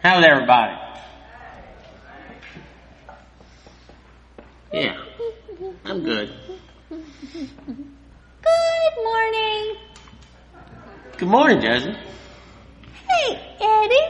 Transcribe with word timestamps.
How's 0.00 0.24
everybody? 0.24 0.76
Yeah, 4.72 4.96
I'm 5.84 6.04
good. 6.04 6.32
Good 6.88 7.02
morning. 9.02 9.76
Good 11.16 11.28
morning, 11.28 11.60
Josie. 11.60 11.96
Hey, 13.08 13.56
Eddie. 13.60 14.06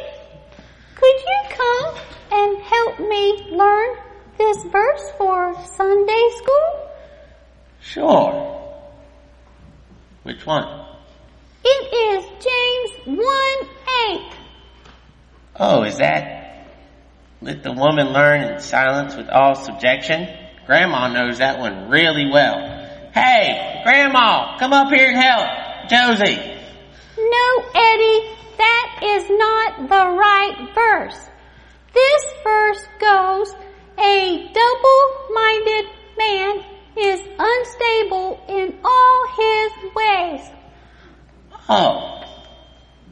Could 0.94 1.16
you 1.26 1.40
come 1.56 1.94
and 2.32 2.58
help 2.58 3.00
me 3.00 3.56
learn 3.56 3.96
this 4.36 4.62
verse 4.64 5.10
for 5.16 5.54
Sunday 5.74 6.28
school? 6.36 6.90
Sure. 7.80 8.60
Which 10.24 10.44
one? 10.44 10.84
It 11.64 11.94
is 11.94 12.24
James 12.44 13.18
1 13.18 13.68
8. 14.10 14.37
Oh, 15.60 15.82
is 15.82 15.98
that 15.98 16.66
let 17.40 17.62
the 17.62 17.72
woman 17.72 18.12
learn 18.12 18.42
in 18.42 18.60
silence 18.60 19.16
with 19.16 19.28
all 19.28 19.54
subjection? 19.54 20.28
Grandma 20.66 21.08
knows 21.08 21.38
that 21.38 21.58
one 21.58 21.88
really 21.88 22.30
well. 22.32 22.56
Hey, 23.12 23.80
Grandma, 23.84 24.58
come 24.58 24.72
up 24.72 24.92
here 24.92 25.08
and 25.08 25.16
help. 25.16 25.88
Josie. 25.88 26.36
No, 27.16 27.64
Eddie, 27.74 28.36
that 28.58 29.00
is 29.02 29.30
not 29.30 29.88
the 29.88 30.16
right 30.16 30.68
verse. 30.74 31.18
This 31.94 32.24
verse 32.44 32.86
goes, 33.00 33.54
a 33.98 34.52
double-minded 34.52 35.86
man 36.18 36.64
is 36.96 37.20
unstable 37.38 38.40
in 38.48 38.78
all 38.84 39.26
his 39.36 39.94
ways. 39.94 40.50
Oh. 41.68 42.14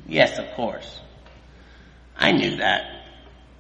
Yes, 0.07 0.39
of 0.39 0.47
course. 0.55 1.01
I 2.19 2.33
knew 2.33 2.57
that. 2.57 2.85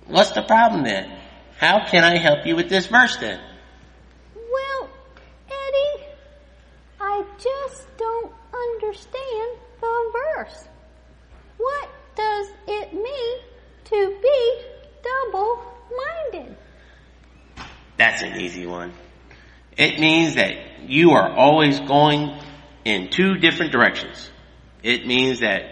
What's 0.06 0.30
the 0.30 0.42
problem 0.42 0.84
then? 0.84 1.12
How 1.58 1.86
can 1.86 2.04
I 2.04 2.18
help 2.18 2.46
you 2.46 2.56
with 2.56 2.68
this 2.68 2.86
verse 2.86 3.16
then? 3.16 3.40
Well, 4.34 4.90
Eddie, 5.46 6.04
I 7.00 7.24
just 7.38 7.86
don't 7.96 8.32
understand 8.52 9.58
the 9.80 10.12
verse. 10.12 10.68
What 11.56 11.88
does 12.14 12.48
it 12.66 12.92
mean 12.92 13.38
to 13.84 14.18
be 14.22 14.62
double-minded? 15.02 16.56
That's 17.96 18.22
an 18.22 18.40
easy 18.40 18.66
one. 18.66 18.92
It 19.76 19.98
means 19.98 20.34
that 20.36 20.88
you 20.88 21.12
are 21.12 21.30
always 21.30 21.80
going 21.80 22.38
in 22.84 23.10
two 23.10 23.36
different 23.36 23.72
directions. 23.72 24.30
It 24.82 25.06
means 25.06 25.40
that 25.40 25.64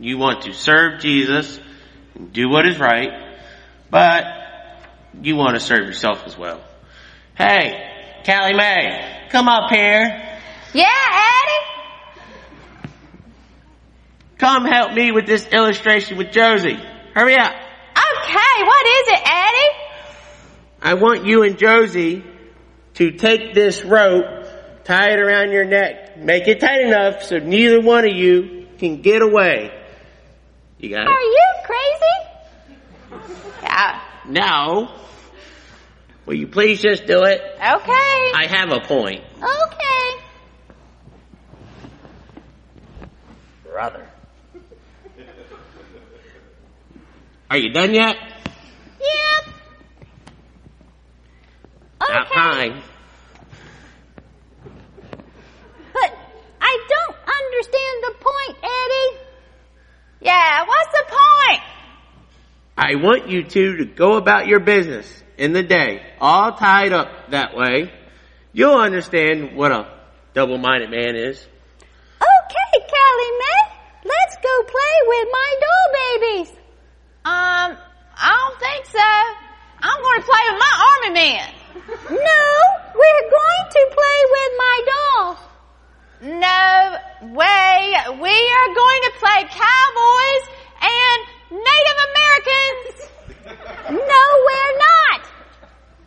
you 0.00 0.18
want 0.18 0.42
to 0.42 0.52
serve 0.52 1.00
Jesus 1.00 1.60
and 2.18 2.32
do 2.32 2.48
what 2.48 2.66
is 2.66 2.78
right, 2.78 3.10
but 3.90 4.24
you 5.22 5.36
want 5.36 5.54
to 5.54 5.60
serve 5.60 5.86
yourself 5.86 6.22
as 6.26 6.36
well. 6.36 6.60
Hey, 7.36 8.22
Callie 8.26 8.54
Mae, 8.54 9.26
come 9.30 9.48
up 9.48 9.70
here. 9.70 10.38
Yeah, 10.74 10.84
Eddie? 10.84 12.90
Come 14.38 14.64
help 14.64 14.92
me 14.92 15.12
with 15.12 15.26
this 15.26 15.46
illustration 15.48 16.18
with 16.18 16.30
Josie. 16.30 16.78
Hurry 17.14 17.36
up. 17.36 17.52
Okay, 17.52 18.64
what 18.64 18.86
is 18.86 19.08
it, 19.08 19.20
Eddie? 19.24 19.76
I 20.82 20.94
want 20.94 21.26
you 21.26 21.42
and 21.42 21.58
Josie 21.58 22.24
to 22.94 23.12
take 23.12 23.54
this 23.54 23.84
rope, 23.84 24.24
tie 24.84 25.12
it 25.12 25.20
around 25.20 25.52
your 25.52 25.64
neck, 25.64 26.18
make 26.18 26.46
it 26.46 26.60
tight 26.60 26.82
enough 26.82 27.22
so 27.22 27.38
neither 27.38 27.80
one 27.80 28.08
of 28.08 28.14
you 28.14 28.66
can 28.78 29.02
get 29.02 29.22
away. 29.22 29.72
You 30.78 30.90
got 30.90 31.06
Are 31.08 31.20
it? 31.20 31.24
you 31.24 31.44
crazy? 31.64 32.16
Yeah. 33.62 34.00
No. 34.28 34.90
Will 36.26 36.34
you 36.34 36.46
please 36.46 36.80
just 36.82 37.06
do 37.06 37.24
it? 37.24 37.40
Okay. 37.40 38.32
I 38.34 38.46
have 38.48 38.70
a 38.70 38.80
point. 38.80 39.22
Okay. 39.36 40.22
Brother. 43.64 44.06
Are 47.50 47.56
you 47.56 47.72
done 47.72 47.94
yet? 47.94 48.16
Yep. 49.00 49.54
Not 52.00 52.26
Okay. 52.26 52.34
fine. 52.34 52.82
But 55.92 56.12
I 56.60 56.86
don't 56.88 57.16
understand 57.26 58.02
the 58.04 58.14
point, 58.20 58.58
Eddie. 58.62 59.27
Yeah, 60.20 60.64
what's 60.66 60.92
the 60.92 61.04
point? 61.08 61.62
I 62.76 62.94
want 62.96 63.28
you 63.28 63.44
two 63.44 63.76
to 63.78 63.84
go 63.84 64.16
about 64.16 64.46
your 64.46 64.60
business 64.60 65.06
in 65.36 65.52
the 65.52 65.62
day, 65.62 66.02
all 66.20 66.52
tied 66.52 66.92
up 66.92 67.30
that 67.30 67.56
way. 67.56 67.92
You'll 68.52 68.78
understand 68.78 69.56
what 69.56 69.70
a 69.70 69.88
double-minded 70.34 70.90
man 70.90 71.14
is. 71.14 71.38
Okay, 71.40 72.70
Callie 72.72 73.38
Mae, 73.38 73.74
let's 74.04 74.36
go 74.42 74.62
play 74.62 74.96
with 75.06 75.28
my 75.30 75.54
doll 75.60 75.88
babies. 75.92 76.50
Um, 77.24 77.76
I 78.16 78.34
don't 78.36 78.58
think 78.58 78.86
so. 78.86 78.98
I'm 79.80 80.02
going 80.02 80.20
to 80.20 80.26
play 80.26 80.44
with 80.50 80.58
my 80.58 80.74
army 80.90 81.14
man. 81.14 81.54
No, 82.10 82.42
we're 82.94 83.30
going 83.30 83.64
to 83.70 83.82
play 83.94 84.20
with 84.30 84.52
my 84.58 84.80
dolls. 84.86 85.47
No 86.20 86.96
way. 87.22 87.94
We 88.20 88.36
are 88.50 88.74
going 88.74 89.02
to 89.02 89.12
play 89.18 89.44
cowboys 89.50 90.44
and 90.82 91.22
Native 91.50 91.98
Americans. 92.10 93.04
No, 93.90 93.94
we're 93.94 94.78
not. 94.78 95.20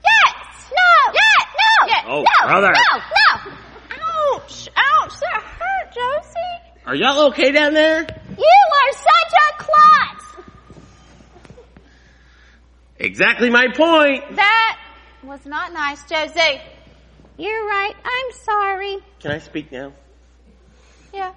Yes. 0.06 0.72
No. 0.72 1.14
Yeah. 1.14 1.42
No. 1.58 1.88
Yeah. 1.88 2.04
Oh, 2.06 2.22
no. 2.22 2.48
brother. 2.48 2.72
No. 2.72 2.98
No. 2.98 4.36
Ouch. 4.36 4.70
Ouch. 4.78 5.20
That 5.20 5.44
hurt, 5.60 5.94
Josie. 5.96 6.86
Are 6.86 6.94
y'all 6.94 7.28
okay 7.30 7.52
down 7.52 7.74
there? 7.74 8.02
You 8.02 8.60
are 8.84 8.94
such 8.94 9.34
a 9.50 9.64
klutz. 9.64 10.46
Exactly 13.00 13.50
my 13.50 13.68
point. 13.76 14.36
That 14.36 14.78
was 15.24 15.44
not 15.48 15.74
nice, 15.74 16.04
Josie. 16.08 16.62
You're 17.38 17.66
right. 17.66 17.94
I'm 18.04 18.32
sorry. 18.34 18.98
Can 19.20 19.32
I 19.32 19.40
speak 19.40 19.72
now? 19.72 19.94
Yeah. 21.14 21.34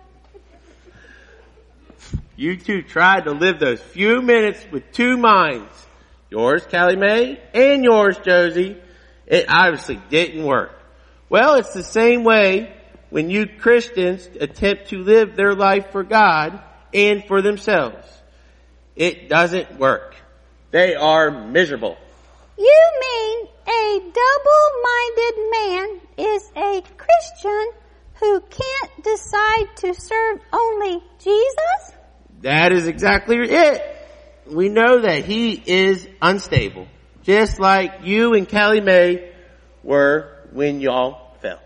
You 2.37 2.57
two 2.57 2.83
tried 2.83 3.25
to 3.25 3.33
live 3.33 3.59
those 3.59 3.81
few 3.81 4.21
minutes 4.21 4.65
with 4.71 4.91
two 4.93 5.17
minds. 5.17 5.73
Yours, 6.31 6.67
Callie 6.69 6.97
Mae, 6.97 7.41
and 7.53 7.85
yours, 7.85 8.19
Josie. 8.25 8.77
It 9.27 9.47
obviously 9.49 10.01
didn't 10.11 10.45
work. 10.45 10.73
Well, 11.29 11.55
it's 11.55 11.73
the 11.73 11.85
same 11.85 12.25
way 12.25 12.73
when 13.11 13.31
you 13.31 13.47
Christians 13.47 14.29
attempt 14.41 14.89
to 14.89 14.99
live 15.03 15.37
their 15.37 15.55
life 15.55 15.93
for 15.93 16.03
God 16.03 16.61
and 16.93 17.25
for 17.25 17.41
themselves. 17.41 18.07
It 18.97 19.29
doesn't 19.29 19.79
work. 19.79 20.15
They 20.71 20.95
are 20.95 21.31
miserable. 21.31 21.97
You 22.59 22.83
mean 23.01 23.49
a 23.75 24.01
double-minded 24.01 25.37
man 25.51 26.01
is 26.17 26.51
a 26.57 26.83
Christian 26.97 27.67
who 28.21 28.41
can't 28.41 29.03
decide 29.03 29.77
to 29.77 29.95
serve 29.95 30.41
only 30.53 31.03
Jesus? 31.19 31.93
That 32.43 32.73
is 32.73 32.87
exactly 32.87 33.39
it. 33.39 33.83
We 34.47 34.69
know 34.69 35.01
that 35.01 35.25
he 35.25 35.53
is 35.53 36.07
unstable, 36.21 36.87
just 37.23 37.59
like 37.59 38.01
you 38.05 38.35
and 38.35 38.49
Callie 38.49 38.81
Mae 38.81 39.33
were 39.83 40.47
when 40.53 40.81
y'all 40.81 41.35
fell. 41.41 41.61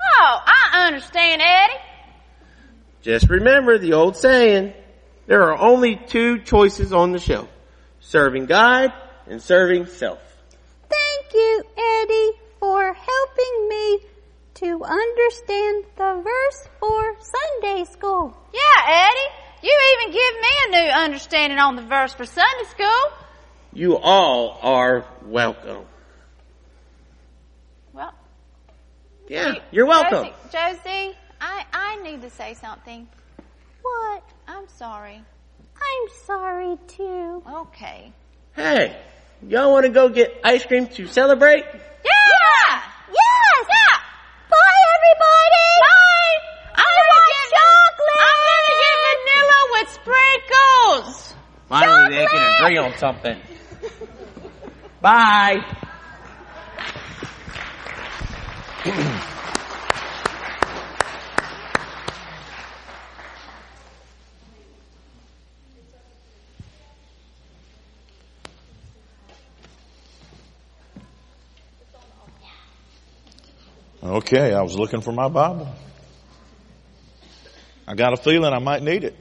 Oh, 0.00 0.38
I 0.46 0.86
understand, 0.86 1.42
Eddie. 1.42 1.80
Just 3.02 3.28
remember 3.28 3.76
the 3.78 3.92
old 3.92 4.16
saying, 4.16 4.72
there 5.26 5.42
are 5.42 5.58
only 5.60 5.96
two 5.96 6.38
choices 6.38 6.92
on 6.92 7.12
the 7.12 7.18
show. 7.18 7.48
Serving 8.00 8.46
God 8.46 8.92
and 9.26 9.42
serving 9.42 9.86
self. 9.86 10.20
Thank 11.14 11.34
you, 11.34 11.62
Eddie, 11.76 12.32
for 12.60 12.92
helping 12.92 13.68
me 13.68 13.98
to 14.54 14.84
understand 14.84 15.84
the 15.96 16.22
verse 16.24 16.68
for 16.80 17.14
Sunday 17.20 17.84
school. 17.90 18.36
Yeah, 18.52 19.08
Eddie. 19.08 19.34
You 19.62 19.78
even 19.92 20.12
give 20.12 20.34
me 20.40 20.48
a 20.66 20.70
new 20.70 20.90
understanding 20.92 21.58
on 21.58 21.76
the 21.76 21.82
verse 21.82 22.14
for 22.14 22.24
Sunday 22.26 22.64
school. 22.70 23.18
You 23.72 23.96
all 23.96 24.58
are 24.62 25.04
welcome. 25.24 25.84
Well, 27.92 28.14
Yeah, 29.28 29.54
you're 29.70 29.86
welcome. 29.86 30.32
Josie, 30.50 30.76
Josie, 30.84 31.16
I, 31.40 31.64
I 31.72 32.02
need 32.02 32.22
to 32.22 32.30
say 32.30 32.54
something. 32.54 33.08
What? 33.82 34.22
I'm 34.48 34.68
sorry. 34.68 35.22
I'm 35.76 36.08
sorry 36.24 36.76
too. 36.88 37.42
Okay. 37.48 38.12
Hey, 38.54 38.96
y'all 39.48 39.72
want 39.72 39.84
to 39.84 39.90
go 39.90 40.08
get 40.08 40.40
ice 40.44 40.64
cream 40.64 40.86
to 40.88 41.06
celebrate? 41.06 41.64
Yeah! 41.64 42.82
Yes! 43.08 43.66
Yeah! 43.68 43.98
Bye, 44.50 44.80
everybody! 44.96 45.66
Bye! 45.80 46.34
I'm 46.74 46.84
I 46.84 46.88
gonna 46.96 47.08
want 47.10 47.24
get 47.30 47.48
I'm 48.20 48.40
gonna 48.50 48.74
get 48.82 48.96
vanilla 49.10 49.60
with 49.72 49.88
sprinkles! 50.00 51.34
Finally, 51.68 52.16
they 52.16 52.26
can 52.26 52.42
agree 52.54 52.64
agree 52.64 52.78
on 52.78 52.92
something. 52.98 53.38
Bye. 55.00 55.62
Okay, 74.04 74.52
I 74.52 74.60
was 74.60 74.76
looking 74.76 75.00
for 75.00 75.12
my 75.12 75.28
Bible. 75.28 75.66
I 77.88 77.94
got 77.94 78.12
a 78.12 78.18
feeling 78.18 78.52
I 78.52 78.58
might 78.58 78.82
need 78.82 79.02
it. 79.02 79.16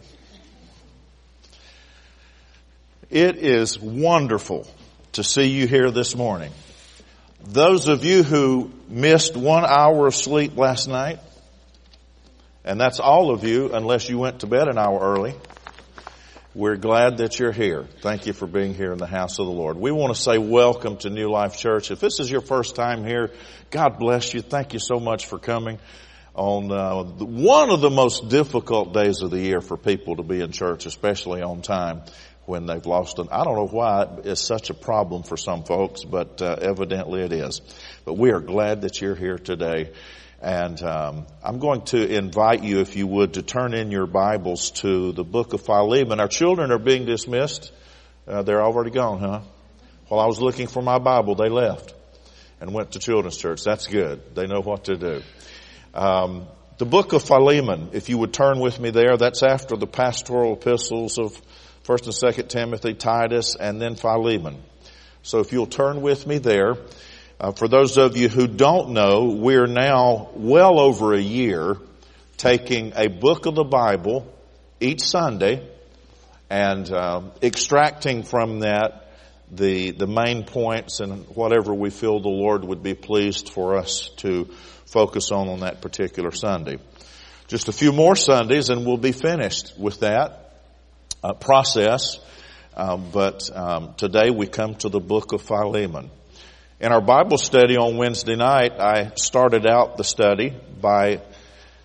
It 3.10 3.38
is 3.38 3.80
wonderful 3.80 4.68
to 5.14 5.24
see 5.24 5.46
you 5.46 5.68
here 5.68 5.90
this 5.90 6.18
morning. 6.18 6.52
Those 7.46 7.88
of 7.88 8.04
you 8.04 8.24
who 8.24 8.74
missed 8.90 9.38
one 9.38 9.64
hour 9.64 10.08
of 10.08 10.16
sleep 10.16 10.58
last 10.58 10.90
night, 10.90 11.20
and 12.66 12.78
that's 12.78 13.00
all 13.00 13.32
of 13.32 13.46
you 13.46 13.72
unless 13.74 14.10
you 14.10 14.18
went 14.18 14.42
to 14.42 14.48
bed 14.48 14.68
an 14.68 14.78
hour 14.78 15.00
early, 15.00 15.34
we're 16.56 16.76
glad 16.76 17.18
that 17.18 17.40
you're 17.40 17.52
here. 17.52 17.88
Thank 18.02 18.28
you 18.28 18.34
for 18.34 18.46
being 18.46 18.76
here 18.76 18.92
in 18.92 19.00
the 19.00 19.08
house 19.08 19.40
of 19.40 19.48
the 19.48 19.52
Lord. 19.52 19.76
We 19.76 19.92
want 19.92 20.16
to 20.16 20.22
say 20.22 20.38
welcome 20.38 20.98
to 20.98 21.10
New 21.10 21.30
Life 21.32 21.58
Church. 21.58 21.90
If 21.90 22.00
this 22.00 22.20
is 22.20 22.30
your 22.30 22.42
first 22.42 22.76
time 22.76 23.04
here, 23.04 23.32
God 23.72 23.98
bless 23.98 24.36
you. 24.36 24.42
Thank 24.42 24.74
you 24.74 24.80
so 24.80 25.00
much 25.00 25.26
for 25.26 25.40
coming 25.40 25.80
on 26.36 26.72
uh, 26.72 27.04
one 27.04 27.72
of 27.72 27.82
the 27.82 27.90
most 27.90 28.30
difficult 28.30 28.94
days 28.94 29.22
of 29.24 29.32
the 29.32 29.40
year 29.40 29.62
for 29.62 29.78
people 29.78 30.18
to 30.18 30.24
be 30.24 30.42
in 30.42 30.52
church, 30.52 30.86
especially 30.86 31.42
on 31.42 31.64
time 31.64 32.04
when 32.46 32.68
they've 32.68 32.86
lost 32.86 33.18
an, 33.18 33.30
I 33.32 33.44
don't 33.44 33.56
know 33.56 33.68
why 33.68 34.08
it's 34.24 34.42
such 34.42 34.70
a 34.70 34.74
problem 34.76 35.24
for 35.24 35.38
some 35.38 35.64
folks, 35.64 36.04
but 36.04 36.40
uh, 36.40 36.58
evidently 36.62 37.22
it 37.22 37.32
is. 37.32 37.62
But 38.06 38.16
we 38.16 38.32
are 38.32 38.42
glad 38.42 38.82
that 38.82 39.02
you're 39.02 39.16
here 39.16 39.38
today. 39.40 39.92
And 40.44 40.84
um, 40.84 41.26
I'm 41.42 41.60
going 41.60 41.84
to 41.84 42.06
invite 42.06 42.64
you, 42.66 42.82
if 42.82 42.98
you 42.98 43.08
would, 43.08 43.36
to 43.36 43.42
turn 43.42 43.74
in 43.74 43.92
your 43.92 44.06
Bibles 44.06 44.72
to 44.82 45.14
the 45.14 45.24
book 45.24 45.54
of 45.54 45.62
Philemon. 45.62 46.20
Our 46.20 46.28
children 46.28 46.70
are 46.70 46.78
being 46.78 47.06
dismissed. 47.06 47.72
Uh, 48.28 48.44
they're 48.44 48.62
already 48.62 48.92
gone, 48.92 49.20
huh? 49.20 49.40
While 50.10 50.20
I 50.20 50.26
was 50.26 50.42
looking 50.42 50.68
for 50.68 50.82
my 50.82 51.00
Bible, 51.00 51.36
they 51.36 51.48
left 51.48 51.94
and 52.60 52.74
went 52.74 52.92
to 52.92 53.00
children's 53.00 53.38
church. 53.38 53.64
That's 53.64 53.88
good. 53.88 54.36
They 54.36 54.46
know 54.46 54.60
what 54.60 54.84
to 54.86 54.98
do. 54.98 55.22
Um, 55.94 56.48
the 56.78 56.86
book 56.86 57.14
of 57.14 57.24
Philemon, 57.24 57.92
if 57.94 58.10
you 58.10 58.18
would 58.18 58.34
turn 58.34 58.60
with 58.60 58.82
me 58.82 58.90
there, 58.90 59.16
that's 59.16 59.44
after 59.44 59.78
the 59.78 59.88
pastoral 59.88 60.56
epistles 60.56 61.20
of 61.20 61.42
First 61.84 62.04
and 62.04 62.14
Second 62.14 62.50
Timothy, 62.50 62.96
Titus, 62.96 63.56
and 63.56 63.82
then 63.82 63.96
Philemon. 63.96 64.62
So 65.22 65.40
if 65.40 65.54
you'll 65.54 65.68
turn 65.68 66.02
with 66.02 66.28
me 66.28 66.40
there, 66.40 66.76
uh, 67.44 67.52
for 67.52 67.68
those 67.68 67.98
of 67.98 68.16
you 68.16 68.30
who 68.30 68.48
don't 68.48 68.92
know, 68.92 69.36
we're 69.38 69.68
now 69.68 70.30
well 70.34 70.80
over 70.80 71.14
a 71.14 71.20
year 71.20 71.76
taking 72.38 72.94
a 72.96 73.10
book 73.10 73.46
of 73.46 73.54
the 73.54 73.66
Bible 73.66 74.34
each 74.80 75.02
Sunday 75.02 75.62
and 76.50 76.90
uh, 76.90 77.22
extracting 77.42 78.24
from 78.24 78.62
that 78.62 79.12
the 79.52 79.92
the 79.92 80.08
main 80.08 80.46
points 80.46 81.02
and 81.02 81.26
whatever 81.36 81.74
we 81.74 81.90
feel 81.90 82.22
the 82.22 82.30
Lord 82.30 82.64
would 82.64 82.82
be 82.82 82.94
pleased 82.94 83.50
for 83.50 83.78
us 83.78 84.10
to 84.20 84.46
focus 84.86 85.30
on 85.34 85.50
on 85.50 85.60
that 85.60 85.82
particular 85.82 86.32
Sunday. 86.32 86.78
Just 87.50 87.68
a 87.68 87.74
few 87.74 87.92
more 87.92 88.16
Sundays 88.16 88.70
and 88.70 88.86
we'll 88.86 88.96
be 88.96 89.12
finished 89.12 89.78
with 89.78 90.00
that 90.00 90.62
uh, 91.22 91.34
process. 91.34 92.20
Um, 92.74 93.10
but 93.12 93.50
um, 93.54 93.96
today 93.98 94.30
we 94.30 94.48
come 94.48 94.76
to 94.76 94.88
the 94.88 95.02
book 95.02 95.34
of 95.34 95.42
Philemon. 95.42 96.10
In 96.80 96.92
our 96.92 97.02
Bible 97.02 97.38
study 97.38 97.78
on 97.78 97.98
Wednesday 97.98 98.36
night, 98.36 98.80
I 98.80 99.12
started 99.16 99.68
out 99.68 99.96
the 99.96 100.04
study 100.04 100.54
by 100.82 101.22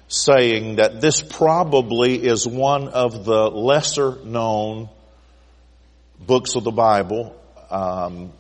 saying 0.08 0.76
that 0.76 1.02
this 1.02 1.20
probably 1.20 2.17
is 2.26 2.49
one 2.49 2.88
of 2.88 3.26
the 3.26 3.50
lesser 3.50 4.17
known 4.25 4.88
books 6.19 6.56
of 6.56 6.64
the 6.64 6.70
Bible. 6.70 7.37
Um, 7.70 8.32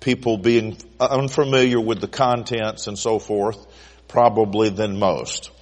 people 0.00 0.36
being 0.36 0.76
unfamiliar 0.98 1.80
with 1.80 2.00
the 2.00 2.08
contents 2.08 2.88
and 2.88 2.98
so 2.98 3.20
forth, 3.20 3.64
probably 4.08 4.70
than 4.70 4.98
most. 4.98 5.52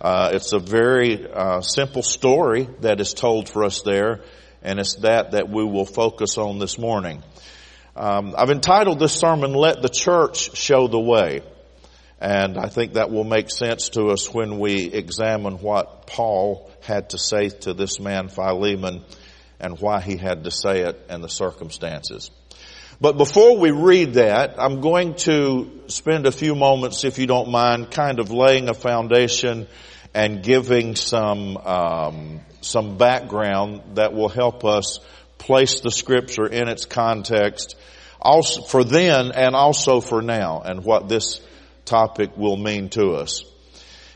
Uh, 0.00 0.30
it's 0.32 0.54
a 0.54 0.58
very 0.58 1.30
uh, 1.30 1.60
simple 1.60 2.02
story 2.02 2.68
that 2.80 3.00
is 3.00 3.12
told 3.12 3.50
for 3.50 3.64
us 3.64 3.82
there, 3.82 4.22
and 4.62 4.80
it's 4.80 4.96
that 4.96 5.32
that 5.32 5.50
we 5.50 5.62
will 5.62 5.84
focus 5.84 6.38
on 6.38 6.58
this 6.58 6.78
morning. 6.78 7.22
Um, 7.96 8.34
I've 8.36 8.50
entitled 8.50 8.98
this 8.98 9.14
sermon, 9.14 9.52
Let 9.52 9.80
the 9.80 9.88
Church 9.88 10.56
Show 10.56 10.88
the 10.88 10.98
Way. 10.98 11.42
And 12.20 12.58
I 12.58 12.68
think 12.68 12.94
that 12.94 13.10
will 13.10 13.24
make 13.24 13.50
sense 13.50 13.90
to 13.90 14.06
us 14.06 14.32
when 14.32 14.58
we 14.58 14.86
examine 14.86 15.58
what 15.58 16.06
Paul 16.06 16.70
had 16.80 17.10
to 17.10 17.18
say 17.18 17.50
to 17.50 17.74
this 17.74 18.00
man 18.00 18.28
Philemon 18.28 19.04
and 19.60 19.78
why 19.78 20.00
he 20.00 20.16
had 20.16 20.44
to 20.44 20.50
say 20.50 20.80
it 20.80 21.06
and 21.08 21.22
the 21.22 21.28
circumstances. 21.28 22.30
But 23.00 23.16
before 23.16 23.58
we 23.58 23.70
read 23.70 24.14
that, 24.14 24.54
I'm 24.58 24.80
going 24.80 25.14
to 25.16 25.82
spend 25.88 26.26
a 26.26 26.32
few 26.32 26.54
moments, 26.54 27.04
if 27.04 27.18
you 27.18 27.26
don't 27.26 27.50
mind, 27.50 27.90
kind 27.90 28.18
of 28.20 28.30
laying 28.30 28.68
a 28.68 28.74
foundation 28.74 29.66
and 30.14 30.42
giving 30.42 30.96
some 30.96 31.56
um, 31.58 32.40
some 32.60 32.96
background 32.96 33.96
that 33.96 34.14
will 34.14 34.28
help 34.28 34.64
us 34.64 35.00
place 35.44 35.80
the 35.80 35.90
scripture 35.90 36.46
in 36.46 36.68
its 36.68 36.86
context, 36.86 37.76
also 38.20 38.62
for 38.62 38.82
then 38.82 39.30
and 39.32 39.54
also 39.54 40.00
for 40.00 40.22
now, 40.22 40.62
and 40.64 40.84
what 40.84 41.08
this 41.08 41.40
topic 41.84 42.36
will 42.36 42.56
mean 42.56 42.88
to 42.88 43.12
us. 43.12 43.44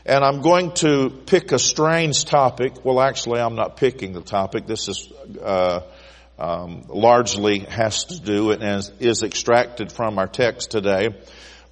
And 0.05 0.23
I'm 0.23 0.41
going 0.41 0.71
to 0.75 1.11
pick 1.27 1.51
a 1.51 1.59
strange 1.59 2.25
topic. 2.25 2.83
Well, 2.83 2.99
actually, 2.99 3.41
I'm 3.41 3.55
not 3.55 3.77
picking 3.77 4.13
the 4.13 4.21
topic. 4.21 4.65
This 4.65 4.89
is 4.89 5.11
uh, 5.39 5.81
um, 6.39 6.85
largely 6.87 7.59
has 7.59 8.05
to 8.05 8.19
do 8.19 8.51
and 8.51 8.63
is, 8.63 8.91
is 8.99 9.23
extracted 9.23 9.91
from 9.91 10.17
our 10.17 10.27
text 10.27 10.71
today, 10.71 11.09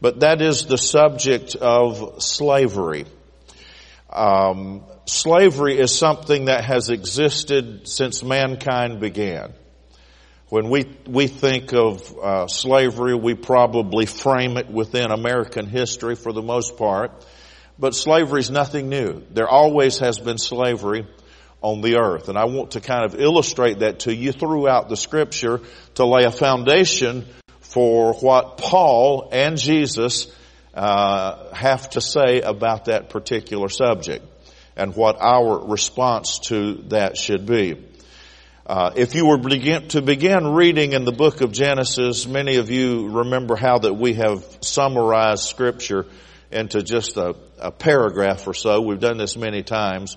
but 0.02 0.20
that 0.20 0.42
is 0.42 0.68
the 0.68 0.78
subject 0.78 1.56
of 1.56 2.22
slavery. 2.22 3.06
Um, 4.10 4.84
slavery 5.06 5.78
is 5.78 5.98
something 5.98 6.46
that 6.46 6.64
has 6.64 6.90
existed 6.90 7.88
since 7.88 8.24
mankind 8.24 9.00
began. 9.00 9.54
When 10.50 10.70
we 10.70 10.86
we 11.06 11.28
think 11.28 11.74
of 11.74 12.18
uh, 12.18 12.48
slavery, 12.48 13.16
we 13.16 13.34
probably 13.34 14.06
frame 14.06 14.56
it 14.56 14.70
within 14.70 15.12
American 15.12 15.68
history 15.68 16.16
for 16.16 16.32
the 16.32 16.42
most 16.42 16.78
part. 16.78 17.26
But 17.78 17.94
slavery 17.94 18.40
is 18.40 18.50
nothing 18.50 18.88
new. 18.88 19.24
There 19.32 19.48
always 19.48 20.00
has 20.00 20.20
been 20.20 20.38
slavery 20.38 21.06
on 21.62 21.82
the 21.82 21.98
earth, 21.98 22.30
and 22.30 22.38
I 22.38 22.46
want 22.46 22.72
to 22.72 22.82
kind 22.82 23.04
of 23.04 23.20
illustrate 23.20 23.80
that 23.80 24.00
to 24.02 24.16
you 24.16 24.32
throughout 24.32 24.88
the 24.88 24.96
Scripture 24.96 25.60
to 25.96 26.06
lay 26.06 26.24
a 26.24 26.32
foundation 26.32 27.26
for 27.60 28.14
what 28.14 28.58
Paul 28.58 29.30
and 29.34 29.58
Jesus 29.58 30.34
uh, 30.78 31.54
have 31.56 31.90
to 31.90 32.02
say 32.02 32.42
about 32.42 32.86
that 32.86 33.10
particular 33.10 33.68
subject 33.68 34.24
and 34.76 34.96
what 34.96 35.18
our 35.20 35.68
response 35.68 36.38
to 36.40 36.76
that 36.90 37.18
should 37.18 37.48
be. 37.48 37.84
Uh, 38.68 38.92
if 38.96 39.16
you 39.16 39.26
were 39.26 39.40
begin, 39.40 39.88
to 39.88 40.04
begin 40.04 40.54
reading 40.54 40.94
in 40.94 41.04
the 41.04 41.12
book 41.12 41.42
of 41.42 41.52
Genesis, 41.52 42.28
many 42.28 42.58
of 42.58 42.70
you 42.70 43.10
remember 43.10 43.56
how 43.56 43.80
that 43.80 43.94
we 43.96 44.14
have 44.14 44.46
summarized 44.62 45.46
scripture 45.46 46.06
into 46.52 46.84
just 46.84 47.18
a, 47.18 47.36
a 47.58 47.72
paragraph 47.72 48.46
or 48.46 48.54
so. 48.54 48.82
We've 48.82 49.00
done 49.00 49.18
this 49.18 49.36
many 49.36 49.64
times. 49.64 50.16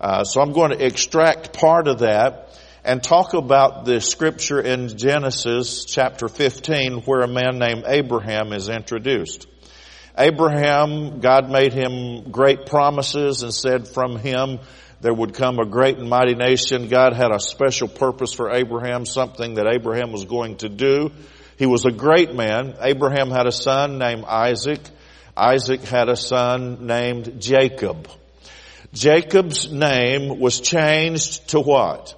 Uh, 0.00 0.22
so 0.22 0.40
I'm 0.40 0.52
going 0.52 0.70
to 0.70 0.84
extract 0.84 1.52
part 1.52 1.88
of 1.88 1.98
that 2.00 2.56
and 2.84 3.02
talk 3.02 3.34
about 3.34 3.84
the 3.86 4.00
scripture 4.00 4.60
in 4.60 4.96
Genesis 4.96 5.84
chapter 5.84 6.28
15 6.28 7.00
where 7.00 7.22
a 7.22 7.28
man 7.28 7.58
named 7.58 7.82
Abraham 7.88 8.52
is 8.52 8.68
introduced. 8.68 9.48
Abraham, 10.18 11.20
God 11.20 11.50
made 11.50 11.72
him 11.72 12.30
great 12.30 12.66
promises 12.66 13.42
and 13.42 13.52
said 13.52 13.86
from 13.86 14.16
him 14.16 14.60
there 15.00 15.12
would 15.12 15.34
come 15.34 15.58
a 15.58 15.66
great 15.66 15.98
and 15.98 16.08
mighty 16.08 16.34
nation. 16.34 16.88
God 16.88 17.12
had 17.12 17.30
a 17.30 17.38
special 17.38 17.86
purpose 17.86 18.32
for 18.32 18.50
Abraham, 18.50 19.04
something 19.04 19.54
that 19.54 19.66
Abraham 19.66 20.12
was 20.12 20.24
going 20.24 20.56
to 20.58 20.70
do. 20.70 21.12
He 21.58 21.66
was 21.66 21.84
a 21.84 21.92
great 21.92 22.34
man. 22.34 22.74
Abraham 22.80 23.30
had 23.30 23.46
a 23.46 23.52
son 23.52 23.98
named 23.98 24.24
Isaac. 24.24 24.80
Isaac 25.36 25.82
had 25.82 26.08
a 26.08 26.16
son 26.16 26.86
named 26.86 27.40
Jacob. 27.40 28.08
Jacob's 28.94 29.70
name 29.70 30.38
was 30.40 30.60
changed 30.60 31.48
to 31.50 31.60
what? 31.60 32.14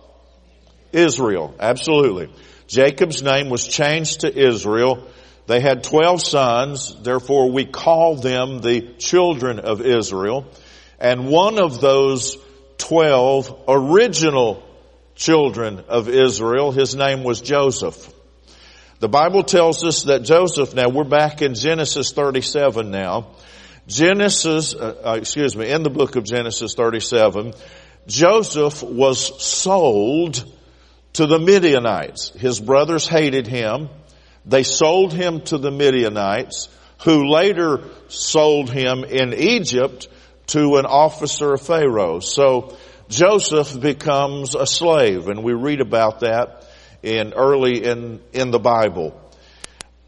Israel. 0.92 1.54
Absolutely. 1.58 2.32
Jacob's 2.68 3.22
name 3.22 3.48
was 3.48 3.66
changed 3.66 4.20
to 4.20 4.32
Israel 4.32 5.08
they 5.48 5.60
had 5.60 5.82
12 5.82 6.22
sons, 6.22 6.94
therefore 7.02 7.50
we 7.50 7.64
call 7.64 8.14
them 8.14 8.60
the 8.60 8.94
children 8.98 9.58
of 9.58 9.80
Israel. 9.80 10.46
And 11.00 11.26
one 11.28 11.58
of 11.58 11.80
those 11.80 12.36
12 12.78 13.64
original 13.68 14.62
children 15.18 15.84
of 15.88 16.08
Israel. 16.08 16.72
His 16.72 16.94
name 16.94 17.24
was 17.24 17.42
Joseph. 17.42 18.14
The 19.00 19.08
Bible 19.08 19.42
tells 19.42 19.84
us 19.84 20.04
that 20.04 20.22
Joseph, 20.22 20.74
now 20.74 20.88
we're 20.88 21.04
back 21.04 21.42
in 21.42 21.54
Genesis 21.54 22.12
37 22.12 22.90
now. 22.90 23.32
Genesis, 23.86 24.74
uh, 24.74 24.94
uh, 25.04 25.12
excuse 25.18 25.56
me, 25.56 25.70
in 25.70 25.82
the 25.82 25.90
book 25.90 26.16
of 26.16 26.24
Genesis 26.24 26.74
37, 26.74 27.54
Joseph 28.06 28.82
was 28.82 29.42
sold 29.42 30.44
to 31.14 31.26
the 31.26 31.38
Midianites. 31.38 32.30
His 32.30 32.60
brothers 32.60 33.06
hated 33.06 33.46
him. 33.46 33.88
They 34.48 34.62
sold 34.62 35.12
him 35.12 35.42
to 35.42 35.58
the 35.58 35.70
Midianites, 35.70 36.68
who 37.04 37.28
later 37.28 37.84
sold 38.08 38.70
him 38.70 39.04
in 39.04 39.34
Egypt 39.34 40.08
to 40.48 40.76
an 40.76 40.86
officer 40.86 41.52
of 41.52 41.60
Pharaoh. 41.60 42.20
So 42.20 42.76
Joseph 43.08 43.78
becomes 43.78 44.54
a 44.54 44.66
slave, 44.66 45.28
and 45.28 45.44
we 45.44 45.52
read 45.52 45.82
about 45.82 46.20
that 46.20 46.66
in 47.02 47.34
early 47.34 47.84
in, 47.84 48.20
in 48.32 48.50
the 48.50 48.58
Bible. 48.58 49.20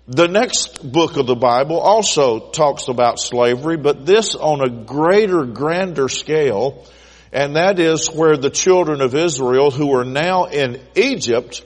The 0.09 0.26
next 0.26 0.90
book 0.90 1.18
of 1.18 1.26
the 1.26 1.37
Bible 1.37 1.78
also 1.78 2.50
talks 2.50 2.88
about 2.88 3.20
slavery, 3.20 3.76
but 3.76 4.06
this 4.06 4.35
on 4.35 4.61
a 4.62 4.85
greater, 4.85 5.44
grander 5.44 6.09
scale, 6.09 6.87
and 7.30 7.56
that 7.56 7.78
is 7.78 8.09
where 8.09 8.37
the 8.37 8.50
children 8.50 9.02
of 9.02 9.14
Israel 9.14 9.70
who 9.70 9.94
are 9.94 10.04
now 10.04 10.47
in 10.47 10.80
Egypt 10.97 11.62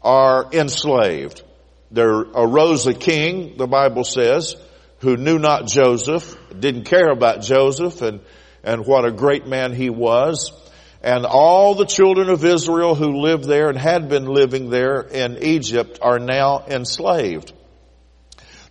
are 0.00 0.48
enslaved. 0.52 1.42
There 1.90 2.12
arose 2.12 2.86
a 2.86 2.94
king, 2.94 3.56
the 3.56 3.66
Bible 3.66 4.04
says, 4.04 4.56
who 4.98 5.16
knew 5.16 5.38
not 5.38 5.66
Joseph, 5.66 6.36
didn't 6.58 6.84
care 6.84 7.10
about 7.10 7.42
Joseph 7.42 8.02
and, 8.02 8.20
and 8.64 8.86
what 8.86 9.04
a 9.04 9.12
great 9.12 9.46
man 9.46 9.72
he 9.72 9.90
was. 9.90 10.52
And 11.02 11.24
all 11.24 11.74
the 11.74 11.84
children 11.84 12.28
of 12.30 12.44
Israel 12.44 12.94
who 12.94 13.20
lived 13.20 13.44
there 13.44 13.68
and 13.68 13.78
had 13.78 14.08
been 14.08 14.24
living 14.24 14.70
there 14.70 15.00
in 15.00 15.38
Egypt 15.42 15.98
are 16.02 16.18
now 16.18 16.64
enslaved. 16.66 17.52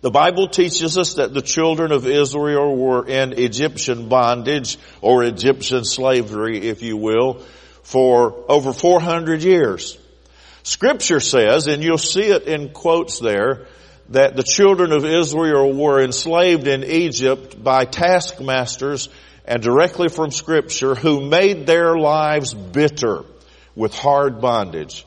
The 0.02 0.10
Bible 0.10 0.48
teaches 0.48 0.98
us 0.98 1.14
that 1.14 1.32
the 1.32 1.40
children 1.40 1.92
of 1.92 2.06
Israel 2.06 2.76
were 2.76 3.06
in 3.06 3.32
Egyptian 3.32 4.08
bondage 4.08 4.78
or 5.00 5.24
Egyptian 5.24 5.84
slavery, 5.84 6.68
if 6.68 6.82
you 6.82 6.96
will, 6.96 7.42
for 7.82 8.44
over 8.50 8.72
400 8.72 9.42
years. 9.42 9.96
Scripture 10.66 11.20
says, 11.20 11.68
and 11.68 11.84
you'll 11.84 11.96
see 11.96 12.24
it 12.24 12.48
in 12.48 12.70
quotes 12.70 13.20
there, 13.20 13.68
that 14.08 14.34
the 14.34 14.42
children 14.42 14.90
of 14.90 15.04
Israel 15.04 15.72
were 15.72 16.02
enslaved 16.02 16.66
in 16.66 16.82
Egypt 16.82 17.62
by 17.62 17.84
taskmasters 17.84 19.08
and 19.44 19.62
directly 19.62 20.08
from 20.08 20.32
scripture 20.32 20.96
who 20.96 21.24
made 21.24 21.68
their 21.68 21.96
lives 21.96 22.52
bitter 22.52 23.22
with 23.76 23.94
hard 23.94 24.40
bondage. 24.40 25.06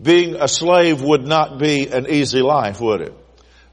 Being 0.00 0.34
a 0.34 0.48
slave 0.48 1.00
would 1.00 1.26
not 1.26 1.58
be 1.58 1.88
an 1.88 2.06
easy 2.10 2.42
life, 2.42 2.78
would 2.82 3.00
it? 3.00 3.14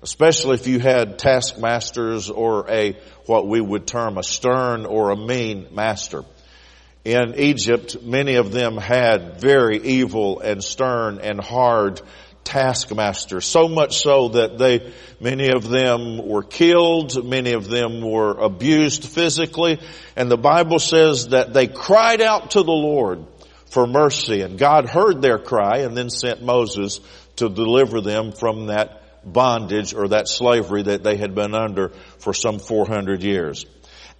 Especially 0.01 0.53
if 0.53 0.65
you 0.65 0.79
had 0.79 1.19
taskmasters 1.19 2.29
or 2.29 2.71
a, 2.71 2.97
what 3.25 3.49
we 3.49 3.59
would 3.59 3.85
term 3.85 4.17
a 4.17 4.23
stern 4.23 4.85
or 4.85 5.09
a 5.09 5.17
mean 5.17 5.67
master. 5.73 6.23
In 7.03 7.33
Egypt, 7.35 8.03
many 8.03 8.35
of 8.35 8.51
them 8.51 8.77
had 8.77 9.41
very 9.41 9.79
evil 9.81 10.39
and 10.39 10.63
stern 10.63 11.19
and 11.19 11.41
hard 11.41 11.99
taskmasters. 12.43 13.45
So 13.45 13.67
much 13.67 13.97
so 13.97 14.29
that 14.29 14.57
they, 14.57 14.93
many 15.19 15.49
of 15.49 15.67
them 15.67 16.27
were 16.27 16.43
killed, 16.43 17.25
many 17.25 17.53
of 17.53 17.67
them 17.67 18.01
were 18.01 18.31
abused 18.31 19.05
physically, 19.05 19.79
and 20.15 20.29
the 20.29 20.37
Bible 20.37 20.79
says 20.79 21.29
that 21.29 21.53
they 21.53 21.67
cried 21.67 22.21
out 22.21 22.51
to 22.51 22.63
the 22.63 22.71
Lord 22.71 23.25
for 23.65 23.87
mercy, 23.87 24.41
and 24.41 24.59
God 24.59 24.87
heard 24.87 25.21
their 25.21 25.39
cry 25.39 25.79
and 25.79 25.95
then 25.95 26.09
sent 26.09 26.43
Moses 26.43 26.99
to 27.37 27.49
deliver 27.49 28.01
them 28.01 28.31
from 28.31 28.67
that 28.67 29.01
bondage 29.23 29.93
or 29.93 30.09
that 30.09 30.27
slavery 30.27 30.83
that 30.83 31.03
they 31.03 31.15
had 31.15 31.33
been 31.33 31.55
under 31.55 31.89
for 32.19 32.33
some 32.33 32.59
400 32.59 33.23
years. 33.23 33.65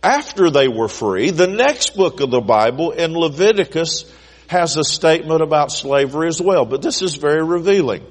After 0.03 0.49
they 0.49 0.67
were 0.67 0.87
free, 0.87 1.29
the 1.29 1.47
next 1.47 1.95
book 1.95 2.21
of 2.21 2.31
the 2.31 2.41
Bible 2.41 2.91
in 2.91 3.13
Leviticus 3.13 4.11
has 4.47 4.75
a 4.75 4.83
statement 4.83 5.41
about 5.41 5.71
slavery 5.71 6.27
as 6.27 6.41
well, 6.41 6.65
but 6.65 6.81
this 6.81 7.01
is 7.01 7.15
very 7.15 7.43
revealing. 7.43 8.05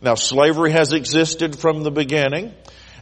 Now 0.00 0.14
slavery 0.14 0.72
has 0.72 0.92
existed 0.92 1.58
from 1.58 1.82
the 1.82 1.90
beginning, 1.90 2.54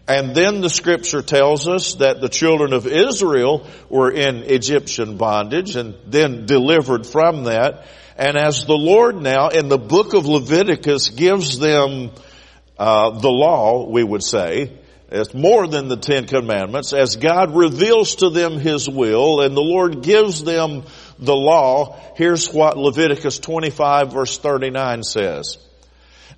and 0.08 0.34
then 0.34 0.60
the 0.60 0.70
scripture 0.70 1.22
tells 1.22 1.68
us 1.68 1.94
that 1.94 2.20
the 2.20 2.28
children 2.28 2.72
of 2.72 2.86
Israel 2.86 3.66
were 3.88 4.10
in 4.10 4.42
Egyptian 4.42 5.16
bondage 5.16 5.76
and 5.76 5.94
then 6.06 6.46
delivered 6.46 7.06
from 7.06 7.44
that. 7.44 7.86
And 8.16 8.36
as 8.36 8.64
the 8.64 8.76
Lord 8.76 9.16
now 9.16 9.48
in 9.48 9.68
the 9.68 9.78
book 9.78 10.14
of 10.14 10.26
Leviticus 10.26 11.10
gives 11.10 11.58
them 11.58 12.10
uh, 12.78 13.18
the 13.18 13.30
law, 13.30 13.88
we 13.88 14.02
would 14.02 14.22
say, 14.22 14.72
it's 15.10 15.34
more 15.34 15.68
than 15.68 15.88
the 15.88 15.96
Ten 15.96 16.26
Commandments, 16.26 16.92
as 16.92 17.16
God 17.16 17.54
reveals 17.54 18.16
to 18.16 18.30
them 18.30 18.58
His 18.58 18.88
will 18.88 19.40
and 19.40 19.56
the 19.56 19.62
Lord 19.62 20.02
gives 20.02 20.42
them 20.42 20.84
the 21.18 21.34
law, 21.34 21.98
here's 22.16 22.52
what 22.52 22.76
Leviticus 22.76 23.38
25 23.38 24.12
verse 24.12 24.38
39 24.38 25.02
says. 25.02 25.58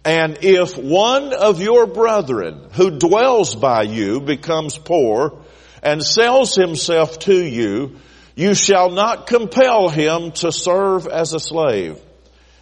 And 0.04 0.38
if 0.42 0.76
one 0.76 1.32
of 1.32 1.60
your 1.60 1.87
brethren 1.87 2.68
who 2.72 2.98
dwells 2.98 3.54
by 3.54 3.82
you 3.82 4.20
becomes 4.20 4.78
poor 4.78 5.42
and 5.82 6.02
sells 6.02 6.54
himself 6.54 7.18
to 7.20 7.34
you, 7.34 7.96
you 8.37 8.54
shall 8.54 8.90
not 8.90 9.26
compel 9.26 9.88
him 9.88 10.30
to 10.32 10.52
serve 10.52 11.06
as 11.08 11.32
a 11.32 11.40
slave. 11.40 12.00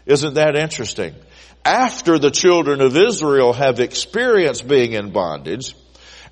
Isn't 0.07 0.35
that 0.35 0.57
interesting? 0.57 1.15
after 1.67 2.17
the 2.17 2.31
children 2.31 2.81
of 2.81 2.97
Israel 2.97 3.53
have 3.53 3.81
experienced 3.81 4.69
being 4.69 4.93
in 4.93 5.11
bondage, 5.11 5.75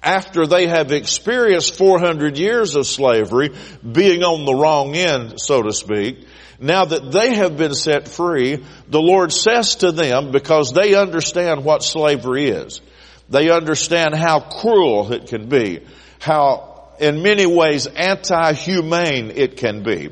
after 0.04 0.46
they 0.46 0.66
have 0.66 0.92
experienced 0.92 1.76
400 1.76 2.38
years 2.38 2.76
of 2.76 2.86
slavery, 2.86 3.50
being 3.90 4.22
on 4.22 4.44
the 4.44 4.54
wrong 4.54 4.94
end, 4.94 5.40
so 5.40 5.62
to 5.62 5.72
speak, 5.72 6.26
now 6.60 6.84
that 6.84 7.10
they 7.10 7.34
have 7.34 7.56
been 7.56 7.74
set 7.74 8.08
free, 8.08 8.64
the 8.88 9.00
Lord 9.00 9.32
says 9.32 9.76
to 9.76 9.92
them, 9.92 10.30
because 10.30 10.72
they 10.72 10.94
understand 10.94 11.64
what 11.64 11.82
slavery 11.82 12.46
is, 12.48 12.80
they 13.28 13.50
understand 13.50 14.14
how 14.14 14.40
cruel 14.40 15.12
it 15.12 15.26
can 15.26 15.48
be, 15.48 15.80
how 16.20 16.92
in 17.00 17.22
many 17.22 17.46
ways 17.46 17.86
anti-humane 17.86 19.32
it 19.34 19.56
can 19.56 19.82
be. 19.82 20.10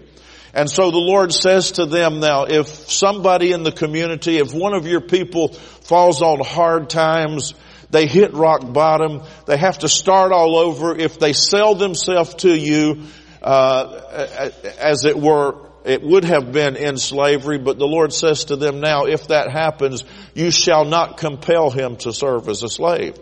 And 0.54 0.70
so 0.70 0.90
the 0.90 0.98
Lord 0.98 1.32
says 1.32 1.72
to 1.72 1.86
them 1.86 2.20
now, 2.20 2.44
if 2.44 2.66
somebody 2.66 3.52
in 3.52 3.62
the 3.62 3.72
community, 3.72 4.36
if 4.36 4.52
one 4.52 4.74
of 4.74 4.86
your 4.86 5.00
people 5.00 5.48
falls 5.48 6.20
on 6.20 6.40
hard 6.44 6.90
times, 6.90 7.54
they 7.92 8.06
hit 8.06 8.32
rock 8.34 8.72
bottom, 8.72 9.22
they 9.46 9.56
have 9.56 9.78
to 9.78 9.88
start 9.88 10.32
all 10.32 10.56
over. 10.56 10.96
If 10.96 11.18
they 11.18 11.32
sell 11.32 11.74
themselves 11.76 12.34
to 12.36 12.52
you, 12.52 13.04
uh, 13.40 14.50
as 14.78 15.04
it 15.04 15.16
were, 15.18 15.68
it 15.84 16.02
would 16.02 16.24
have 16.24 16.52
been 16.52 16.76
in 16.76 16.96
slavery, 16.96 17.58
but 17.58 17.78
the 17.78 17.86
Lord 17.86 18.12
says 18.12 18.46
to 18.46 18.56
them 18.56 18.80
now, 18.80 19.04
if 19.04 19.28
that 19.28 19.50
happens, 19.50 20.04
you 20.34 20.50
shall 20.50 20.84
not 20.84 21.18
compel 21.18 21.70
him 21.70 21.96
to 21.98 22.12
serve 22.12 22.48
as 22.48 22.62
a 22.62 22.68
slave 22.68 23.16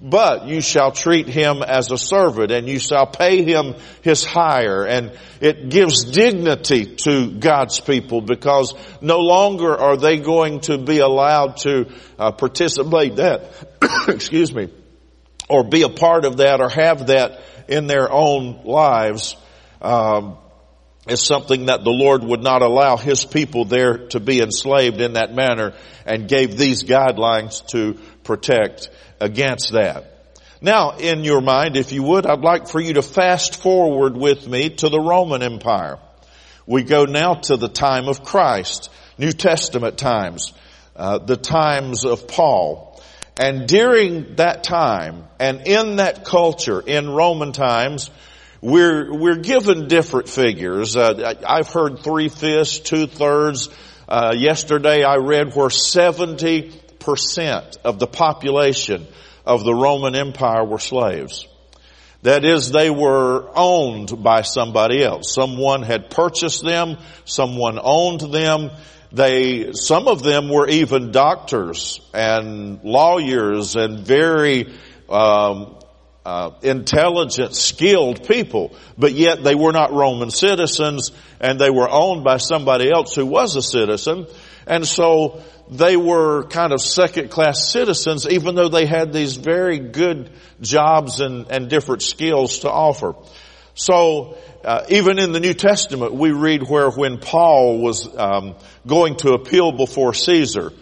but 0.00 0.46
you 0.46 0.60
shall 0.60 0.92
treat 0.92 1.28
him 1.28 1.62
as 1.62 1.90
a 1.90 1.98
servant 1.98 2.50
and 2.50 2.68
you 2.68 2.78
shall 2.78 3.06
pay 3.06 3.44
him 3.44 3.74
his 4.02 4.24
hire 4.24 4.84
and 4.84 5.12
it 5.40 5.68
gives 5.68 6.04
dignity 6.04 6.96
to 6.96 7.30
God's 7.30 7.80
people 7.80 8.20
because 8.20 8.74
no 9.00 9.20
longer 9.20 9.76
are 9.76 9.96
they 9.96 10.18
going 10.18 10.60
to 10.60 10.78
be 10.78 10.98
allowed 10.98 11.58
to 11.58 11.86
uh, 12.18 12.32
participate 12.32 13.16
that, 13.16 13.50
excuse 14.08 14.52
me, 14.54 14.68
or 15.48 15.64
be 15.64 15.82
a 15.82 15.88
part 15.88 16.24
of 16.24 16.38
that 16.38 16.60
or 16.60 16.68
have 16.68 17.08
that 17.08 17.40
in 17.68 17.86
their 17.86 18.10
own 18.10 18.62
lives. 18.64 19.36
Um, 19.80 20.38
is 21.08 21.24
something 21.24 21.66
that 21.66 21.84
the 21.84 21.90
Lord 21.90 22.24
would 22.24 22.42
not 22.42 22.62
allow 22.62 22.96
His 22.96 23.24
people 23.24 23.64
there 23.64 24.08
to 24.08 24.20
be 24.20 24.40
enslaved 24.40 25.00
in 25.00 25.12
that 25.12 25.32
manner 25.32 25.74
and 26.04 26.28
gave 26.28 26.56
these 26.56 26.82
guidelines 26.82 27.64
to 27.68 27.98
protect 28.26 28.90
against 29.20 29.72
that. 29.72 30.12
Now, 30.60 30.96
in 30.96 31.22
your 31.22 31.40
mind, 31.40 31.76
if 31.76 31.92
you 31.92 32.02
would, 32.02 32.26
I'd 32.26 32.40
like 32.40 32.68
for 32.68 32.80
you 32.80 32.94
to 32.94 33.02
fast 33.02 33.62
forward 33.62 34.16
with 34.16 34.48
me 34.48 34.70
to 34.70 34.88
the 34.88 35.00
Roman 35.00 35.42
Empire. 35.42 35.98
We 36.66 36.82
go 36.82 37.04
now 37.04 37.34
to 37.34 37.56
the 37.56 37.68
time 37.68 38.08
of 38.08 38.24
Christ, 38.24 38.90
New 39.18 39.32
Testament 39.32 39.98
times, 39.98 40.52
uh, 40.96 41.18
the 41.18 41.36
times 41.36 42.04
of 42.04 42.26
Paul. 42.26 43.00
And 43.38 43.68
during 43.68 44.36
that 44.36 44.64
time, 44.64 45.28
and 45.38 45.66
in 45.66 45.96
that 45.96 46.24
culture, 46.24 46.80
in 46.80 47.10
Roman 47.10 47.52
times, 47.52 48.10
we're, 48.62 49.14
we're 49.14 49.36
given 49.36 49.88
different 49.88 50.28
figures. 50.28 50.96
Uh, 50.96 51.34
I've 51.46 51.68
heard 51.68 52.00
three 52.00 52.30
fifths, 52.30 52.80
two 52.80 53.06
thirds. 53.06 53.68
Uh, 54.08 54.34
yesterday 54.36 55.02
I 55.02 55.16
read 55.16 55.54
where 55.54 55.68
70 55.68 56.72
percent 57.06 57.78
of 57.84 57.98
the 57.98 58.06
population 58.06 59.06
of 59.46 59.64
the 59.64 59.72
Roman 59.72 60.14
Empire 60.16 60.64
were 60.64 60.80
slaves. 60.80 61.46
That 62.22 62.44
is, 62.44 62.72
they 62.72 62.90
were 62.90 63.48
owned 63.54 64.22
by 64.22 64.42
somebody 64.42 65.02
else. 65.04 65.32
Someone 65.32 65.82
had 65.82 66.10
purchased 66.10 66.64
them, 66.64 66.98
someone 67.24 67.78
owned 67.80 68.20
them, 68.20 68.72
They, 69.12 69.72
some 69.72 70.08
of 70.08 70.24
them 70.24 70.48
were 70.48 70.68
even 70.68 71.12
doctors 71.12 72.00
and 72.12 72.82
lawyers 72.82 73.76
and 73.76 74.00
very 74.00 74.74
um, 75.08 75.76
uh, 76.24 76.50
intelligent, 76.62 77.54
skilled 77.54 78.26
people, 78.26 78.74
but 78.98 79.12
yet 79.12 79.44
they 79.44 79.54
were 79.54 79.70
not 79.70 79.92
Roman 79.92 80.32
citizens 80.32 81.12
and 81.40 81.60
they 81.60 81.70
were 81.70 81.88
owned 81.88 82.24
by 82.24 82.38
somebody 82.38 82.90
else 82.90 83.14
who 83.14 83.26
was 83.26 83.54
a 83.54 83.62
citizen. 83.62 84.26
And 84.66 84.84
so 84.84 85.40
they 85.68 85.96
were 85.96 86.44
kind 86.44 86.72
of 86.72 86.80
second 86.80 87.30
class 87.30 87.70
citizens 87.70 88.26
even 88.28 88.54
though 88.54 88.68
they 88.68 88.86
had 88.86 89.12
these 89.12 89.36
very 89.36 89.78
good 89.78 90.30
jobs 90.60 91.20
and, 91.20 91.50
and 91.50 91.68
different 91.68 92.02
skills 92.02 92.60
to 92.60 92.70
offer. 92.70 93.14
So 93.74 94.38
uh, 94.64 94.84
even 94.88 95.18
in 95.18 95.32
the 95.32 95.40
New 95.40 95.54
Testament, 95.54 96.14
we 96.14 96.30
read 96.30 96.62
where 96.68 96.90
when 96.90 97.18
Paul 97.18 97.78
was 97.78 98.08
um, 98.16 98.56
going 98.86 99.16
to 99.16 99.32
appeal 99.32 99.72
before 99.72 100.14
Caesar, 100.14 100.72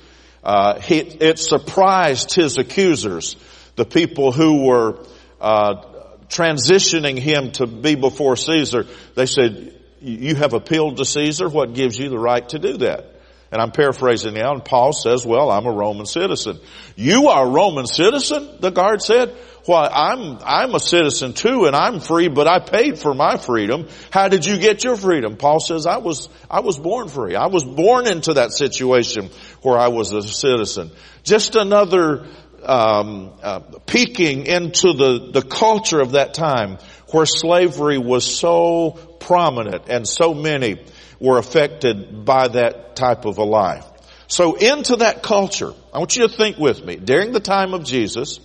uh, 0.45 0.81
he, 0.81 0.99
it 0.99 1.38
surprised 1.38 2.35
his 2.35 2.57
accusers, 2.57 3.37
the 3.76 3.85
people 3.85 4.31
who 4.31 4.67
were 4.67 5.05
uh, 5.41 5.83
transitioning 6.29 7.19
him 7.19 7.53
to 7.53 7.67
be 7.67 7.95
before 7.95 8.37
Caesar. 8.37 8.87
They 9.14 9.26
said, 9.26 9.75
"You 10.00 10.35
have 10.37 10.53
appealed 10.53 10.99
to 10.99 11.05
Caesar. 11.05 11.49
What 11.49 11.75
gives 11.75 11.99
you 11.99 12.11
the 12.11 12.19
right 12.19 12.49
to 12.50 12.59
do 12.59 12.76
that?" 12.79 13.13
And 13.55 13.63
I'm 13.63 13.71
paraphrasing 13.71 14.35
now, 14.35 14.51
and 14.51 14.65
Paul 14.65 14.93
says, 14.93 15.25
well, 15.25 15.49
I'm 15.49 15.65
a 15.65 15.71
Roman 15.71 16.07
citizen. 16.07 16.59
You 16.97 17.29
are 17.29 17.47
a 17.47 17.49
Roman 17.49 17.87
citizen? 17.87 18.57
The 18.59 18.71
guard 18.71 19.01
said. 19.01 19.33
Well, 19.69 19.89
I'm, 19.93 20.41
I'm 20.45 20.75
a 20.75 20.81
citizen 20.81 21.35
too 21.35 21.67
and 21.67 21.77
I'm 21.77 22.01
free, 22.01 22.27
but 22.27 22.49
I 22.49 22.59
paid 22.59 22.99
for 22.99 23.15
my 23.15 23.37
freedom. 23.37 23.87
How 24.11 24.27
did 24.27 24.45
you 24.45 24.59
get 24.59 24.83
your 24.83 24.97
freedom? 24.97 25.37
Paul 25.37 25.61
says, 25.61 25.87
I 25.87 25.99
was, 25.99 26.29
I 26.51 26.61
was 26.61 26.81
born 26.81 27.07
free. 27.09 27.37
I 27.37 27.47
was 27.47 27.63
born 27.63 28.09
into 28.09 28.35
that 28.35 28.53
situation 28.53 29.31
where 29.63 29.79
I 29.79 29.87
was 29.87 30.13
a 30.13 30.25
citizen. 30.25 30.91
Just 31.23 31.55
another, 31.55 32.27
um, 32.65 33.35
uh, 33.41 33.61
peeking 33.87 34.47
into 34.47 34.95
the, 34.95 35.31
the 35.33 35.43
culture 35.43 36.01
of 36.01 36.11
that 36.13 36.35
time 36.35 36.79
where 37.13 37.25
slavery 37.25 37.99
was 37.99 38.25
so 38.25 38.99
prominent 39.21 39.85
and 39.89 40.09
so 40.09 40.35
many 40.35 40.85
were 41.25 41.38
affected 41.38 42.25
by 42.25 42.49
that 42.49 42.97
type 42.97 43.25
of 43.25 43.38
a 43.38 43.45
life. 43.45 43.87
So 44.26 44.54
into 44.54 44.97
that 44.97 45.23
culture, 45.23 45.73
I 45.93 45.99
want 45.99 46.16
you 46.16 46.28
to 46.28 46.35
think 46.35 46.59
with 46.59 46.85
me, 46.85 46.97
during 46.97 47.33
the 47.33 47.40
time 47.40 47.73
of 47.73 47.85
Jesus, 47.85 48.40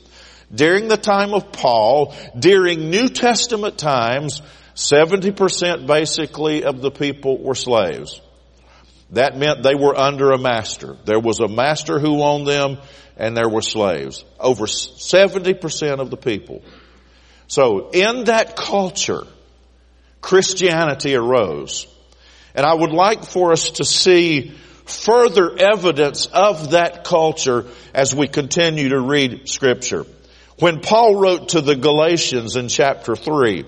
during 0.53 0.87
the 0.87 0.97
time 0.97 1.33
of 1.33 1.51
Paul, 1.51 2.15
during 2.37 2.89
New 2.89 3.09
Testament 3.09 3.77
times, 3.77 4.41
70% 4.75 5.87
basically 5.87 6.63
of 6.63 6.81
the 6.81 6.91
people 6.91 7.37
were 7.37 7.55
slaves. 7.55 8.21
That 9.11 9.37
meant 9.37 9.61
they 9.63 9.75
were 9.75 9.97
under 9.97 10.31
a 10.31 10.37
master. 10.37 10.95
There 11.03 11.19
was 11.19 11.39
a 11.39 11.47
master 11.47 11.99
who 11.99 12.21
owned 12.21 12.47
them 12.47 12.77
and 13.17 13.35
there 13.35 13.49
were 13.49 13.61
slaves. 13.61 14.23
Over 14.39 14.65
70% 14.65 15.99
of 15.99 16.09
the 16.09 16.17
people. 16.17 16.61
So 17.47 17.89
in 17.89 18.25
that 18.25 18.55
culture, 18.55 19.25
Christianity 20.21 21.15
arose. 21.15 21.87
And 22.55 22.65
I 22.65 22.73
would 22.73 22.91
like 22.91 23.23
for 23.23 23.51
us 23.51 23.69
to 23.71 23.85
see 23.85 24.53
further 24.85 25.57
evidence 25.57 26.25
of 26.25 26.71
that 26.71 27.03
culture 27.03 27.65
as 27.93 28.15
we 28.15 28.27
continue 28.27 28.89
to 28.89 28.99
read 28.99 29.47
scripture. 29.47 30.05
When 30.57 30.81
Paul 30.81 31.15
wrote 31.15 31.49
to 31.49 31.61
the 31.61 31.75
Galatians 31.75 32.55
in 32.55 32.67
chapter 32.67 33.15
3, 33.15 33.65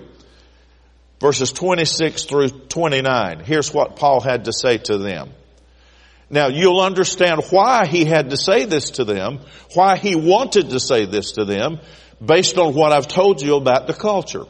verses 1.20 1.52
26 1.52 2.24
through 2.24 2.48
29, 2.48 3.40
here's 3.40 3.72
what 3.72 3.96
Paul 3.96 4.20
had 4.20 4.46
to 4.46 4.52
say 4.52 4.78
to 4.78 4.98
them. 4.98 5.30
Now 6.28 6.48
you'll 6.48 6.80
understand 6.80 7.42
why 7.50 7.86
he 7.86 8.04
had 8.04 8.30
to 8.30 8.36
say 8.36 8.64
this 8.64 8.92
to 8.92 9.04
them, 9.04 9.40
why 9.74 9.96
he 9.96 10.16
wanted 10.16 10.70
to 10.70 10.80
say 10.80 11.04
this 11.04 11.32
to 11.32 11.44
them, 11.44 11.78
based 12.24 12.58
on 12.58 12.74
what 12.74 12.92
I've 12.92 13.08
told 13.08 13.40
you 13.40 13.56
about 13.56 13.86
the 13.86 13.94
culture. 13.94 14.44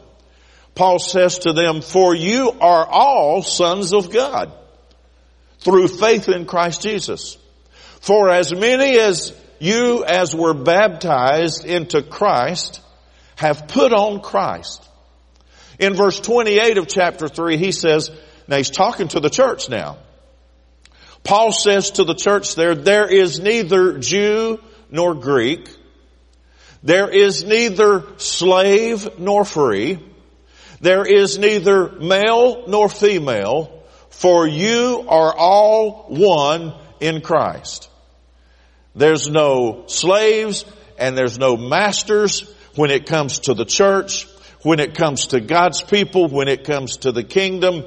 Paul 0.75 0.99
says 0.99 1.39
to 1.39 1.53
them, 1.53 1.81
for 1.81 2.15
you 2.15 2.51
are 2.59 2.85
all 2.85 3.43
sons 3.43 3.93
of 3.93 4.11
God 4.11 4.51
through 5.59 5.87
faith 5.87 6.27
in 6.29 6.45
Christ 6.45 6.81
Jesus. 6.81 7.37
For 8.01 8.29
as 8.29 8.53
many 8.53 8.97
as 8.97 9.33
you 9.59 10.03
as 10.03 10.35
were 10.35 10.53
baptized 10.53 11.65
into 11.65 12.01
Christ 12.01 12.81
have 13.35 13.67
put 13.67 13.93
on 13.93 14.21
Christ. 14.21 14.87
In 15.79 15.93
verse 15.93 16.19
28 16.19 16.77
of 16.77 16.87
chapter 16.87 17.27
3, 17.27 17.57
he 17.57 17.71
says, 17.71 18.11
now 18.47 18.57
he's 18.57 18.69
talking 18.69 19.07
to 19.09 19.19
the 19.19 19.29
church 19.29 19.69
now. 19.69 19.97
Paul 21.23 21.51
says 21.51 21.91
to 21.91 22.03
the 22.03 22.15
church 22.15 22.55
there, 22.55 22.75
there 22.75 23.07
is 23.07 23.39
neither 23.39 23.99
Jew 23.99 24.59
nor 24.91 25.13
Greek. 25.15 25.69
There 26.83 27.09
is 27.09 27.45
neither 27.45 28.03
slave 28.17 29.17
nor 29.17 29.45
free. 29.45 29.99
There 30.83 31.05
is 31.05 31.37
neither 31.37 31.87
male 31.87 32.65
nor 32.67 32.89
female, 32.89 33.71
for 34.09 34.45
you 34.45 35.05
are 35.07 35.33
all 35.33 36.07
one 36.09 36.73
in 36.99 37.21
Christ. 37.21 37.89
There's 38.93 39.29
no 39.29 39.85
slaves 39.87 40.65
and 40.99 41.17
there's 41.17 41.39
no 41.39 41.55
masters 41.55 42.41
when 42.75 42.91
it 42.91 43.05
comes 43.05 43.39
to 43.39 43.53
the 43.53 43.63
church, 43.63 44.27
when 44.63 44.81
it 44.81 44.93
comes 44.93 45.27
to 45.27 45.39
God's 45.39 45.81
people, 45.81 46.27
when 46.27 46.49
it 46.49 46.65
comes 46.65 46.97
to 46.97 47.13
the 47.13 47.23
kingdom. 47.23 47.85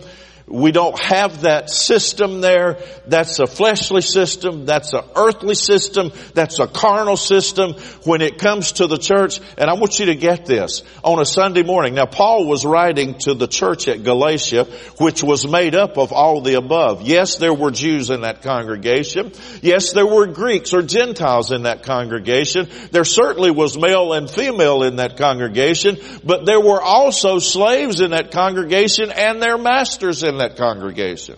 We 0.48 0.70
don't 0.70 0.96
have 1.00 1.42
that 1.42 1.70
system 1.70 2.40
there. 2.40 2.78
That's 3.08 3.40
a 3.40 3.48
fleshly 3.48 4.00
system. 4.00 4.64
That's 4.64 4.92
an 4.92 5.02
earthly 5.16 5.56
system. 5.56 6.12
That's 6.34 6.60
a 6.60 6.68
carnal 6.68 7.16
system 7.16 7.72
when 8.04 8.22
it 8.22 8.38
comes 8.38 8.72
to 8.72 8.86
the 8.86 8.96
church. 8.96 9.40
And 9.58 9.68
I 9.68 9.72
want 9.72 9.98
you 9.98 10.06
to 10.06 10.14
get 10.14 10.46
this 10.46 10.84
on 11.02 11.18
a 11.18 11.24
Sunday 11.24 11.64
morning. 11.64 11.94
Now 11.94 12.06
Paul 12.06 12.46
was 12.46 12.64
writing 12.64 13.18
to 13.20 13.34
the 13.34 13.48
church 13.48 13.88
at 13.88 14.04
Galatia, 14.04 14.66
which 14.98 15.20
was 15.20 15.48
made 15.48 15.74
up 15.74 15.98
of 15.98 16.12
all 16.12 16.40
the 16.40 16.54
above. 16.54 17.02
Yes, 17.02 17.38
there 17.38 17.54
were 17.54 17.72
Jews 17.72 18.10
in 18.10 18.20
that 18.20 18.42
congregation. 18.42 19.32
Yes, 19.62 19.92
there 19.94 20.06
were 20.06 20.28
Greeks 20.28 20.72
or 20.72 20.82
Gentiles 20.82 21.50
in 21.50 21.64
that 21.64 21.82
congregation. 21.82 22.68
There 22.92 23.04
certainly 23.04 23.50
was 23.50 23.76
male 23.76 24.12
and 24.12 24.30
female 24.30 24.84
in 24.84 24.96
that 24.96 25.16
congregation, 25.16 25.98
but 26.22 26.46
there 26.46 26.60
were 26.60 26.80
also 26.80 27.40
slaves 27.40 28.00
in 28.00 28.12
that 28.12 28.30
congregation 28.30 29.10
and 29.10 29.42
their 29.42 29.58
masters 29.58 30.22
in 30.22 30.35
that 30.38 30.56
congregation. 30.56 31.36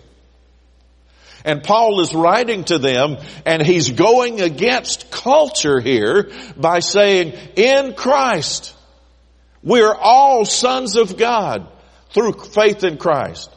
And 1.45 1.63
Paul 1.63 2.01
is 2.01 2.13
writing 2.13 2.65
to 2.65 2.77
them 2.77 3.17
and 3.45 3.65
he's 3.65 3.91
going 3.91 4.41
against 4.41 5.09
culture 5.09 5.79
here 5.79 6.29
by 6.57 6.79
saying, 6.79 7.33
in 7.55 7.93
Christ, 7.93 8.75
we're 9.63 9.93
all 9.93 10.45
sons 10.45 10.95
of 10.95 11.17
God 11.17 11.67
through 12.11 12.33
faith 12.33 12.83
in 12.83 12.97
Christ. 12.97 13.49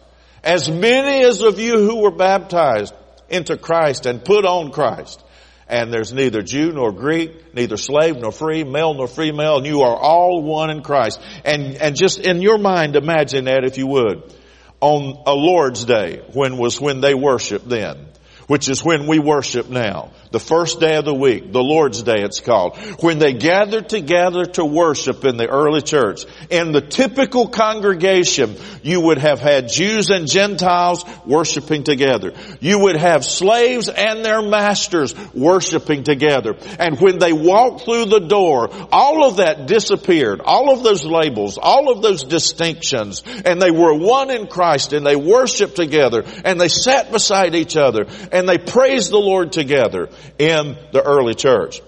As 0.45 0.71
many 0.71 1.25
as 1.25 1.43
of 1.43 1.59
you 1.59 1.89
who 1.89 2.03
were 2.03 2.11
baptized 2.11 2.95
into 3.29 3.57
Christ 3.57 4.07
and 4.07 4.25
put 4.25 4.45
on 4.45 4.71
Christ. 4.71 5.23
And 5.69 5.93
there's 5.93 6.13
neither 6.13 6.43
Jew 6.43 6.73
nor 6.73 6.93
Greek, 6.93 7.55
neither 7.55 7.77
slave 7.77 8.17
nor 8.17 8.31
free, 8.31 8.63
male 8.63 8.95
nor 8.95 9.09
female, 9.09 9.59
and 9.59 9.67
you 9.67 9.83
are 9.83 9.97
all 9.97 10.43
one 10.43 10.71
in 10.71 10.83
Christ. 10.83 11.21
And, 11.45 11.77
and 11.77 11.97
just 11.97 12.19
in 12.19 12.43
your 12.43 12.59
mind 12.59 12.95
imagine 12.95 13.47
that 13.47 13.65
if 13.65 13.79
you 13.79 13.87
would 13.87 14.35
on 14.83 15.23
a 15.27 15.33
Lord's 15.33 15.85
Day, 15.85 16.21
when 16.33 16.59
was 16.59 16.81
when 16.81 17.01
they 17.01 17.15
worshiped 17.15 17.69
then, 17.69 18.09
which 18.49 18.69
is 18.69 18.85
when 18.85 19.07
we 19.07 19.21
worship 19.21 19.71
now. 19.71 20.11
The 20.33 20.41
first 20.41 20.81
day 20.81 20.97
of 20.97 21.05
the 21.05 21.13
week, 21.13 21.53
the 21.53 21.63
Lord's 21.63 22.03
Day 22.03 22.23
it's 22.23 22.41
called. 22.41 22.79
When 23.01 23.19
they 23.19 23.35
gathered 23.35 23.91
together 23.91 24.47
to 24.47 24.65
worship 24.65 25.27
in 25.27 25.37
the 25.37 25.47
early 25.47 25.83
church, 25.83 26.25
in 26.49 26.73
the 26.73 26.81
typical 26.81 27.49
congregation, 27.49 28.57
you 28.83 29.03
would 29.03 29.19
have 29.19 29.41
had 29.41 29.69
Jews 29.69 30.09
and 30.09 30.27
Gentiles 30.27 31.05
worshiping 31.27 31.85
together. 31.85 32.33
You 32.61 32.79
would 32.79 32.97
have 32.97 33.27
slaves 33.27 33.91
and 33.91 34.25
their 34.25 34.41
masters 34.41 35.15
worshiping 35.35 36.03
together. 36.03 36.57
And 36.79 36.99
when 36.99 37.19
they 37.19 37.35
walked 37.35 37.85
through 37.85 38.07
the 38.07 38.21
door, 38.21 38.71
all 38.91 39.27
of 39.27 39.37
that 39.37 39.67
disappeared. 39.67 40.41
All 40.41 40.73
of 40.73 40.83
those 40.83 41.05
labels, 41.05 41.59
all 41.61 41.93
of 41.93 42.01
those 42.01 42.25
distinctions, 42.25 43.23
and 43.45 43.61
they 43.61 43.71
were 43.71 43.93
one 43.93 44.31
in 44.31 44.47
Christ 44.47 44.95
and 44.95 45.05
they 45.05 45.17
worshiped 45.17 45.77
together 45.77 46.25
and 46.43 46.59
they 46.59 46.69
sat 46.69 47.13
beside 47.13 47.55
each 47.55 47.77
other 47.77 48.07
and 48.33 48.49
they 48.49 48.57
praised 48.57 49.11
the 49.11 49.19
Lord 49.19 49.53
together 49.53 50.09
in 50.39 50.77
the 50.93 51.03
early 51.03 51.35
church. 51.35 51.81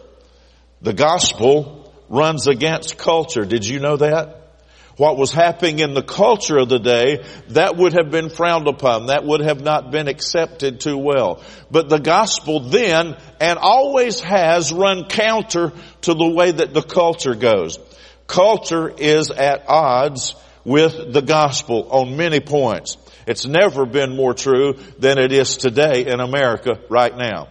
The 0.82 0.92
gospel 0.92 1.92
runs 2.08 2.46
against 2.46 2.98
culture. 2.98 3.44
Did 3.44 3.66
you 3.66 3.80
know 3.80 3.96
that? 3.96 4.40
What 4.96 5.16
was 5.16 5.32
happening 5.32 5.80
in 5.80 5.94
the 5.94 6.02
culture 6.02 6.56
of 6.56 6.68
the 6.68 6.78
day, 6.78 7.24
that 7.48 7.76
would 7.76 7.94
have 7.94 8.12
been 8.12 8.28
frowned 8.28 8.68
upon. 8.68 9.06
That 9.06 9.24
would 9.24 9.40
have 9.40 9.60
not 9.60 9.90
been 9.90 10.06
accepted 10.06 10.80
too 10.80 10.96
well. 10.96 11.42
But 11.68 11.88
the 11.88 11.98
gospel 11.98 12.60
then, 12.60 13.16
and 13.40 13.58
always 13.58 14.20
has, 14.20 14.72
run 14.72 15.06
counter 15.06 15.72
to 16.02 16.14
the 16.14 16.28
way 16.28 16.52
that 16.52 16.74
the 16.74 16.82
culture 16.82 17.34
goes. 17.34 17.78
Culture 18.28 18.88
is 18.88 19.32
at 19.32 19.64
odds 19.68 20.36
with 20.64 21.12
the 21.12 21.22
gospel 21.22 21.88
on 21.90 22.16
many 22.16 22.38
points. 22.38 22.96
It's 23.26 23.46
never 23.46 23.86
been 23.86 24.14
more 24.14 24.34
true 24.34 24.74
than 24.98 25.18
it 25.18 25.32
is 25.32 25.56
today 25.56 26.06
in 26.06 26.20
America 26.20 26.78
right 26.88 27.16
now. 27.16 27.48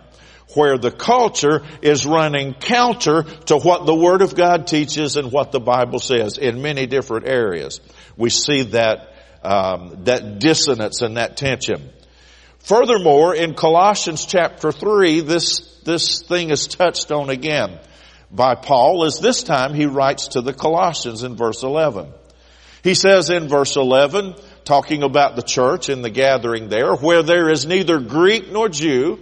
Where 0.56 0.78
the 0.78 0.92
culture 0.92 1.64
is 1.82 2.06
running 2.06 2.54
counter 2.54 3.24
to 3.46 3.58
what 3.58 3.86
the 3.86 3.96
Word 3.96 4.22
of 4.22 4.36
God 4.36 4.68
teaches 4.68 5.16
and 5.16 5.32
what 5.32 5.52
the 5.52 5.60
Bible 5.60 6.00
says 6.00 6.38
in 6.38 6.62
many 6.62 6.86
different 6.86 7.28
areas. 7.28 7.80
We 8.18 8.30
see 8.30 8.64
that, 8.64 9.16
um, 9.44 10.04
that 10.04 10.40
dissonance 10.40 11.02
and 11.02 11.18
that 11.18 11.38
tension. 11.38 11.90
Furthermore, 12.60 13.36
in 13.36 13.56
Colossians 13.56 14.26
chapter 14.26 14.72
3, 14.72 15.22
this, 15.22 15.80
this 15.84 16.22
thing 16.22 16.50
is 16.50 16.68
touched 16.68 17.12
on 17.12 17.30
again 17.30 17.80
by 18.32 18.56
Paul 18.56 19.04
as 19.04 19.20
this 19.20 19.44
time 19.44 19.74
he 19.74 19.86
writes 19.86 20.30
to 20.30 20.42
the 20.42 20.54
Colossians 20.54 21.24
in 21.24 21.36
verse 21.36 21.64
11. 21.64 22.12
He 22.84 22.96
says 22.96 23.30
in 23.30 23.48
verse 23.48 23.76
11, 23.76 24.36
talking 24.66 25.04
about 25.04 25.36
the 25.36 25.42
church 25.42 25.90
and 25.90 26.04
the 26.04 26.10
gathering 26.10 26.70
there, 26.70 26.96
where 26.96 27.24
there 27.24 27.50
is 27.50 27.66
neither 27.66 28.00
Greek 28.00 28.52
nor 28.52 28.70
Jew, 28.70 29.20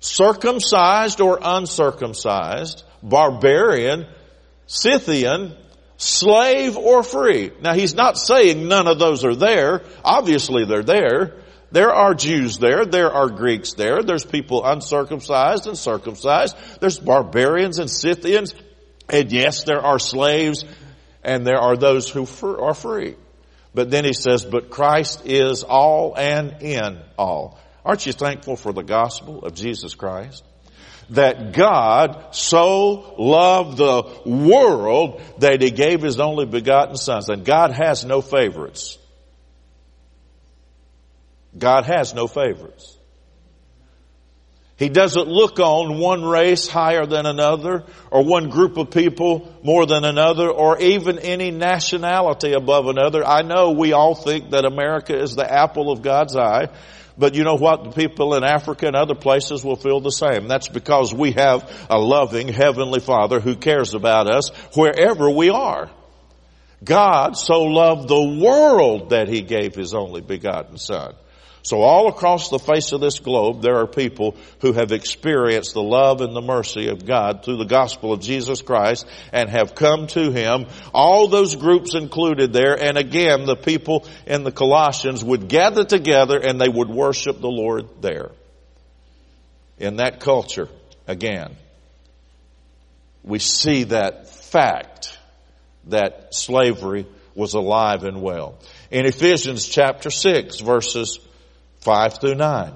circumcised 0.00 1.20
or 1.20 1.38
uncircumcised, 1.40 2.82
barbarian, 3.02 4.06
Scythian, 4.66 5.56
slave 5.96 6.76
or 6.76 7.02
free. 7.02 7.52
Now 7.60 7.74
he's 7.74 7.94
not 7.94 8.16
saying 8.16 8.66
none 8.66 8.88
of 8.88 8.98
those 8.98 9.24
are 9.24 9.36
there. 9.36 9.82
Obviously 10.02 10.64
they're 10.64 10.82
there. 10.82 11.36
There 11.72 11.92
are 11.92 12.14
Jews 12.14 12.58
there. 12.58 12.84
There 12.84 13.12
are 13.12 13.28
Greeks 13.28 13.74
there. 13.74 14.02
There's 14.02 14.24
people 14.24 14.64
uncircumcised 14.64 15.66
and 15.66 15.78
circumcised. 15.78 16.56
There's 16.80 16.98
barbarians 16.98 17.78
and 17.78 17.88
Scythians. 17.88 18.54
And 19.08 19.30
yes, 19.30 19.64
there 19.64 19.80
are 19.80 19.98
slaves 19.98 20.64
and 21.22 21.46
there 21.46 21.58
are 21.60 21.76
those 21.76 22.08
who 22.08 22.26
are 22.42 22.74
free. 22.74 23.16
But 23.74 23.90
then 23.90 24.04
he 24.04 24.14
says, 24.14 24.44
but 24.44 24.70
Christ 24.70 25.26
is 25.26 25.62
all 25.62 26.16
and 26.16 26.62
in 26.62 26.98
all. 27.16 27.59
Aren't 27.84 28.06
you 28.06 28.12
thankful 28.12 28.56
for 28.56 28.72
the 28.72 28.82
gospel 28.82 29.44
of 29.44 29.54
Jesus 29.54 29.94
Christ? 29.94 30.44
That 31.10 31.52
God 31.52 32.34
so 32.34 33.14
loved 33.18 33.78
the 33.78 34.20
world 34.26 35.20
that 35.38 35.60
he 35.60 35.70
gave 35.70 36.02
his 36.02 36.20
only 36.20 36.46
begotten 36.46 36.96
sons. 36.96 37.28
And 37.28 37.44
God 37.44 37.72
has 37.72 38.04
no 38.04 38.20
favorites. 38.20 38.98
God 41.56 41.84
has 41.86 42.14
no 42.14 42.28
favorites. 42.28 42.96
He 44.80 44.88
doesn't 44.88 45.28
look 45.28 45.60
on 45.60 45.98
one 45.98 46.24
race 46.24 46.66
higher 46.66 47.04
than 47.04 47.26
another, 47.26 47.84
or 48.10 48.24
one 48.24 48.48
group 48.48 48.78
of 48.78 48.90
people 48.90 49.54
more 49.62 49.84
than 49.84 50.04
another, 50.06 50.48
or 50.48 50.80
even 50.80 51.18
any 51.18 51.50
nationality 51.50 52.54
above 52.54 52.86
another. 52.86 53.22
I 53.22 53.42
know 53.42 53.72
we 53.72 53.92
all 53.92 54.14
think 54.14 54.52
that 54.52 54.64
America 54.64 55.14
is 55.14 55.36
the 55.36 55.52
apple 55.52 55.92
of 55.92 56.00
God's 56.00 56.34
eye, 56.34 56.68
but 57.20 57.34
you 57.34 57.44
know 57.44 57.56
what? 57.56 57.84
The 57.84 57.90
people 57.90 58.34
in 58.34 58.42
Africa 58.42 58.86
and 58.86 58.96
other 58.96 59.14
places 59.14 59.62
will 59.62 59.76
feel 59.76 60.00
the 60.00 60.10
same. 60.10 60.48
That's 60.48 60.68
because 60.68 61.12
we 61.14 61.32
have 61.32 61.70
a 61.90 61.98
loving 61.98 62.48
Heavenly 62.48 63.00
Father 63.00 63.40
who 63.40 63.56
cares 63.56 63.94
about 63.94 64.28
us 64.28 64.48
wherever 64.74 65.30
we 65.30 65.50
are. 65.50 65.90
God 66.82 67.36
so 67.36 67.64
loved 67.64 68.08
the 68.08 68.40
world 68.42 69.10
that 69.10 69.28
He 69.28 69.42
gave 69.42 69.74
His 69.74 69.92
only 69.92 70.22
begotten 70.22 70.78
Son. 70.78 71.14
So 71.62 71.82
all 71.82 72.08
across 72.08 72.48
the 72.48 72.58
face 72.58 72.92
of 72.92 73.00
this 73.00 73.18
globe, 73.18 73.60
there 73.60 73.76
are 73.76 73.86
people 73.86 74.36
who 74.60 74.72
have 74.72 74.92
experienced 74.92 75.74
the 75.74 75.82
love 75.82 76.22
and 76.22 76.34
the 76.34 76.40
mercy 76.40 76.88
of 76.88 77.04
God 77.04 77.44
through 77.44 77.58
the 77.58 77.66
gospel 77.66 78.12
of 78.12 78.20
Jesus 78.20 78.62
Christ 78.62 79.06
and 79.32 79.50
have 79.50 79.74
come 79.74 80.06
to 80.08 80.30
Him. 80.30 80.66
All 80.94 81.28
those 81.28 81.56
groups 81.56 81.94
included 81.94 82.52
there. 82.52 82.82
And 82.82 82.96
again, 82.96 83.44
the 83.44 83.56
people 83.56 84.06
in 84.26 84.42
the 84.42 84.52
Colossians 84.52 85.22
would 85.22 85.48
gather 85.48 85.84
together 85.84 86.38
and 86.38 86.60
they 86.60 86.68
would 86.68 86.88
worship 86.88 87.40
the 87.40 87.48
Lord 87.48 87.88
there. 88.00 88.30
In 89.78 89.96
that 89.96 90.20
culture, 90.20 90.68
again, 91.06 91.56
we 93.22 93.38
see 93.38 93.84
that 93.84 94.30
fact 94.30 95.18
that 95.86 96.34
slavery 96.34 97.06
was 97.34 97.54
alive 97.54 98.04
and 98.04 98.22
well. 98.22 98.58
In 98.90 99.06
Ephesians 99.06 99.66
chapter 99.66 100.10
6 100.10 100.60
verses 100.60 101.18
5 101.80 102.20
through 102.20 102.34
9. 102.34 102.72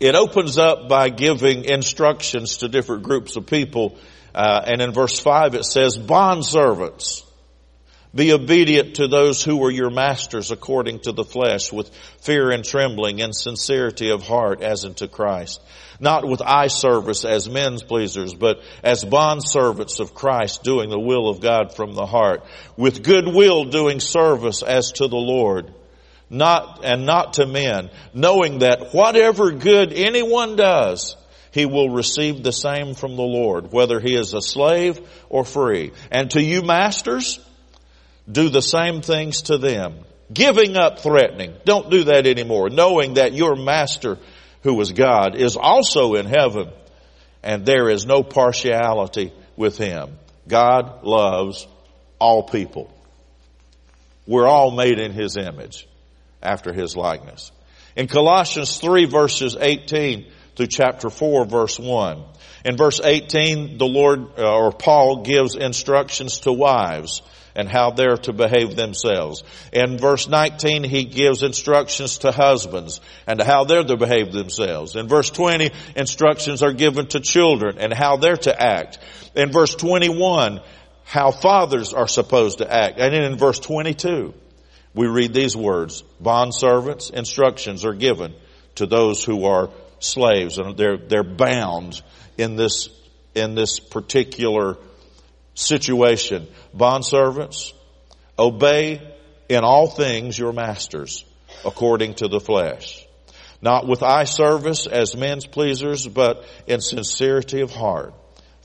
It 0.00 0.14
opens 0.14 0.58
up 0.58 0.88
by 0.88 1.08
giving 1.08 1.64
instructions 1.64 2.58
to 2.58 2.68
different 2.68 3.04
groups 3.04 3.36
of 3.36 3.46
people. 3.46 3.96
Uh, 4.34 4.62
and 4.66 4.82
in 4.82 4.92
verse 4.92 5.18
5 5.18 5.54
it 5.54 5.64
says, 5.64 5.96
Bond 5.96 6.44
servants, 6.44 7.22
be 8.14 8.32
obedient 8.32 8.96
to 8.96 9.08
those 9.08 9.42
who 9.42 9.64
are 9.64 9.70
your 9.70 9.90
masters 9.90 10.50
according 10.50 11.00
to 11.00 11.12
the 11.12 11.24
flesh 11.24 11.72
with 11.72 11.92
fear 12.20 12.50
and 12.50 12.64
trembling 12.64 13.20
and 13.20 13.34
sincerity 13.34 14.10
of 14.10 14.22
heart 14.22 14.62
as 14.62 14.84
unto 14.84 15.08
Christ. 15.08 15.60
Not 16.00 16.26
with 16.26 16.42
eye 16.42 16.68
service 16.68 17.24
as 17.24 17.48
men's 17.48 17.82
pleasers, 17.82 18.34
but 18.34 18.62
as 18.82 19.04
bond 19.04 19.42
servants 19.44 20.00
of 20.00 20.14
Christ 20.14 20.62
doing 20.62 20.90
the 20.90 20.98
will 20.98 21.28
of 21.28 21.40
God 21.40 21.74
from 21.74 21.94
the 21.94 22.06
heart. 22.06 22.44
With 22.76 23.02
good 23.02 23.26
will 23.26 23.64
doing 23.64 24.00
service 24.00 24.62
as 24.62 24.92
to 24.92 25.08
the 25.08 25.16
Lord 25.16 25.72
not, 26.34 26.84
and 26.84 27.06
not 27.06 27.34
to 27.34 27.46
men, 27.46 27.90
knowing 28.12 28.58
that 28.58 28.92
whatever 28.92 29.52
good 29.52 29.92
anyone 29.92 30.56
does, 30.56 31.16
he 31.50 31.66
will 31.66 31.88
receive 31.88 32.42
the 32.42 32.52
same 32.52 32.94
from 32.94 33.16
the 33.16 33.22
Lord, 33.22 33.72
whether 33.72 34.00
he 34.00 34.14
is 34.16 34.34
a 34.34 34.40
slave 34.40 35.00
or 35.28 35.44
free. 35.44 35.92
And 36.10 36.30
to 36.32 36.42
you 36.42 36.62
masters, 36.62 37.38
do 38.30 38.48
the 38.48 38.62
same 38.62 39.02
things 39.02 39.42
to 39.42 39.58
them. 39.58 40.00
Giving 40.32 40.76
up 40.76 40.98
threatening. 40.98 41.54
Don't 41.64 41.90
do 41.90 42.04
that 42.04 42.26
anymore. 42.26 42.70
Knowing 42.70 43.14
that 43.14 43.34
your 43.34 43.54
master, 43.54 44.18
who 44.62 44.80
is 44.80 44.90
God, 44.90 45.36
is 45.36 45.56
also 45.56 46.14
in 46.14 46.26
heaven 46.26 46.70
and 47.44 47.66
there 47.66 47.90
is 47.90 48.06
no 48.06 48.22
partiality 48.22 49.32
with 49.54 49.76
him. 49.76 50.18
God 50.48 51.04
loves 51.04 51.68
all 52.18 52.42
people. 52.42 52.90
We're 54.26 54.48
all 54.48 54.70
made 54.70 54.98
in 54.98 55.12
his 55.12 55.36
image 55.36 55.86
after 56.44 56.72
his 56.72 56.96
likeness. 56.96 57.52
In 57.96 58.06
Colossians 58.06 58.78
3 58.78 59.06
verses 59.06 59.56
18 59.58 60.26
through 60.56 60.66
chapter 60.66 61.10
4 61.10 61.44
verse 61.46 61.78
1. 61.78 62.24
In 62.64 62.78
verse 62.78 63.00
18, 63.02 63.76
the 63.76 63.86
Lord, 63.86 64.38
uh, 64.38 64.56
or 64.56 64.72
Paul 64.72 65.22
gives 65.22 65.54
instructions 65.54 66.40
to 66.40 66.52
wives 66.52 67.20
and 67.54 67.68
how 67.68 67.90
they're 67.90 68.16
to 68.16 68.32
behave 68.32 68.74
themselves. 68.74 69.44
In 69.72 69.98
verse 69.98 70.28
19, 70.28 70.82
he 70.82 71.04
gives 71.04 71.42
instructions 71.42 72.18
to 72.18 72.32
husbands 72.32 73.00
and 73.26 73.40
how 73.40 73.64
they're 73.64 73.84
to 73.84 73.96
behave 73.96 74.32
themselves. 74.32 74.96
In 74.96 75.08
verse 75.08 75.30
20, 75.30 75.70
instructions 75.94 76.62
are 76.62 76.72
given 76.72 77.06
to 77.08 77.20
children 77.20 77.78
and 77.78 77.92
how 77.92 78.16
they're 78.16 78.38
to 78.38 78.60
act. 78.60 78.98
In 79.34 79.52
verse 79.52 79.74
21, 79.74 80.60
how 81.04 81.30
fathers 81.30 81.92
are 81.92 82.08
supposed 82.08 82.58
to 82.58 82.72
act. 82.72 82.98
And 82.98 83.14
then 83.14 83.24
in 83.24 83.36
verse 83.36 83.60
22, 83.60 84.34
we 84.94 85.08
read 85.08 85.34
these 85.34 85.56
words, 85.56 86.02
bond 86.20 86.54
servants, 86.54 87.10
instructions 87.10 87.84
are 87.84 87.94
given 87.94 88.34
to 88.76 88.86
those 88.86 89.24
who 89.24 89.44
are 89.44 89.70
slaves 89.98 90.58
and 90.58 90.76
they're, 90.76 90.96
they're 90.96 91.24
bound 91.24 92.00
in 92.38 92.56
this, 92.56 92.88
in 93.34 93.54
this 93.54 93.80
particular 93.80 94.76
situation. 95.54 96.46
Bond 96.72 97.04
servants, 97.04 97.72
obey 98.38 99.02
in 99.48 99.64
all 99.64 99.88
things 99.88 100.38
your 100.38 100.52
masters 100.52 101.24
according 101.64 102.14
to 102.14 102.28
the 102.28 102.40
flesh. 102.40 103.04
Not 103.60 103.86
with 103.86 104.02
eye 104.02 104.24
service 104.24 104.86
as 104.86 105.16
men's 105.16 105.46
pleasers, 105.46 106.06
but 106.06 106.44
in 106.66 106.80
sincerity 106.80 107.62
of 107.62 107.70
heart 107.70 108.14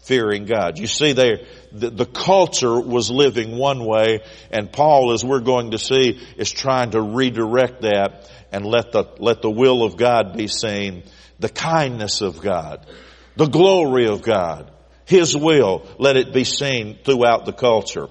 fearing 0.10 0.46
God. 0.46 0.80
You 0.80 0.88
see 0.88 1.14
there, 1.14 1.42
the, 1.72 1.92
the, 1.92 2.06
culture 2.08 2.82
was 2.82 3.12
living 3.12 3.56
one 3.60 3.86
way 3.86 4.22
and 4.50 4.72
Paul, 4.72 5.14
as 5.14 5.24
we're 5.24 5.40
going 5.40 5.70
to 5.72 5.78
see, 5.78 6.20
is 6.36 6.50
trying 6.50 6.92
to 6.92 7.02
redirect 7.02 7.84
that 7.84 8.28
and 8.52 8.66
let 8.66 8.92
the, 8.92 9.06
let 9.20 9.44
the 9.44 9.52
will 9.52 9.84
of 9.84 9.98
God 9.98 10.36
be 10.36 10.48
seen, 10.48 11.04
the 11.38 11.48
kindness 11.48 12.22
of 12.22 12.42
God, 12.42 12.88
the 13.36 13.46
glory 13.46 14.08
of 14.08 14.24
God, 14.24 14.72
His 15.06 15.38
will, 15.38 15.86
let 16.00 16.18
it 16.18 16.34
be 16.34 16.44
seen 16.44 16.98
throughout 17.04 17.46
the 17.46 17.54
culture. 17.54 18.08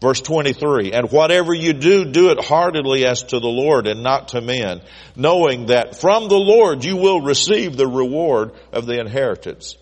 Verse 0.00 0.22
23, 0.22 0.92
and 0.92 1.10
whatever 1.10 1.52
you 1.52 1.74
do, 1.74 2.06
do 2.06 2.30
it 2.30 2.42
heartily 2.42 3.04
as 3.04 3.24
to 3.24 3.40
the 3.40 3.46
Lord 3.46 3.86
and 3.86 4.02
not 4.02 4.28
to 4.28 4.40
men, 4.40 4.80
knowing 5.16 5.66
that 5.66 5.96
from 6.00 6.28
the 6.28 6.38
Lord 6.38 6.82
you 6.82 6.96
will 6.96 7.20
receive 7.20 7.76
the 7.76 7.86
reward 7.86 8.52
of 8.72 8.86
the 8.86 8.98
inheritance. 8.98 9.76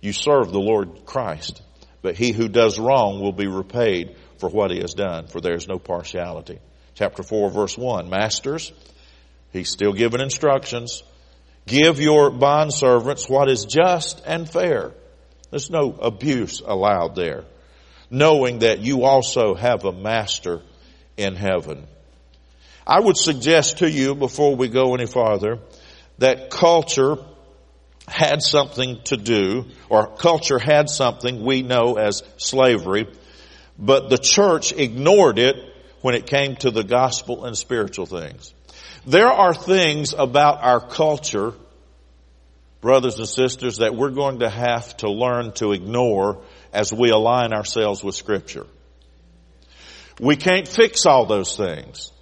You 0.00 0.12
serve 0.12 0.52
the 0.52 0.60
Lord 0.60 1.04
Christ, 1.04 1.62
but 2.02 2.16
he 2.16 2.32
who 2.32 2.48
does 2.48 2.78
wrong 2.78 3.20
will 3.20 3.32
be 3.32 3.46
repaid 3.46 4.16
for 4.38 4.48
what 4.48 4.70
he 4.70 4.78
has 4.78 4.94
done, 4.94 5.26
for 5.26 5.40
there 5.40 5.56
is 5.56 5.68
no 5.68 5.78
partiality. 5.78 6.58
Chapter 6.94 7.22
4 7.22 7.50
verse 7.50 7.76
1, 7.76 8.08
Masters, 8.08 8.72
he's 9.52 9.70
still 9.70 9.92
giving 9.92 10.20
instructions. 10.20 11.02
Give 11.66 12.00
your 12.00 12.30
bondservants 12.30 13.28
what 13.28 13.50
is 13.50 13.64
just 13.64 14.22
and 14.24 14.48
fair. 14.48 14.92
There's 15.50 15.70
no 15.70 15.92
abuse 15.92 16.62
allowed 16.64 17.14
there. 17.14 17.44
Knowing 18.10 18.60
that 18.60 18.80
you 18.80 19.04
also 19.04 19.54
have 19.54 19.84
a 19.84 19.92
master 19.92 20.62
in 21.16 21.34
heaven. 21.34 21.86
I 22.86 23.00
would 23.00 23.18
suggest 23.18 23.78
to 23.78 23.90
you 23.90 24.14
before 24.14 24.56
we 24.56 24.68
go 24.68 24.94
any 24.94 25.06
farther 25.06 25.58
that 26.18 26.48
culture 26.48 27.16
had 28.10 28.42
something 28.42 29.00
to 29.04 29.16
do, 29.16 29.66
or 29.88 30.14
culture 30.16 30.58
had 30.58 30.88
something 30.88 31.44
we 31.44 31.62
know 31.62 31.96
as 31.96 32.22
slavery, 32.36 33.06
but 33.78 34.10
the 34.10 34.18
church 34.18 34.72
ignored 34.72 35.38
it 35.38 35.56
when 36.00 36.14
it 36.14 36.26
came 36.26 36.56
to 36.56 36.70
the 36.70 36.84
gospel 36.84 37.44
and 37.44 37.56
spiritual 37.56 38.06
things. 38.06 38.52
There 39.06 39.28
are 39.28 39.54
things 39.54 40.14
about 40.16 40.62
our 40.62 40.80
culture, 40.80 41.54
brothers 42.80 43.18
and 43.18 43.28
sisters, 43.28 43.78
that 43.78 43.94
we're 43.94 44.10
going 44.10 44.40
to 44.40 44.50
have 44.50 44.96
to 44.98 45.10
learn 45.10 45.52
to 45.52 45.72
ignore 45.72 46.42
as 46.72 46.92
we 46.92 47.10
align 47.10 47.52
ourselves 47.52 48.04
with 48.04 48.14
scripture. 48.14 48.66
We 50.20 50.36
can't 50.36 50.66
fix 50.66 51.06
all 51.06 51.26
those 51.26 51.56
things. 51.56 52.12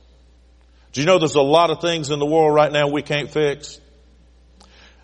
Do 0.93 1.01
you 1.01 1.07
know 1.07 1.19
there's 1.19 1.35
a 1.35 1.43
lot 1.43 1.71
of 1.71 1.81
things 1.81 2.11
in 2.11 2.19
the 2.19 2.27
world 2.27 2.55
right 2.55 2.73
now 2.73 2.89
we 2.89 3.03
can't 3.03 3.31
fix? 3.31 3.81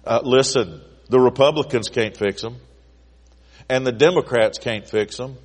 Uh, 0.04 0.20
listen, 0.24 0.80
the 1.08 1.20
Republicans 1.20 1.88
can't 1.88 2.16
fix 2.16 2.42
them, 2.42 2.56
and 3.68 3.86
the 3.86 3.92
Democrats 3.92 4.58
can't 4.58 4.88
fix 4.88 5.16
them, 5.16 5.36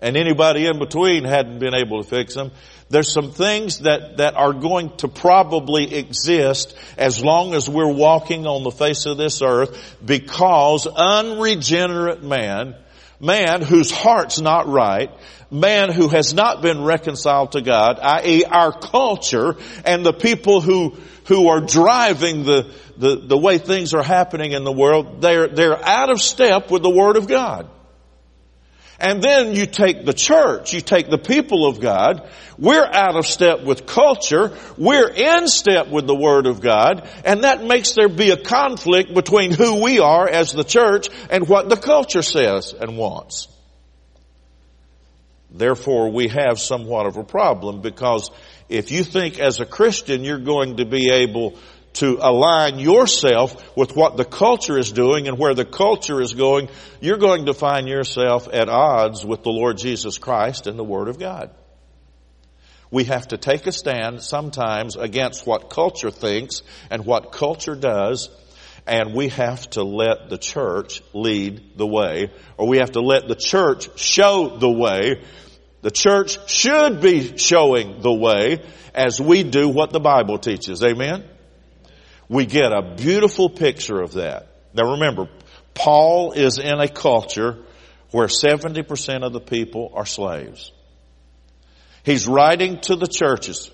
and 0.00 0.16
anybody 0.16 0.66
in 0.66 0.78
between 0.78 1.24
hadn't 1.24 1.58
been 1.58 1.74
able 1.74 2.02
to 2.02 2.08
fix 2.08 2.34
them. 2.34 2.50
There's 2.88 3.12
some 3.12 3.30
things 3.30 3.80
that, 3.80 4.16
that 4.16 4.34
are 4.34 4.52
going 4.52 4.96
to 4.96 5.08
probably 5.08 5.94
exist 5.94 6.76
as 6.98 7.22
long 7.22 7.54
as 7.54 7.68
we're 7.68 7.92
walking 7.92 8.46
on 8.46 8.64
the 8.64 8.72
face 8.72 9.06
of 9.06 9.16
this 9.16 9.42
earth 9.42 9.96
because 10.04 10.88
unregenerate 10.88 12.24
man, 12.24 12.74
man 13.20 13.62
whose 13.62 13.92
heart's 13.92 14.40
not 14.40 14.66
right, 14.66 15.10
man 15.52 15.92
who 15.92 16.08
has 16.08 16.34
not 16.34 16.62
been 16.62 16.82
reconciled 16.82 17.52
to 17.52 17.60
God, 17.60 18.00
i.e. 18.00 18.44
our 18.44 18.72
culture 18.72 19.56
and 19.84 20.04
the 20.04 20.12
people 20.12 20.60
who, 20.60 20.96
who 21.30 21.46
are 21.46 21.60
driving 21.60 22.42
the, 22.42 22.74
the, 22.96 23.14
the 23.14 23.38
way 23.38 23.56
things 23.56 23.94
are 23.94 24.02
happening 24.02 24.50
in 24.50 24.64
the 24.64 24.72
world, 24.72 25.22
they're, 25.22 25.46
they're 25.46 25.80
out 25.80 26.10
of 26.10 26.20
step 26.20 26.72
with 26.72 26.82
the 26.82 26.90
Word 26.90 27.16
of 27.16 27.28
God. 27.28 27.70
And 28.98 29.22
then 29.22 29.54
you 29.54 29.66
take 29.66 30.04
the 30.04 30.12
church, 30.12 30.74
you 30.74 30.80
take 30.80 31.08
the 31.08 31.18
people 31.18 31.68
of 31.68 31.80
God, 31.80 32.28
we're 32.58 32.84
out 32.84 33.14
of 33.14 33.28
step 33.28 33.62
with 33.62 33.86
culture, 33.86 34.58
we're 34.76 35.08
in 35.08 35.46
step 35.46 35.88
with 35.88 36.08
the 36.08 36.16
Word 36.16 36.46
of 36.46 36.60
God, 36.60 37.08
and 37.24 37.44
that 37.44 37.62
makes 37.62 37.92
there 37.92 38.08
be 38.08 38.32
a 38.32 38.36
conflict 38.36 39.14
between 39.14 39.52
who 39.52 39.80
we 39.80 40.00
are 40.00 40.28
as 40.28 40.52
the 40.52 40.64
church 40.64 41.10
and 41.30 41.48
what 41.48 41.68
the 41.68 41.76
culture 41.76 42.22
says 42.22 42.74
and 42.74 42.98
wants. 42.98 43.46
Therefore, 45.52 46.10
we 46.10 46.26
have 46.26 46.58
somewhat 46.58 47.06
of 47.06 47.16
a 47.16 47.24
problem 47.24 47.82
because 47.82 48.32
if 48.70 48.90
you 48.90 49.04
think 49.04 49.38
as 49.38 49.60
a 49.60 49.66
Christian 49.66 50.24
you're 50.24 50.38
going 50.38 50.78
to 50.78 50.86
be 50.86 51.10
able 51.10 51.58
to 51.94 52.18
align 52.20 52.78
yourself 52.78 53.76
with 53.76 53.96
what 53.96 54.16
the 54.16 54.24
culture 54.24 54.78
is 54.78 54.92
doing 54.92 55.26
and 55.26 55.38
where 55.38 55.54
the 55.54 55.64
culture 55.64 56.20
is 56.20 56.34
going, 56.34 56.68
you're 57.00 57.18
going 57.18 57.46
to 57.46 57.54
find 57.54 57.88
yourself 57.88 58.48
at 58.52 58.68
odds 58.68 59.26
with 59.26 59.42
the 59.42 59.50
Lord 59.50 59.76
Jesus 59.76 60.16
Christ 60.16 60.68
and 60.68 60.78
the 60.78 60.84
Word 60.84 61.08
of 61.08 61.18
God. 61.18 61.50
We 62.92 63.04
have 63.04 63.28
to 63.28 63.36
take 63.36 63.66
a 63.66 63.72
stand 63.72 64.22
sometimes 64.22 64.96
against 64.96 65.46
what 65.46 65.68
culture 65.68 66.10
thinks 66.10 66.62
and 66.90 67.04
what 67.04 67.32
culture 67.32 67.74
does 67.74 68.30
and 68.86 69.14
we 69.14 69.28
have 69.28 69.68
to 69.70 69.82
let 69.82 70.30
the 70.30 70.38
church 70.38 71.02
lead 71.12 71.76
the 71.76 71.86
way, 71.86 72.30
or 72.56 72.66
we 72.66 72.78
have 72.78 72.92
to 72.92 73.00
let 73.00 73.28
the 73.28 73.34
church 73.34 73.98
show 73.98 74.56
the 74.58 74.70
way. 74.70 75.22
The 75.82 75.90
church 75.90 76.50
should 76.50 77.00
be 77.00 77.36
showing 77.38 78.00
the 78.00 78.12
way 78.12 78.62
as 78.94 79.20
we 79.20 79.42
do 79.42 79.68
what 79.68 79.90
the 79.90 80.00
Bible 80.00 80.38
teaches. 80.38 80.82
Amen? 80.82 81.24
We 82.28 82.46
get 82.46 82.72
a 82.72 82.94
beautiful 82.96 83.48
picture 83.48 84.00
of 84.00 84.12
that. 84.12 84.48
Now 84.74 84.92
remember, 84.92 85.28
Paul 85.74 86.32
is 86.32 86.58
in 86.58 86.80
a 86.80 86.88
culture 86.88 87.58
where 88.10 88.26
70% 88.26 89.24
of 89.24 89.32
the 89.32 89.40
people 89.40 89.92
are 89.94 90.06
slaves. 90.06 90.72
He's 92.04 92.26
writing 92.28 92.80
to 92.82 92.96
the 92.96 93.06
churches 93.06 93.70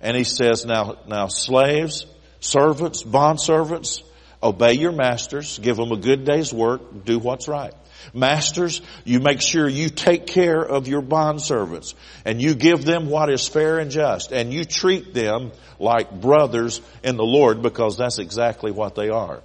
and 0.00 0.16
he 0.16 0.24
says, 0.24 0.64
now, 0.64 0.96
now 1.06 1.26
slaves, 1.26 2.06
servants, 2.40 3.02
bond 3.02 3.40
servants, 3.40 4.02
Obey 4.42 4.72
your 4.72 4.92
masters, 4.92 5.58
give 5.58 5.76
them 5.76 5.92
a 5.92 5.98
good 5.98 6.24
day's 6.24 6.52
work, 6.52 7.04
do 7.04 7.18
what's 7.18 7.46
right. 7.46 7.74
Masters, 8.12 8.80
you 9.04 9.20
make 9.20 9.40
sure 9.40 9.68
you 9.68 9.88
take 9.88 10.26
care 10.26 10.60
of 10.60 10.88
your 10.88 11.02
bond 11.02 11.40
servants 11.40 11.94
and 12.24 12.40
you 12.40 12.54
give 12.54 12.84
them 12.84 13.08
what 13.08 13.30
is 13.30 13.46
fair 13.46 13.78
and 13.78 13.90
just 13.90 14.32
and 14.32 14.52
you 14.52 14.64
treat 14.64 15.14
them 15.14 15.52
like 15.78 16.20
brothers 16.20 16.80
in 17.02 17.16
the 17.16 17.24
Lord 17.24 17.62
because 17.62 17.96
that's 17.96 18.18
exactly 18.18 18.70
what 18.70 18.94
they 18.94 19.08
are. 19.08 19.42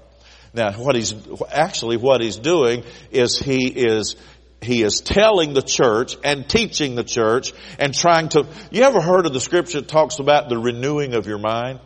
Now 0.53 0.71
what 0.73 0.95
he's, 0.95 1.13
actually 1.51 1.97
what 1.97 2.21
he's 2.21 2.37
doing 2.37 2.83
is 3.11 3.37
he 3.37 3.67
is, 3.67 4.15
he 4.61 4.83
is 4.83 5.01
telling 5.01 5.53
the 5.53 5.61
church 5.61 6.15
and 6.23 6.47
teaching 6.47 6.95
the 6.95 7.03
church 7.03 7.53
and 7.77 7.93
trying 7.93 8.29
to, 8.29 8.47
you 8.71 8.83
ever 8.83 9.01
heard 9.01 9.25
of 9.25 9.33
the 9.33 9.41
scripture 9.41 9.81
that 9.81 9.89
talks 9.89 10.19
about 10.19 10.49
the 10.49 10.57
renewing 10.57 11.13
of 11.13 11.27
your 11.27 11.39
mind? 11.39 11.79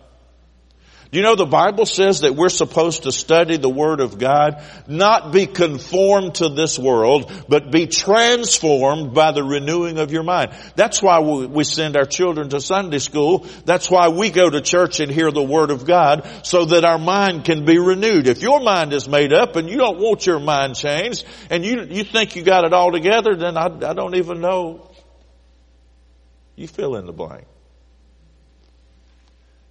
You 1.11 1.23
know 1.23 1.35
the 1.35 1.47
Bible 1.47 1.87
says 1.87 2.21
that 2.21 2.35
we're 2.35 2.49
supposed 2.49 3.03
to 3.03 3.11
study 3.11 3.57
the 3.57 3.69
Word 3.69 3.99
of 3.99 4.19
God, 4.19 4.63
not 4.87 5.33
be 5.33 5.47
conformed 5.47 6.35
to 6.35 6.49
this 6.49 6.77
world, 6.77 7.31
but 7.49 7.71
be 7.71 7.87
transformed 7.87 9.15
by 9.15 9.31
the 9.31 9.43
renewing 9.43 9.97
of 9.97 10.11
your 10.11 10.21
mind. 10.21 10.51
That's 10.75 11.01
why 11.01 11.19
we 11.19 11.63
send 11.63 11.97
our 11.97 12.05
children 12.05 12.49
to 12.49 12.61
Sunday 12.61 12.99
school. 12.99 13.47
That's 13.65 13.89
why 13.89 14.09
we 14.09 14.29
go 14.29 14.51
to 14.51 14.61
church 14.61 14.99
and 14.99 15.11
hear 15.11 15.31
the 15.31 15.41
Word 15.41 15.71
of 15.71 15.83
God, 15.83 16.29
so 16.43 16.65
that 16.65 16.85
our 16.85 16.99
mind 16.99 17.43
can 17.43 17.65
be 17.65 17.79
renewed. 17.79 18.27
If 18.27 18.43
your 18.43 18.59
mind 18.59 18.93
is 18.93 19.09
made 19.09 19.33
up 19.33 19.55
and 19.55 19.67
you 19.67 19.77
don't 19.77 19.97
want 19.97 20.27
your 20.27 20.39
mind 20.39 20.75
changed, 20.75 21.25
and 21.49 21.65
you, 21.65 21.87
you 21.89 22.03
think 22.03 22.35
you 22.35 22.43
got 22.43 22.65
it 22.65 22.73
all 22.73 22.91
together, 22.91 23.35
then 23.35 23.57
I, 23.57 23.65
I 23.65 23.93
don't 23.93 24.15
even 24.15 24.41
know. 24.41 24.91
You 26.55 26.67
fill 26.67 26.97
in 26.97 27.07
the 27.07 27.13
blank. 27.13 27.45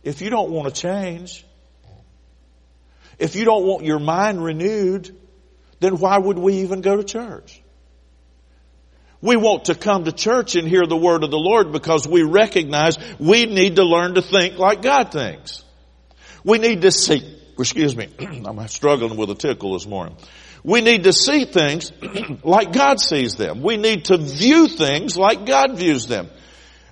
If 0.02 0.22
you 0.22 0.30
don't 0.30 0.50
want 0.50 0.74
to 0.74 0.80
change, 0.80 1.44
if 3.18 3.34
you 3.34 3.44
don't 3.44 3.64
want 3.64 3.84
your 3.84 3.98
mind 3.98 4.42
renewed, 4.42 5.14
then 5.80 5.98
why 5.98 6.18
would 6.18 6.38
we 6.38 6.58
even 6.58 6.80
go 6.80 6.96
to 6.96 7.04
church? 7.04 7.60
We 9.20 9.36
want 9.36 9.64
to 9.64 9.74
come 9.74 10.04
to 10.04 10.12
church 10.12 10.54
and 10.54 10.68
hear 10.68 10.86
the 10.86 10.96
word 10.96 11.24
of 11.24 11.30
the 11.30 11.38
Lord 11.38 11.72
because 11.72 12.06
we 12.06 12.22
recognize 12.22 12.96
we 13.18 13.46
need 13.46 13.76
to 13.76 13.84
learn 13.84 14.14
to 14.14 14.22
think 14.22 14.58
like 14.58 14.80
God 14.80 15.10
thinks. 15.10 15.64
We 16.44 16.58
need 16.58 16.82
to 16.82 16.92
see, 16.92 17.40
excuse 17.58 17.96
me, 17.96 18.08
I'm 18.20 18.68
struggling 18.68 19.16
with 19.16 19.30
a 19.30 19.34
tickle 19.34 19.72
this 19.72 19.86
morning. 19.86 20.16
We 20.62 20.80
need 20.82 21.04
to 21.04 21.12
see 21.12 21.44
things 21.46 21.92
like 22.44 22.72
God 22.72 23.00
sees 23.00 23.34
them. 23.34 23.62
We 23.62 23.76
need 23.76 24.06
to 24.06 24.18
view 24.18 24.68
things 24.68 25.16
like 25.16 25.46
God 25.46 25.76
views 25.76 26.06
them. 26.06 26.30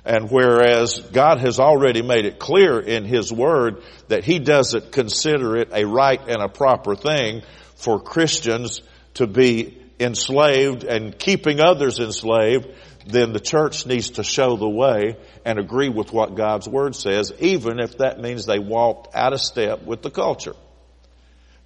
And 0.06 0.30
whereas 0.30 1.00
God 1.00 1.40
has 1.40 1.58
already 1.58 2.00
made 2.00 2.26
it 2.26 2.38
clear 2.38 2.78
in 2.78 3.04
His 3.04 3.32
Word 3.32 3.82
that 4.06 4.24
He 4.24 4.38
doesn't 4.38 4.92
consider 4.92 5.56
it 5.56 5.70
a 5.72 5.84
right 5.84 6.20
and 6.28 6.40
a 6.40 6.48
proper 6.48 6.94
thing 6.94 7.42
for 7.74 8.00
Christians 8.00 8.82
to 9.14 9.26
be 9.26 9.76
enslaved 9.98 10.84
and 10.84 11.18
keeping 11.18 11.60
others 11.60 11.98
enslaved, 11.98 12.68
then 13.06 13.32
the 13.32 13.40
church 13.40 13.84
needs 13.86 14.10
to 14.10 14.22
show 14.22 14.56
the 14.56 14.68
way 14.68 15.16
and 15.44 15.58
agree 15.58 15.88
with 15.88 16.12
what 16.12 16.36
God's 16.36 16.68
Word 16.68 16.94
says, 16.94 17.32
even 17.40 17.80
if 17.80 17.98
that 17.98 18.20
means 18.20 18.46
they 18.46 18.60
walked 18.60 19.12
out 19.12 19.32
of 19.32 19.40
step 19.40 19.82
with 19.82 20.02
the 20.02 20.10
culture. 20.10 20.54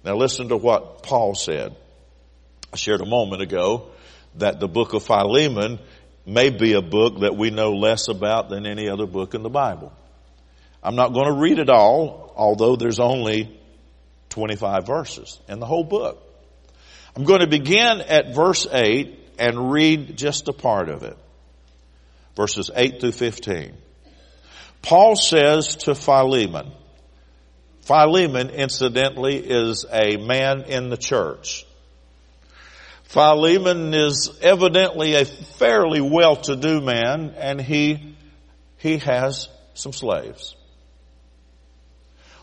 Now 0.03 0.15
listen 0.15 0.49
to 0.49 0.57
what 0.57 1.03
Paul 1.03 1.35
said. 1.35 1.75
I 2.73 2.77
shared 2.77 3.01
a 3.01 3.05
moment 3.05 3.43
ago 3.43 3.89
that 4.35 4.59
the 4.59 4.67
book 4.67 4.93
of 4.93 5.03
Philemon 5.03 5.79
may 6.25 6.49
be 6.49 6.73
a 6.73 6.81
book 6.81 7.21
that 7.21 7.35
we 7.35 7.49
know 7.49 7.73
less 7.73 8.07
about 8.07 8.49
than 8.49 8.65
any 8.65 8.89
other 8.89 9.05
book 9.05 9.33
in 9.33 9.43
the 9.43 9.49
Bible. 9.49 9.91
I'm 10.83 10.95
not 10.95 11.13
going 11.13 11.27
to 11.27 11.39
read 11.39 11.59
it 11.59 11.69
all, 11.69 12.33
although 12.35 12.75
there's 12.75 12.99
only 12.99 13.59
25 14.29 14.85
verses 14.85 15.39
in 15.47 15.59
the 15.59 15.65
whole 15.65 15.83
book. 15.83 16.21
I'm 17.15 17.23
going 17.23 17.41
to 17.41 17.47
begin 17.47 18.01
at 18.01 18.33
verse 18.33 18.67
8 18.71 19.35
and 19.37 19.71
read 19.71 20.17
just 20.17 20.47
a 20.47 20.53
part 20.53 20.89
of 20.89 21.03
it. 21.03 21.17
Verses 22.35 22.71
8 22.73 23.01
through 23.01 23.11
15. 23.11 23.73
Paul 24.81 25.15
says 25.15 25.75
to 25.77 25.93
Philemon, 25.93 26.71
Philemon 27.81 28.49
incidentally 28.49 29.37
is 29.37 29.85
a 29.91 30.17
man 30.17 30.63
in 30.63 30.89
the 30.89 30.97
church. 30.97 31.65
Philemon 33.11 33.93
is 33.93 34.31
evidently 34.41 35.15
a 35.15 35.25
fairly 35.25 35.99
well-to-do 35.99 36.79
man 36.79 37.35
and 37.37 37.59
he, 37.59 38.15
he 38.77 38.99
has 38.99 39.49
some 39.73 39.91
slaves. 39.91 40.55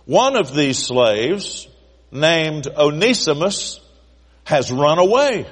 One 0.04 0.36
of 0.36 0.54
these 0.54 0.76
slaves, 0.76 1.66
named 2.12 2.66
Onesimus, 2.66 3.80
has 4.44 4.70
run 4.70 4.98
away. 4.98 5.46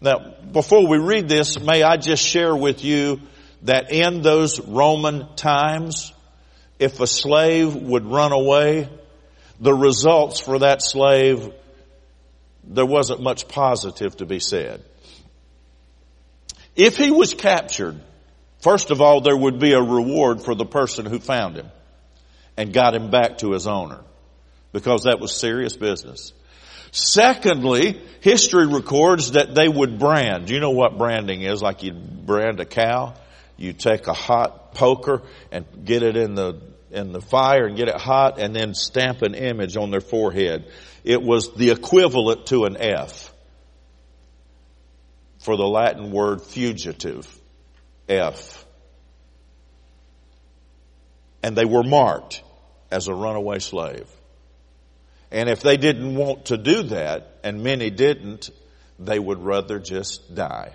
Now, 0.00 0.34
before 0.50 0.88
we 0.88 0.98
read 0.98 1.28
this, 1.28 1.60
may 1.60 1.84
I 1.84 1.96
just 1.96 2.26
share 2.26 2.56
with 2.56 2.82
you 2.82 3.20
that 3.62 3.92
in 3.92 4.20
those 4.22 4.58
Roman 4.58 5.36
times, 5.36 6.12
if 6.80 6.98
a 6.98 7.06
slave 7.06 7.72
would 7.72 8.04
run 8.04 8.32
away, 8.32 8.88
the 9.60 9.74
results 9.74 10.40
for 10.40 10.58
that 10.58 10.82
slave, 10.82 11.52
there 12.68 12.86
wasn't 12.86 13.20
much 13.20 13.48
positive 13.48 14.16
to 14.18 14.26
be 14.26 14.40
said. 14.40 14.82
If 16.76 16.96
he 16.96 17.10
was 17.10 17.34
captured, 17.34 18.00
first 18.60 18.90
of 18.90 19.00
all, 19.00 19.20
there 19.20 19.36
would 19.36 19.58
be 19.58 19.72
a 19.72 19.80
reward 19.80 20.42
for 20.42 20.54
the 20.54 20.66
person 20.66 21.06
who 21.06 21.18
found 21.18 21.56
him 21.56 21.68
and 22.56 22.72
got 22.72 22.94
him 22.94 23.10
back 23.10 23.38
to 23.38 23.52
his 23.52 23.66
owner 23.66 24.00
because 24.72 25.04
that 25.04 25.18
was 25.18 25.34
serious 25.34 25.76
business. 25.76 26.32
Secondly, 26.90 28.00
history 28.20 28.66
records 28.66 29.32
that 29.32 29.54
they 29.54 29.68
would 29.68 29.98
brand. 29.98 30.48
You 30.50 30.60
know 30.60 30.70
what 30.70 30.96
branding 30.98 31.42
is? 31.42 31.62
Like 31.62 31.82
you 31.82 31.92
brand 31.92 32.60
a 32.60 32.64
cow. 32.64 33.14
You 33.56 33.72
take 33.72 34.06
a 34.06 34.12
hot 34.12 34.74
poker 34.74 35.22
and 35.50 35.66
get 35.84 36.02
it 36.02 36.16
in 36.16 36.34
the 36.34 36.60
in 36.90 37.12
the 37.12 37.20
fire 37.20 37.66
and 37.66 37.76
get 37.76 37.88
it 37.88 37.96
hot 37.96 38.38
and 38.38 38.54
then 38.54 38.74
stamp 38.74 39.22
an 39.22 39.34
image 39.34 39.76
on 39.76 39.90
their 39.90 40.00
forehead. 40.00 40.66
It 41.04 41.22
was 41.22 41.54
the 41.54 41.70
equivalent 41.70 42.46
to 42.46 42.64
an 42.64 42.76
F 42.78 43.32
for 45.40 45.56
the 45.56 45.66
Latin 45.66 46.10
word 46.10 46.42
fugitive. 46.42 47.32
F. 48.08 48.64
And 51.42 51.56
they 51.56 51.64
were 51.64 51.82
marked 51.82 52.42
as 52.90 53.08
a 53.08 53.14
runaway 53.14 53.58
slave. 53.58 54.08
And 55.30 55.48
if 55.48 55.60
they 55.60 55.76
didn't 55.76 56.16
want 56.16 56.46
to 56.46 56.56
do 56.56 56.84
that, 56.84 57.38
and 57.44 57.62
many 57.62 57.90
didn't, 57.90 58.50
they 58.98 59.18
would 59.18 59.38
rather 59.38 59.78
just 59.78 60.34
die 60.34 60.72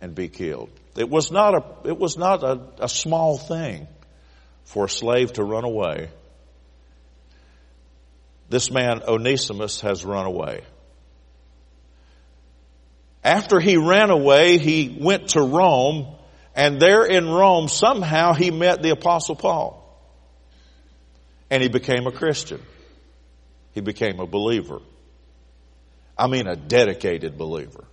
and 0.00 0.14
be 0.14 0.28
killed. 0.28 0.70
It 0.96 1.08
was 1.08 1.30
not 1.30 1.54
a, 1.54 1.88
it 1.88 1.96
was 1.96 2.18
not 2.18 2.42
a, 2.42 2.60
a 2.80 2.88
small 2.88 3.38
thing 3.38 3.86
for 4.64 4.86
a 4.86 4.88
slave 4.88 5.32
to 5.34 5.44
run 5.44 5.64
away. 5.64 6.10
This 8.48 8.70
man, 8.70 9.02
Onesimus, 9.06 9.80
has 9.80 10.04
run 10.04 10.26
away. 10.26 10.62
After 13.24 13.60
he 13.60 13.76
ran 13.76 14.10
away, 14.10 14.58
he 14.58 14.96
went 15.00 15.28
to 15.30 15.42
Rome, 15.42 16.14
and 16.54 16.80
there 16.80 17.04
in 17.04 17.28
Rome, 17.28 17.68
somehow 17.68 18.34
he 18.34 18.50
met 18.50 18.82
the 18.82 18.90
apostle 18.90 19.36
Paul. 19.36 19.78
And 21.50 21.62
he 21.62 21.68
became 21.68 22.06
a 22.06 22.12
Christian. 22.12 22.60
He 23.72 23.80
became 23.80 24.20
a 24.20 24.26
believer. 24.26 24.80
I 26.16 26.26
mean 26.26 26.46
a 26.46 26.56
dedicated 26.56 27.38
believer. 27.38 27.84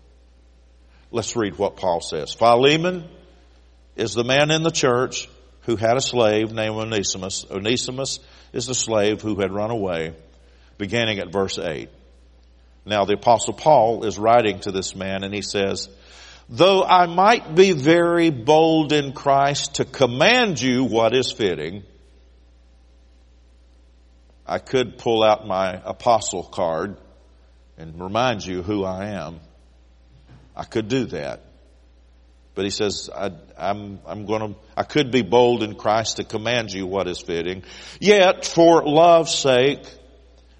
Let's 1.12 1.36
read 1.36 1.58
what 1.58 1.78
Paul 1.78 2.02
says. 2.02 2.34
Philemon 2.34 3.08
is 3.96 4.14
the 4.14 4.24
man 4.24 4.52
in 4.52 4.64
the 4.64 4.72
church 4.72 5.28
who 5.62 5.76
had 5.76 5.98
a 5.98 6.02
slave 6.02 6.52
named 6.52 6.76
Onesimus. 6.76 7.46
Onesimus 7.50 8.20
is 8.54 8.66
the 8.66 8.74
slave 8.74 9.22
who 9.22 9.40
had 9.40 9.52
run 9.52 9.72
away, 9.72 10.14
beginning 10.78 11.20
at 11.20 11.32
verse 11.32 11.60
8. 11.60 11.90
Now 12.86 13.06
the 13.06 13.14
apostle 13.14 13.54
Paul 13.54 14.06
is 14.06 14.18
writing 14.18 14.60
to 14.62 14.72
this 14.72 14.96
man 14.96 15.24
and 15.24 15.34
he 15.34 15.42
says, 15.42 15.90
though 16.48 16.84
I 16.84 17.06
might 17.06 17.54
be 17.54 17.74
very 17.74 18.30
bold 18.30 18.94
in 18.94 19.14
Christ 19.14 19.76
to 19.76 19.86
command 19.86 20.60
you 20.60 20.86
what 20.86 21.14
is 21.14 21.32
fitting, 21.32 21.84
I 24.48 24.58
could 24.58 24.98
pull 24.98 25.24
out 25.24 25.46
my 25.46 25.80
apostle 25.86 26.44
card 26.44 26.98
and 27.78 28.02
remind 28.02 28.44
you 28.44 28.64
who 28.64 28.84
I 28.84 29.10
am. 29.10 29.40
I 30.56 30.64
could 30.64 30.88
do 30.88 31.06
that. 31.06 31.42
But 32.60 32.66
he 32.66 32.72
says, 32.72 33.10
I, 33.16 33.32
I'm, 33.58 34.00
I'm 34.06 34.26
gonna, 34.26 34.54
I 34.76 34.84
could 34.84 35.12
be 35.12 35.22
bold 35.22 35.64
in 35.64 35.76
Christ 35.76 36.18
to 36.18 36.26
command 36.26 36.74
you 36.74 36.86
what 36.86 37.08
is 37.08 37.22
fitting. 37.22 37.64
Yet, 38.02 38.44
for 38.44 38.84
love's 38.84 39.34
sake, 39.34 39.80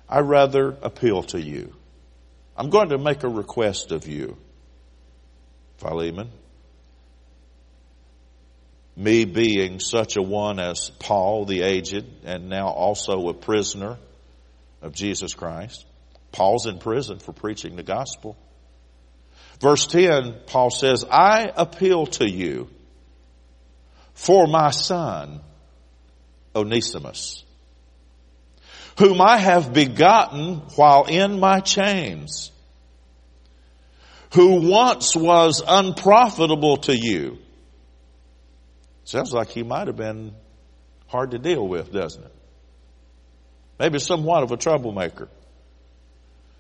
I 0.08 0.22
rather 0.22 0.78
appeal 0.82 1.24
to 1.24 1.42
you. 1.42 1.76
I'm 2.56 2.70
going 2.70 2.92
to 2.92 2.98
make 2.98 3.24
a 3.26 3.28
request 3.28 3.92
of 3.92 4.08
you, 4.08 4.38
Philemon 5.80 6.30
me 8.96 9.26
being 9.26 9.82
such 9.82 10.16
a 10.16 10.22
one 10.22 10.58
as 10.58 10.92
Paul 11.00 11.44
the 11.44 11.64
aged 11.64 12.06
and 12.24 12.48
now 12.48 12.70
also 12.70 13.28
a 13.28 13.34
prisoner 13.34 13.98
of 14.82 14.94
Jesus 14.94 15.34
Christ. 15.34 15.86
Paul's 16.32 16.66
in 16.66 16.80
prison 16.80 17.20
for 17.20 17.34
preaching 17.34 17.76
the 17.76 17.84
gospel. 17.84 18.38
Verse 19.60 19.88
10, 19.88 20.36
Paul 20.48 20.70
says, 20.70 21.06
I 21.10 21.52
appeal 21.56 22.06
to 22.08 22.30
you 22.30 22.70
for 24.14 24.48
my 24.48 24.72
son, 24.72 25.42
Onesimus, 26.56 27.44
whom 28.98 29.22
I 29.22 29.38
have 29.38 29.74
begotten 29.74 30.62
while 30.76 31.06
in 31.06 31.40
my 31.40 31.60
chains, 31.60 32.52
who 34.34 34.70
once 34.70 35.16
was 35.16 35.62
unprofitable 35.66 36.78
to 36.78 36.96
you 36.96 37.40
Sounds 39.10 39.34
like 39.34 39.50
he 39.50 39.64
might 39.64 39.88
have 39.88 39.96
been 39.96 40.36
hard 41.08 41.32
to 41.32 41.40
deal 41.40 41.68
with, 41.68 41.92
doesn't 41.92 42.24
it? 42.24 42.36
Maybe 43.80 43.98
somewhat 43.98 44.44
of 44.44 44.52
a 44.52 44.58
troublemaker 44.58 45.30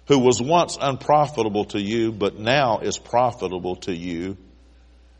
who 0.09 0.19
was 0.19 0.41
once 0.41 0.77
unprofitable 0.81 1.65
to 1.65 1.79
you, 1.79 2.11
but 2.11 2.37
now 2.37 2.79
is 2.79 2.97
profitable 2.97 3.77
to 3.77 3.95
you 3.95 4.35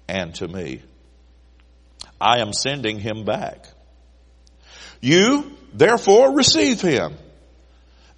and 0.08 0.36
to 0.36 0.48
me. 0.48 0.82
I 2.20 2.40
am 2.40 2.52
sending 2.52 3.00
him 3.00 3.24
back. 3.24 3.68
You, 5.00 5.56
therefore, 5.74 6.36
receive 6.36 6.82
him. 6.82 7.14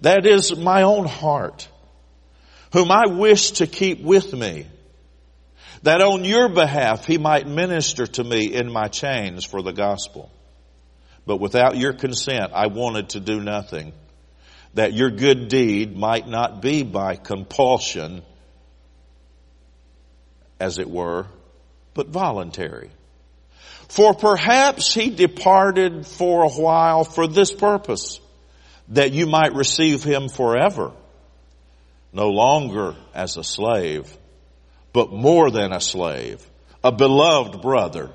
That 0.00 0.26
is 0.26 0.56
my 0.56 0.82
own 0.82 1.04
heart, 1.06 1.68
whom 2.72 2.90
I 2.90 3.06
wish 3.06 3.52
to 3.52 3.66
keep 3.66 4.00
with 4.00 4.32
me 4.32 4.66
that 5.82 6.00
on 6.00 6.24
your 6.24 6.48
behalf 6.48 7.06
he 7.06 7.18
might 7.18 7.46
minister 7.46 8.06
to 8.06 8.24
me 8.24 8.54
in 8.54 8.72
my 8.72 8.88
chains 8.88 9.44
for 9.44 9.62
the 9.62 9.72
gospel. 9.72 10.30
But 11.26 11.38
without 11.38 11.76
your 11.76 11.92
consent, 11.92 12.52
I 12.54 12.68
wanted 12.68 13.10
to 13.10 13.20
do 13.20 13.40
nothing, 13.40 13.92
that 14.74 14.92
your 14.92 15.10
good 15.10 15.48
deed 15.48 15.96
might 15.96 16.26
not 16.26 16.62
be 16.62 16.82
by 16.82 17.16
compulsion, 17.16 18.22
as 20.58 20.78
it 20.78 20.88
were, 20.88 21.26
but 21.94 22.08
voluntary. 22.08 22.90
For 23.88 24.14
perhaps 24.14 24.94
he 24.94 25.10
departed 25.10 26.06
for 26.06 26.44
a 26.44 26.48
while 26.48 27.04
for 27.04 27.26
this 27.26 27.52
purpose, 27.52 28.20
that 28.88 29.12
you 29.12 29.26
might 29.26 29.54
receive 29.54 30.02
him 30.02 30.28
forever, 30.28 30.92
no 32.12 32.28
longer 32.28 32.96
as 33.14 33.36
a 33.36 33.44
slave, 33.44 34.16
but 34.92 35.12
more 35.12 35.50
than 35.50 35.72
a 35.72 35.80
slave, 35.80 36.44
a 36.82 36.92
beloved 36.92 37.60
brother, 37.60 38.10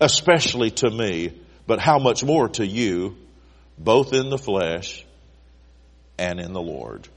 especially 0.00 0.70
to 0.70 0.90
me, 0.90 1.32
but 1.66 1.80
how 1.80 1.98
much 1.98 2.22
more 2.22 2.48
to 2.50 2.66
you, 2.66 3.16
both 3.76 4.12
in 4.12 4.30
the 4.30 4.38
flesh 4.38 5.04
and 6.18 6.40
in 6.40 6.52
the 6.52 6.60
Lord. 6.60 7.08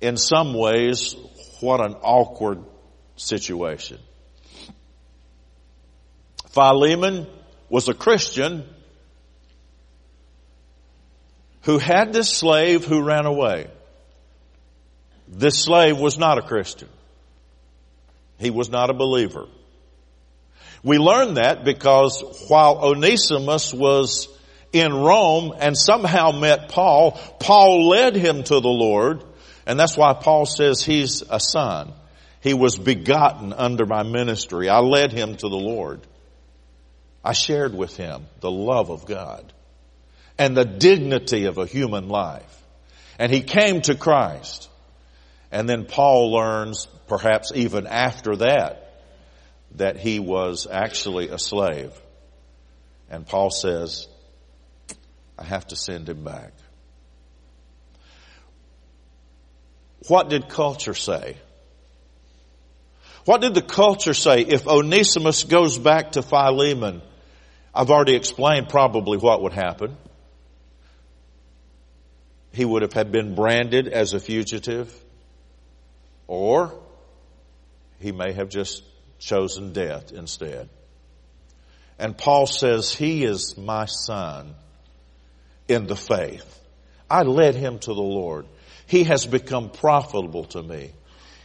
In 0.00 0.16
some 0.16 0.54
ways, 0.54 1.16
what 1.60 1.80
an 1.80 1.94
awkward 2.02 2.62
situation. 3.16 3.98
Philemon 6.50 7.26
was 7.68 7.88
a 7.88 7.94
Christian 7.94 8.64
who 11.62 11.78
had 11.78 12.12
this 12.12 12.30
slave 12.30 12.84
who 12.84 13.02
ran 13.02 13.26
away. 13.26 13.68
This 15.26 15.58
slave 15.58 15.98
was 15.98 16.18
not 16.18 16.38
a 16.38 16.42
Christian. 16.42 16.88
He 18.38 18.50
was 18.50 18.68
not 18.68 18.90
a 18.90 18.94
believer. 18.94 19.46
We 20.82 20.98
learn 20.98 21.34
that 21.34 21.64
because 21.64 22.22
while 22.48 22.84
Onesimus 22.84 23.72
was 23.72 24.28
in 24.74 24.92
Rome 24.92 25.54
and 25.58 25.76
somehow 25.76 26.32
met 26.32 26.68
Paul, 26.68 27.12
Paul 27.38 27.88
led 27.88 28.16
him 28.16 28.42
to 28.42 28.60
the 28.60 28.68
Lord, 28.68 29.22
and 29.66 29.78
that's 29.78 29.96
why 29.96 30.14
Paul 30.14 30.46
says 30.46 30.82
he's 30.82 31.22
a 31.28 31.38
son. 31.40 31.92
He 32.40 32.54
was 32.54 32.76
begotten 32.76 33.52
under 33.52 33.86
my 33.86 34.02
ministry. 34.02 34.68
I 34.68 34.80
led 34.80 35.12
him 35.12 35.36
to 35.36 35.48
the 35.48 35.56
Lord. 35.56 36.06
I 37.24 37.32
shared 37.32 37.74
with 37.74 37.96
him 37.96 38.26
the 38.40 38.50
love 38.50 38.90
of 38.90 39.06
God 39.06 39.50
and 40.36 40.56
the 40.56 40.64
dignity 40.64 41.46
of 41.46 41.56
a 41.58 41.66
human 41.66 42.08
life. 42.08 42.62
And 43.18 43.32
he 43.32 43.40
came 43.40 43.80
to 43.82 43.94
Christ. 43.94 44.68
And 45.50 45.68
then 45.68 45.86
Paul 45.86 46.32
learns, 46.32 46.86
perhaps 47.06 47.52
even 47.54 47.86
after 47.86 48.36
that, 48.36 49.02
that 49.76 49.96
he 49.96 50.18
was 50.18 50.66
actually 50.70 51.28
a 51.28 51.38
slave. 51.38 51.92
And 53.08 53.26
Paul 53.26 53.50
says, 53.50 54.08
I 55.38 55.44
have 55.44 55.66
to 55.68 55.76
send 55.76 56.08
him 56.08 56.24
back. 56.24 56.52
What 60.08 60.28
did 60.28 60.48
culture 60.48 60.94
say? 60.94 61.36
What 63.24 63.40
did 63.40 63.54
the 63.54 63.62
culture 63.62 64.14
say? 64.14 64.42
If 64.42 64.66
Onesimus 64.66 65.44
goes 65.44 65.78
back 65.78 66.12
to 66.12 66.22
Philemon, 66.22 67.00
I've 67.74 67.90
already 67.90 68.14
explained 68.14 68.68
probably 68.68 69.16
what 69.16 69.42
would 69.42 69.54
happen. 69.54 69.96
He 72.52 72.64
would 72.64 72.82
have 72.82 73.10
been 73.10 73.34
branded 73.34 73.88
as 73.88 74.12
a 74.12 74.20
fugitive, 74.20 74.94
or 76.28 76.72
he 77.98 78.12
may 78.12 78.32
have 78.32 78.48
just 78.48 78.84
chosen 79.18 79.72
death 79.72 80.12
instead. 80.12 80.68
And 81.98 82.16
Paul 82.16 82.46
says, 82.46 82.94
He 82.94 83.24
is 83.24 83.56
my 83.56 83.86
son 83.86 84.54
in 85.68 85.86
the 85.86 85.96
faith. 85.96 86.50
I 87.10 87.22
led 87.22 87.54
him 87.54 87.78
to 87.80 87.94
the 87.94 88.02
Lord. 88.02 88.46
He 88.86 89.04
has 89.04 89.26
become 89.26 89.70
profitable 89.70 90.44
to 90.46 90.62
me. 90.62 90.92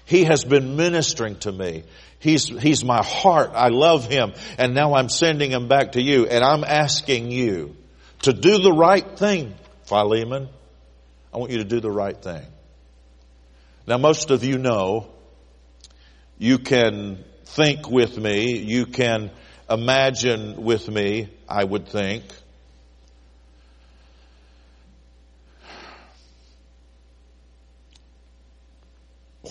He 0.06 0.24
has 0.24 0.44
been 0.44 0.76
ministering 0.76 1.38
to 1.40 1.52
me. 1.52 1.84
He's, 2.20 2.48
he's 2.48 2.84
my 2.84 3.04
heart. 3.04 3.52
I 3.54 3.70
love 3.70 4.08
him. 4.10 4.34
And 4.58 4.74
now 4.74 4.96
I'm 4.96 5.10
sending 5.10 5.52
him 5.52 5.68
back 5.68 5.94
to 5.94 6.02
you. 6.02 6.26
And 6.26 6.44
I'm 6.44 6.64
asking 6.64 7.32
you 7.32 7.76
to 8.24 8.34
do 8.34 8.58
the 8.58 8.74
right 8.74 9.18
thing, 9.18 9.54
Philemon. 9.84 10.50
I 11.34 11.38
want 11.38 11.52
you 11.52 11.60
to 11.60 11.64
do 11.64 11.80
the 11.80 11.92
right 11.92 12.20
thing. 12.20 12.46
Now 13.86 13.98
most 13.98 14.32
of 14.32 14.44
you 14.44 14.58
know 14.58 15.10
you 16.38 16.58
can 16.58 17.24
think 17.46 17.90
with 17.90 18.18
me. 18.18 18.58
You 18.58 18.86
can 18.86 19.32
imagine 19.70 20.64
with 20.64 20.88
me, 20.88 21.30
I 21.48 21.64
would 21.64 21.88
think. 21.88 22.24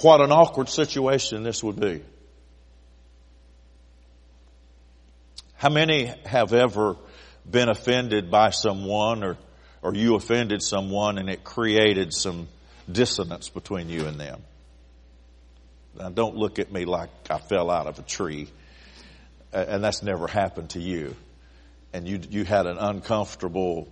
What 0.03 0.21
an 0.21 0.31
awkward 0.31 0.69
situation 0.69 1.43
this 1.43 1.63
would 1.63 1.81
be. 1.81 2.03
How 5.55 5.71
many 5.71 6.13
have 6.25 6.53
ever 6.53 6.97
been 7.49 7.69
offended 7.69 8.31
by 8.31 8.51
someone 8.51 9.25
or, 9.25 9.37
or 9.83 9.95
you 9.95 10.15
offended 10.15 10.63
someone 10.63 11.19
and 11.19 11.29
it 11.29 11.43
created 11.43 12.13
some 12.13 12.49
dissonance 12.91 13.49
between 13.49 13.89
you 13.89 14.07
and 14.07 14.21
them? 14.21 14.41
Now 15.99 16.11
don't 16.11 16.37
look 16.37 16.61
at 16.61 16.71
me 16.71 16.85
like 16.85 17.11
I 17.29 17.39
fell 17.39 17.71
out 17.71 17.89
of 17.89 17.99
a 17.99 18.03
tree 18.03 18.49
and 19.53 19.83
that's 19.83 20.03
never 20.03 20.27
happened 20.27 20.71
to 20.71 20.81
you. 20.81 21.17
And 21.93 22.07
you, 22.07 22.21
you 22.31 22.45
had 22.45 22.67
an 22.67 22.77
uncomfortable 22.79 23.89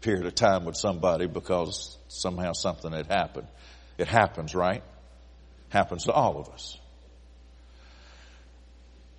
period 0.00 0.26
of 0.26 0.34
time 0.34 0.64
with 0.64 0.76
somebody 0.76 1.26
because 1.26 1.96
somehow 2.08 2.52
something 2.52 2.90
had 2.92 3.06
happened. 3.06 3.46
It 4.00 4.08
happens, 4.08 4.54
right? 4.54 4.82
Happens 5.68 6.04
to 6.04 6.12
all 6.12 6.38
of 6.38 6.48
us. 6.48 6.78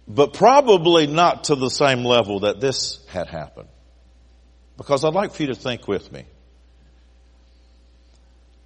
But 0.07 0.34
probably 0.34 1.05
not 1.05 1.45
to 1.45 1.55
the 1.55 1.69
same 1.69 2.03
level 2.03 2.41
that 2.41 2.59
this 2.59 2.99
had 3.07 3.27
happened. 3.27 3.69
Because 4.77 5.05
I'd 5.05 5.13
like 5.13 5.34
for 5.34 5.43
you 5.43 5.49
to 5.49 5.55
think 5.55 5.88
with 5.88 6.11
me. 6.11 6.25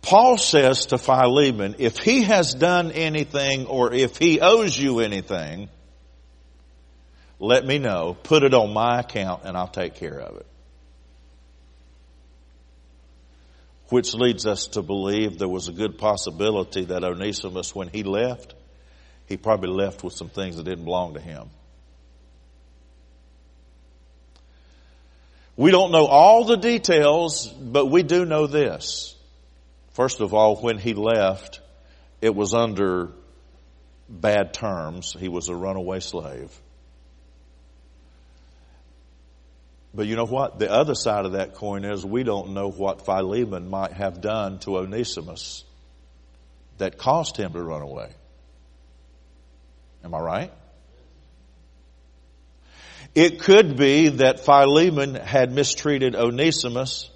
Paul 0.01 0.37
says 0.37 0.87
to 0.87 0.97
Philemon, 0.97 1.75
if 1.79 1.97
he 1.97 2.23
has 2.23 2.53
done 2.53 2.91
anything 2.91 3.65
or 3.65 3.91
if 3.91 4.17
he 4.17 4.39
owes 4.39 4.77
you 4.77 5.01
anything, 5.01 5.67
let 7.39 7.65
me 7.65 7.79
know, 7.79 8.15
put 8.23 8.43
it 8.43 8.53
on 8.53 8.73
my 8.73 9.01
account 9.01 9.41
and 9.43 9.57
I'll 9.57 9.67
take 9.67 9.95
care 9.95 10.19
of 10.19 10.37
it. 10.37 10.45
Which 13.89 14.13
leads 14.13 14.47
us 14.47 14.67
to 14.67 14.81
believe 14.81 15.37
there 15.37 15.47
was 15.47 15.67
a 15.67 15.71
good 15.71 15.97
possibility 15.97 16.85
that 16.85 17.03
Onesimus, 17.03 17.75
when 17.75 17.89
he 17.89 18.03
left, 18.03 18.55
he 19.27 19.37
probably 19.37 19.69
left 19.69 20.03
with 20.03 20.13
some 20.13 20.29
things 20.29 20.57
that 20.57 20.63
didn't 20.63 20.85
belong 20.85 21.13
to 21.13 21.19
him. 21.19 21.49
We 25.57 25.71
don't 25.71 25.91
know 25.91 26.05
all 26.05 26.43
the 26.45 26.57
details, 26.57 27.47
but 27.47 27.85
we 27.85 28.03
do 28.03 28.25
know 28.25 28.45
this. 28.47 29.15
First 29.91 30.19
of 30.19 30.33
all, 30.33 30.57
when 30.57 30.77
he 30.77 30.93
left, 30.93 31.61
it 32.21 32.35
was 32.35 32.53
under 32.53 33.11
bad 34.09 34.53
terms. 34.53 35.15
He 35.17 35.29
was 35.29 35.47
a 35.47 35.55
runaway 35.55 36.01
slave. 36.01 36.51
But 39.95 40.07
you 40.07 40.15
know 40.15 40.25
what? 40.25 40.59
The 40.59 40.69
other 40.69 40.95
side 40.95 41.25
of 41.25 41.33
that 41.33 41.55
coin 41.55 41.85
is 41.85 42.05
we 42.05 42.23
don't 42.23 42.53
know 42.53 42.69
what 42.69 43.05
Philemon 43.05 43.69
might 43.69 43.93
have 43.93 44.19
done 44.19 44.59
to 44.59 44.77
Onesimus 44.77 45.63
that 46.77 46.97
caused 46.97 47.37
him 47.37 47.53
to 47.53 47.63
run 47.63 47.81
away. 47.81 48.09
Am 50.03 50.13
I 50.13 50.19
right? 50.19 50.51
It 53.13 53.39
could 53.39 53.77
be 53.77 54.09
that 54.09 54.41
Philemon 54.41 55.15
had 55.15 55.53
mistreated 55.53 56.15
Onesimus 56.15 57.09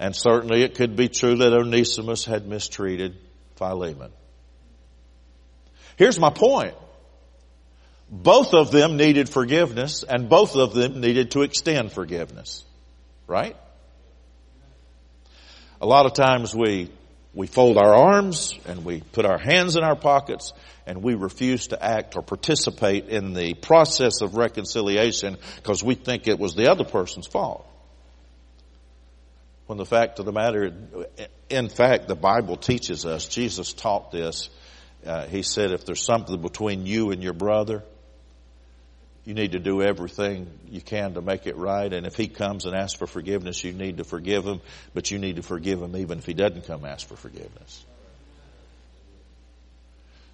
and 0.00 0.16
certainly 0.16 0.62
it 0.62 0.74
could 0.74 0.96
be 0.96 1.08
true 1.08 1.36
that 1.36 1.52
Onesimus 1.52 2.24
had 2.24 2.48
mistreated 2.48 3.16
Philemon. 3.56 4.10
Here's 5.96 6.18
my 6.18 6.30
point. 6.30 6.74
Both 8.10 8.54
of 8.54 8.72
them 8.72 8.96
needed 8.96 9.28
forgiveness 9.28 10.02
and 10.02 10.28
both 10.28 10.56
of 10.56 10.74
them 10.74 11.00
needed 11.00 11.30
to 11.32 11.42
extend 11.42 11.92
forgiveness. 11.92 12.64
Right? 13.28 13.56
A 15.80 15.86
lot 15.86 16.06
of 16.06 16.14
times 16.14 16.52
we, 16.52 16.90
we 17.34 17.46
fold 17.46 17.78
our 17.78 17.94
arms 17.94 18.58
and 18.66 18.84
we 18.84 19.00
put 19.00 19.24
our 19.24 19.38
hands 19.38 19.76
in 19.76 19.84
our 19.84 19.94
pockets 19.94 20.52
and 20.86 21.04
we 21.04 21.14
refuse 21.14 21.68
to 21.68 21.82
act 21.82 22.16
or 22.16 22.22
participate 22.22 23.08
in 23.08 23.32
the 23.32 23.54
process 23.54 24.22
of 24.22 24.34
reconciliation 24.34 25.36
because 25.56 25.84
we 25.84 25.94
think 25.94 26.26
it 26.26 26.38
was 26.38 26.56
the 26.56 26.68
other 26.68 26.84
person's 26.84 27.28
fault. 27.28 27.64
When 29.66 29.78
the 29.78 29.86
fact 29.86 30.18
of 30.18 30.24
the 30.24 30.32
matter, 30.32 30.74
in 31.48 31.68
fact, 31.68 32.08
the 32.08 32.16
Bible 32.16 32.56
teaches 32.56 33.06
us, 33.06 33.28
Jesus 33.28 33.72
taught 33.72 34.10
this. 34.10 34.50
Uh, 35.06 35.28
he 35.28 35.42
said, 35.42 35.70
if 35.70 35.86
there's 35.86 36.04
something 36.04 36.42
between 36.42 36.86
you 36.86 37.12
and 37.12 37.22
your 37.22 37.32
brother, 37.34 37.84
you 39.30 39.34
need 39.34 39.52
to 39.52 39.60
do 39.60 39.80
everything 39.80 40.50
you 40.68 40.80
can 40.80 41.14
to 41.14 41.22
make 41.22 41.46
it 41.46 41.56
right. 41.56 41.92
And 41.92 42.04
if 42.04 42.16
he 42.16 42.26
comes 42.26 42.66
and 42.66 42.74
asks 42.74 42.98
for 42.98 43.06
forgiveness, 43.06 43.62
you 43.62 43.72
need 43.72 43.98
to 43.98 44.04
forgive 44.04 44.44
him, 44.44 44.60
but 44.92 45.12
you 45.12 45.20
need 45.20 45.36
to 45.36 45.42
forgive 45.42 45.80
him 45.80 45.94
even 45.94 46.18
if 46.18 46.26
he 46.26 46.34
doesn't 46.34 46.66
come 46.66 46.84
ask 46.84 47.06
for 47.06 47.14
forgiveness. 47.14 47.84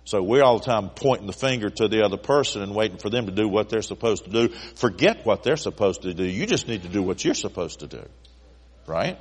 So 0.06 0.22
we're 0.22 0.42
all 0.42 0.60
the 0.60 0.64
time 0.64 0.88
pointing 0.88 1.26
the 1.26 1.34
finger 1.34 1.68
to 1.68 1.88
the 1.88 2.06
other 2.06 2.16
person 2.16 2.62
and 2.62 2.74
waiting 2.74 2.96
for 2.96 3.10
them 3.10 3.26
to 3.26 3.32
do 3.32 3.46
what 3.46 3.68
they're 3.68 3.82
supposed 3.82 4.24
to 4.24 4.30
do. 4.30 4.48
Forget 4.76 5.26
what 5.26 5.42
they're 5.42 5.58
supposed 5.58 6.02
to 6.02 6.14
do. 6.14 6.24
You 6.24 6.46
just 6.46 6.66
need 6.66 6.84
to 6.84 6.88
do 6.88 7.02
what 7.02 7.22
you're 7.22 7.34
supposed 7.34 7.80
to 7.80 7.86
do. 7.86 8.02
Right? 8.86 9.18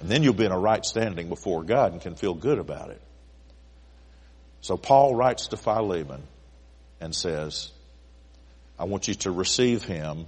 And 0.00 0.08
then 0.08 0.22
you'll 0.22 0.32
be 0.32 0.46
in 0.46 0.52
a 0.52 0.58
right 0.58 0.86
standing 0.86 1.28
before 1.28 1.64
God 1.64 1.92
and 1.92 2.00
can 2.00 2.14
feel 2.14 2.32
good 2.32 2.58
about 2.58 2.88
it. 2.88 3.02
So 4.62 4.78
Paul 4.78 5.14
writes 5.14 5.48
to 5.48 5.58
Philemon 5.58 6.22
and 6.98 7.14
says, 7.14 7.72
I 8.82 8.84
want 8.84 9.06
you 9.06 9.14
to 9.14 9.30
receive 9.30 9.84
him 9.84 10.26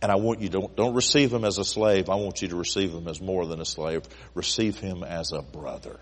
and 0.00 0.12
I 0.12 0.14
want 0.14 0.40
you 0.40 0.48
don't, 0.48 0.76
don't 0.76 0.94
receive 0.94 1.32
him 1.32 1.44
as 1.44 1.58
a 1.58 1.64
slave. 1.64 2.08
I 2.08 2.14
want 2.14 2.42
you 2.42 2.48
to 2.48 2.54
receive 2.54 2.92
him 2.92 3.08
as 3.08 3.20
more 3.20 3.44
than 3.44 3.60
a 3.60 3.64
slave. 3.64 4.02
Receive 4.34 4.78
him 4.78 5.02
as 5.02 5.32
a 5.32 5.42
brother 5.42 5.98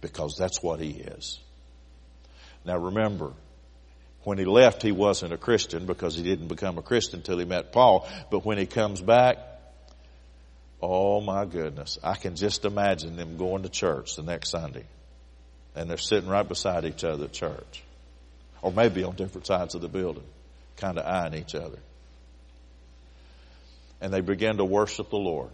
because 0.00 0.34
that's 0.36 0.60
what 0.60 0.80
he 0.80 0.90
is. 0.90 1.38
Now 2.64 2.78
remember, 2.78 3.32
when 4.24 4.38
he 4.38 4.44
left, 4.44 4.82
he 4.82 4.90
wasn't 4.90 5.32
a 5.32 5.36
Christian 5.36 5.86
because 5.86 6.16
he 6.16 6.24
didn't 6.24 6.48
become 6.48 6.78
a 6.78 6.82
Christian 6.82 7.20
until 7.20 7.38
he 7.38 7.44
met 7.44 7.70
Paul. 7.70 8.08
But 8.28 8.44
when 8.44 8.58
he 8.58 8.66
comes 8.66 9.00
back, 9.00 9.38
Oh 10.80 11.20
my 11.20 11.44
goodness. 11.44 12.00
I 12.02 12.16
can 12.16 12.34
just 12.34 12.64
imagine 12.64 13.14
them 13.14 13.36
going 13.36 13.62
to 13.62 13.68
church 13.68 14.16
the 14.16 14.24
next 14.24 14.50
Sunday. 14.50 14.86
And 15.76 15.88
they're 15.88 15.96
sitting 15.96 16.28
right 16.28 16.48
beside 16.48 16.84
each 16.86 17.04
other 17.04 17.26
at 17.26 17.32
church. 17.32 17.84
Or 18.62 18.72
maybe 18.72 19.04
on 19.04 19.16
different 19.16 19.46
sides 19.46 19.74
of 19.74 19.82
the 19.82 19.88
building, 19.88 20.24
kind 20.76 20.98
of 20.98 21.04
eyeing 21.04 21.34
each 21.34 21.54
other. 21.54 21.78
And 24.00 24.12
they 24.12 24.20
begin 24.20 24.56
to 24.56 24.64
worship 24.64 25.10
the 25.10 25.16
Lord. 25.16 25.50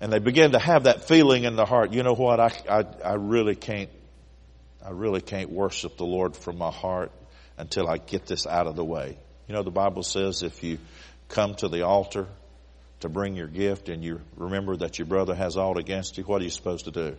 And 0.00 0.12
they 0.12 0.18
begin 0.18 0.52
to 0.52 0.58
have 0.58 0.84
that 0.84 1.04
feeling 1.04 1.44
in 1.44 1.54
the 1.54 1.64
heart, 1.64 1.92
you 1.92 2.02
know 2.02 2.14
what, 2.14 2.40
I, 2.40 2.52
I, 2.68 2.84
I 3.04 3.14
really 3.14 3.54
can't, 3.54 3.90
I 4.84 4.90
really 4.90 5.20
can't 5.20 5.50
worship 5.50 5.96
the 5.96 6.04
Lord 6.04 6.36
from 6.36 6.58
my 6.58 6.72
heart 6.72 7.12
until 7.56 7.88
I 7.88 7.98
get 7.98 8.26
this 8.26 8.46
out 8.46 8.66
of 8.66 8.74
the 8.74 8.84
way. 8.84 9.16
You 9.46 9.54
know, 9.54 9.62
the 9.62 9.70
Bible 9.70 10.02
says 10.02 10.42
if 10.42 10.64
you 10.64 10.78
come 11.28 11.54
to 11.56 11.68
the 11.68 11.82
altar 11.82 12.26
to 13.00 13.08
bring 13.08 13.36
your 13.36 13.46
gift 13.46 13.88
and 13.88 14.02
you 14.02 14.20
remember 14.36 14.76
that 14.76 14.98
your 14.98 15.06
brother 15.06 15.34
has 15.34 15.56
aught 15.56 15.78
against 15.78 16.18
you, 16.18 16.24
what 16.24 16.40
are 16.40 16.44
you 16.44 16.50
supposed 16.50 16.86
to 16.86 16.90
do? 16.90 17.16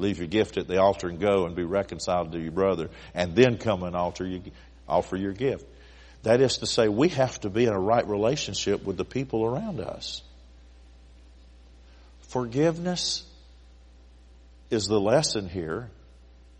Leave 0.00 0.18
your 0.18 0.26
gift 0.26 0.56
at 0.56 0.66
the 0.66 0.80
altar 0.80 1.08
and 1.08 1.20
go 1.20 1.46
and 1.46 1.54
be 1.54 1.62
reconciled 1.62 2.32
to 2.32 2.40
your 2.40 2.52
brother 2.52 2.88
and 3.14 3.36
then 3.36 3.58
come 3.58 3.82
and 3.82 3.94
alter 3.94 4.26
you, 4.26 4.42
offer 4.88 5.16
your 5.16 5.32
gift. 5.32 5.66
That 6.22 6.40
is 6.40 6.58
to 6.58 6.66
say, 6.66 6.88
we 6.88 7.08
have 7.10 7.38
to 7.40 7.50
be 7.50 7.64
in 7.64 7.72
a 7.72 7.78
right 7.78 8.06
relationship 8.06 8.84
with 8.84 8.96
the 8.96 9.04
people 9.04 9.44
around 9.44 9.80
us. 9.80 10.22
Forgiveness 12.28 13.24
is 14.70 14.86
the 14.86 15.00
lesson 15.00 15.48
here, 15.48 15.90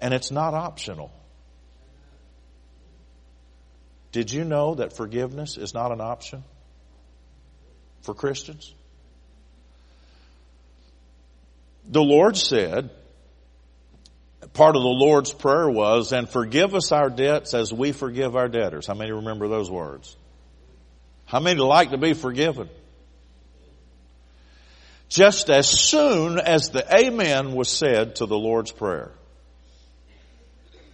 and 0.01 0.13
it's 0.13 0.31
not 0.31 0.55
optional. 0.55 1.13
Did 4.13 4.33
you 4.33 4.45
know 4.45 4.75
that 4.75 4.97
forgiveness 4.97 5.57
is 5.57 5.73
not 5.73 5.93
an 5.93 6.01
option 6.01 6.43
for 8.03 8.15
Christians? 8.15 8.75
The 11.87 12.03
Lord 12.03 12.37
said, 12.37 12.91
part 14.53 14.77
of 14.77 14.83
the 14.83 14.89
Lord's 14.89 15.33
prayer 15.33 15.69
was, 15.69 16.13
and 16.13 16.29
forgive 16.29 16.75
us 16.75 16.93
our 16.93 17.11
debts 17.11 17.55
as 17.55 17.73
we 17.73 17.93
forgive 17.93 18.37
our 18.37 18.49
debtors. 18.49 18.87
How 18.87 18.95
many 18.95 19.13
remember 19.13 19.49
those 19.49 19.71
words? 19.71 20.17
How 21.27 21.41
many 21.41 21.61
like 21.61 21.91
to 21.91 21.99
be 21.99 22.15
forgiven? 22.15 22.69
Just 25.09 25.51
as 25.51 25.69
soon 25.69 26.39
as 26.39 26.71
the 26.71 26.87
Amen 26.97 27.53
was 27.55 27.69
said 27.69 28.17
to 28.17 28.27
the 28.27 28.39
Lord's 28.39 28.71
Prayer, 28.73 29.11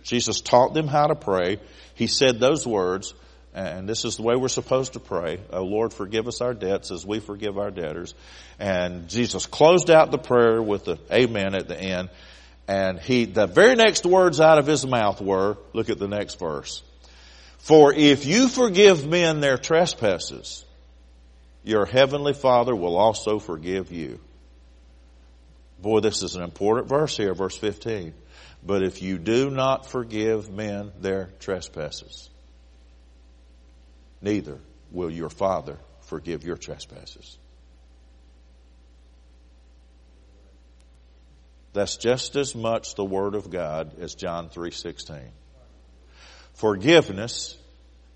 Jesus 0.03 0.41
taught 0.41 0.73
them 0.73 0.87
how 0.87 1.09
to 1.09 1.15
pray. 1.15 1.59
He 1.95 2.07
said 2.07 2.41
those 2.41 2.67
words, 2.67 3.15
and 3.55 3.89
this 3.89 4.05
is 4.05 4.17
the 4.17 4.23
way 4.23 4.37
we're 4.37 4.49
supposed 4.49 4.93
to 4.93 5.01
pray. 5.01 5.41
Oh 5.53 5.65
Lord, 5.65 5.93
forgive 5.93 6.29
us 6.29 6.41
our 6.41 6.55
debts 6.55 6.91
as 6.91 7.05
we 7.05 7.21
forgive 7.21 7.59
our 7.59 7.71
debtors. 7.71 8.15
And 8.59 9.09
Jesus 9.09 9.47
closed 9.47 9.91
out 9.91 10.11
the 10.11 10.19
prayer 10.19 10.63
with 10.63 10.85
the 10.85 10.99
amen 11.11 11.55
at 11.55 11.69
the 11.69 11.79
end. 11.79 12.09
And 12.69 12.99
he, 12.99 13.27
the 13.27 13.47
very 13.47 13.77
next 13.77 14.05
words 14.05 14.41
out 14.41 14.59
of 14.59 14.67
his 14.67 14.85
mouth 14.87 15.21
were, 15.21 15.57
look 15.73 15.89
at 15.89 15.99
the 15.99 16.09
next 16.09 16.39
verse. 16.39 16.83
For 17.59 17.93
if 17.93 18.27
you 18.27 18.49
forgive 18.49 19.07
men 19.07 19.41
their 19.41 19.59
trespasses, 19.59 20.65
your 21.65 21.85
heavenly 21.85 22.33
Father 22.33 22.75
will 22.75 22.97
also 22.97 23.39
forgive 23.39 23.93
you. 23.93 24.21
Boy, 25.81 26.01
this 26.01 26.23
is 26.23 26.37
an 26.37 26.43
important 26.43 26.89
verse 26.89 27.17
here, 27.17 27.35
verse 27.35 27.57
15. 27.57 28.15
But 28.65 28.83
if 28.83 29.03
you 29.03 29.19
do 29.19 29.51
not 29.51 29.87
forgive 29.87 30.51
men 30.51 30.93
their 31.01 31.31
trespasses, 31.39 32.31
neither 34.21 34.59
will 34.91 35.11
your 35.11 35.29
Father 35.29 35.77
forgive 36.03 36.45
your 36.45 36.57
trespasses. 36.57 37.39
That's 41.77 41.99
just 41.99 42.37
as 42.37 42.55
much 42.55 42.95
the 42.95 43.05
Word 43.05 43.35
of 43.35 43.51
God 43.51 44.01
as 44.01 44.15
John 44.15 44.49
3.16. 44.49 45.21
Forgiveness 46.55 47.55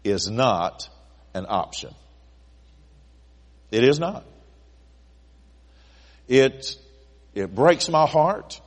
is 0.02 0.30
not 0.30 0.88
an 1.34 1.44
option. 1.46 1.94
It 3.70 3.84
is 3.84 4.00
not. 4.00 4.24
It, 6.26 6.74
it 7.34 7.54
breaks 7.54 7.90
my 7.90 8.06
heart 8.06 8.58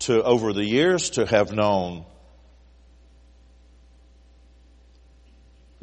to, 0.00 0.20
over 0.20 0.52
the 0.52 0.64
years, 0.64 1.10
to 1.10 1.24
have 1.24 1.52
known 1.52 2.04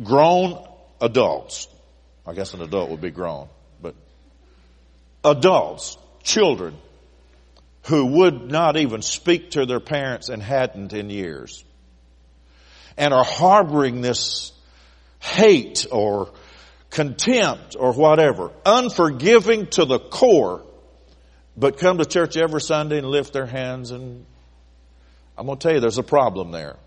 grown 0.04 0.62
adults. 1.00 1.70
I 2.28 2.34
guess 2.34 2.54
an 2.54 2.64
adult 2.64 2.90
would 2.90 3.00
be 3.00 3.12
grown, 3.12 3.48
but 3.82 3.96
adults, 5.24 5.98
children, 6.22 6.76
who 7.88 8.06
would 8.06 8.52
not 8.52 8.78
even 8.78 9.02
speak 9.02 9.52
to 9.52 9.66
their 9.66 9.80
parents 9.80 10.30
and 10.30 10.42
hadn't 10.42 10.94
in 10.94 11.10
years. 11.10 11.64
And 12.98 13.14
are 13.14 13.26
harboring 13.26 14.02
this 14.02 14.52
hate 15.20 15.86
or 15.92 16.32
contempt 16.90 17.76
or 17.78 17.94
whatever, 17.94 18.52
unforgiving 18.66 19.68
to 19.68 19.86
the 19.86 20.00
core, 20.00 20.64
but 21.58 21.78
come 21.78 21.98
to 21.98 22.06
church 22.06 22.38
every 22.38 22.62
Sunday 22.62 23.00
and 23.00 23.08
lift 23.08 23.34
their 23.34 23.46
hands 23.48 23.92
and 23.92 24.26
I'm 25.38 25.48
going 25.48 25.58
to 25.58 25.64
tell 25.64 25.74
you 25.74 25.80
there's 25.80 25.98
a 25.98 26.04
problem 26.04 26.52
there. 26.52 26.78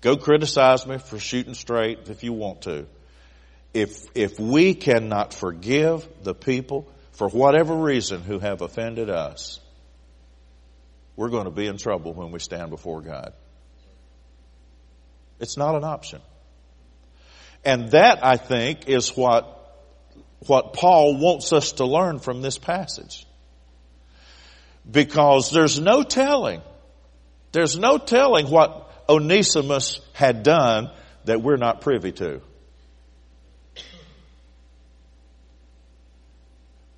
Go 0.00 0.16
criticize 0.16 0.86
me 0.86 0.98
for 0.98 1.18
shooting 1.18 1.54
straight 1.54 2.08
if 2.08 2.22
you 2.22 2.32
want 2.32 2.62
to. 2.62 2.86
If, 3.74 4.04
if 4.14 4.38
we 4.38 4.74
cannot 4.74 5.32
forgive 5.32 6.06
the 6.22 6.34
people 6.34 6.88
for 7.12 7.28
whatever 7.28 7.74
reason 7.74 8.22
who 8.22 8.38
have 8.38 8.62
offended 8.62 9.10
us, 9.10 9.60
we're 11.16 11.28
going 11.28 11.44
to 11.44 11.50
be 11.50 11.66
in 11.66 11.76
trouble 11.76 12.14
when 12.14 12.32
we 12.32 12.38
stand 12.38 12.70
before 12.70 13.02
God. 13.02 13.34
It's 15.38 15.56
not 15.56 15.74
an 15.74 15.84
option. 15.84 16.20
And 17.64 17.90
that, 17.90 18.24
I 18.24 18.36
think, 18.36 18.88
is 18.88 19.16
what, 19.16 19.76
what 20.46 20.72
Paul 20.72 21.18
wants 21.18 21.52
us 21.52 21.72
to 21.72 21.84
learn 21.84 22.18
from 22.18 22.42
this 22.42 22.58
passage. 22.58 23.26
Because 24.90 25.50
there's 25.50 25.78
no 25.78 26.02
telling, 26.02 26.62
there's 27.52 27.78
no 27.78 27.98
telling 27.98 28.46
what 28.48 28.90
Onesimus 29.08 30.00
had 30.12 30.42
done 30.42 30.90
that 31.24 31.42
we're 31.42 31.56
not 31.56 31.82
privy 31.82 32.12
to. 32.12 32.40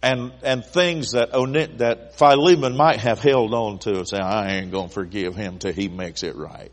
And, 0.04 0.32
and 0.42 0.62
things 0.62 1.12
that, 1.12 1.32
that 1.78 2.18
Philemon 2.18 2.76
might 2.76 3.00
have 3.00 3.20
held 3.20 3.54
on 3.54 3.78
to 3.78 3.96
and 3.96 4.06
say, 4.06 4.18
I 4.18 4.56
ain't 4.56 4.70
going 4.70 4.88
to 4.88 4.92
forgive 4.94 5.34
him 5.34 5.58
till 5.58 5.72
he 5.72 5.88
makes 5.88 6.22
it 6.22 6.36
right. 6.36 6.70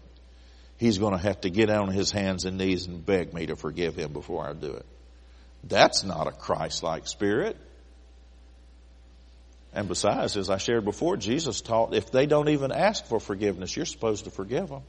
He's 0.75 0.97
going 0.97 1.13
to 1.13 1.17
have 1.17 1.39
to 1.41 1.49
get 1.49 1.69
on 1.69 1.88
his 1.88 2.11
hands 2.11 2.43
and 2.43 2.57
knees 2.57 2.88
and 2.88 3.05
beg 3.05 3.34
me 3.34 3.45
to 3.45 3.55
forgive 3.55 3.95
him 3.95 4.11
before 4.11 4.45
I 4.45 4.51
do 4.51 4.73
it. 4.73 4.86
That's 5.63 6.03
not 6.03 6.27
a 6.27 6.34
Christ-like 6.34 7.07
spirit. 7.07 7.55
And 9.73 9.88
besides, 9.88 10.36
as 10.36 10.49
I 10.49 10.57
shared 10.57 10.84
before, 10.84 11.15
Jesus 11.15 11.61
taught 11.61 11.93
if 11.93 12.11
they 12.11 12.25
don't 12.25 12.49
even 12.49 12.73
ask 12.73 13.05
for 13.05 13.21
forgiveness, 13.21 13.77
you're 13.77 13.86
supposed 13.86 14.25
to 14.25 14.32
forgive 14.32 14.67
them. 14.67 14.82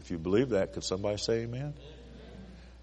If 0.00 0.10
you 0.10 0.18
believe 0.18 0.48
that, 0.48 0.72
could 0.72 0.82
somebody 0.82 1.18
say 1.18 1.42
amen? 1.42 1.74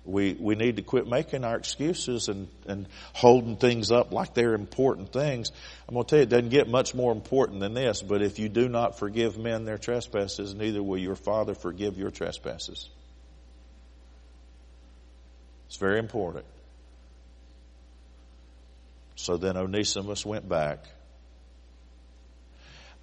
We, 0.05 0.33
we 0.39 0.55
need 0.55 0.75
to 0.75 0.81
quit 0.81 1.07
making 1.07 1.43
our 1.43 1.55
excuses 1.55 2.29
and, 2.29 2.47
and 2.67 2.87
holding 3.13 3.57
things 3.57 3.91
up 3.91 4.11
like 4.11 4.33
they're 4.33 4.53
important 4.53 5.11
things. 5.11 5.51
I'm 5.87 5.95
going 5.95 6.05
to 6.05 6.09
tell 6.09 6.19
you, 6.19 6.23
it 6.23 6.29
doesn't 6.29 6.49
get 6.49 6.67
much 6.67 6.93
more 6.93 7.11
important 7.11 7.59
than 7.59 7.73
this, 7.73 8.01
but 8.01 8.21
if 8.21 8.37
you 8.37 8.47
do 8.47 8.69
not 8.69 8.99
forgive 8.99 9.37
men 9.37 9.65
their 9.65 9.77
trespasses, 9.77 10.53
neither 10.53 10.83
will 10.83 10.97
your 10.97 11.15
Father 11.15 11.55
forgive 11.55 11.97
your 11.97 12.11
trespasses. 12.11 12.89
It's 15.67 15.77
very 15.77 15.99
important. 15.99 16.45
So 19.15 19.37
then 19.37 19.57
Onesimus 19.57 20.25
went 20.25 20.47
back. 20.47 20.85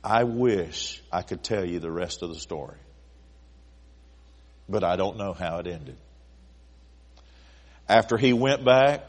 I 0.05 0.25
wish 0.25 1.03
I 1.13 1.23
could 1.23 1.43
tell 1.43 1.65
you 1.65 1.81
the 1.81 1.91
rest 1.91 2.23
of 2.23 2.29
the 2.29 2.39
story 2.39 2.79
but 4.69 4.85
I 4.85 4.97
don't 4.97 5.19
know 5.19 5.33
how 5.33 5.59
it 5.59 5.67
ended. 5.67 5.97
After 7.93 8.17
he 8.17 8.33
went 8.33 8.65
back, 8.65 9.07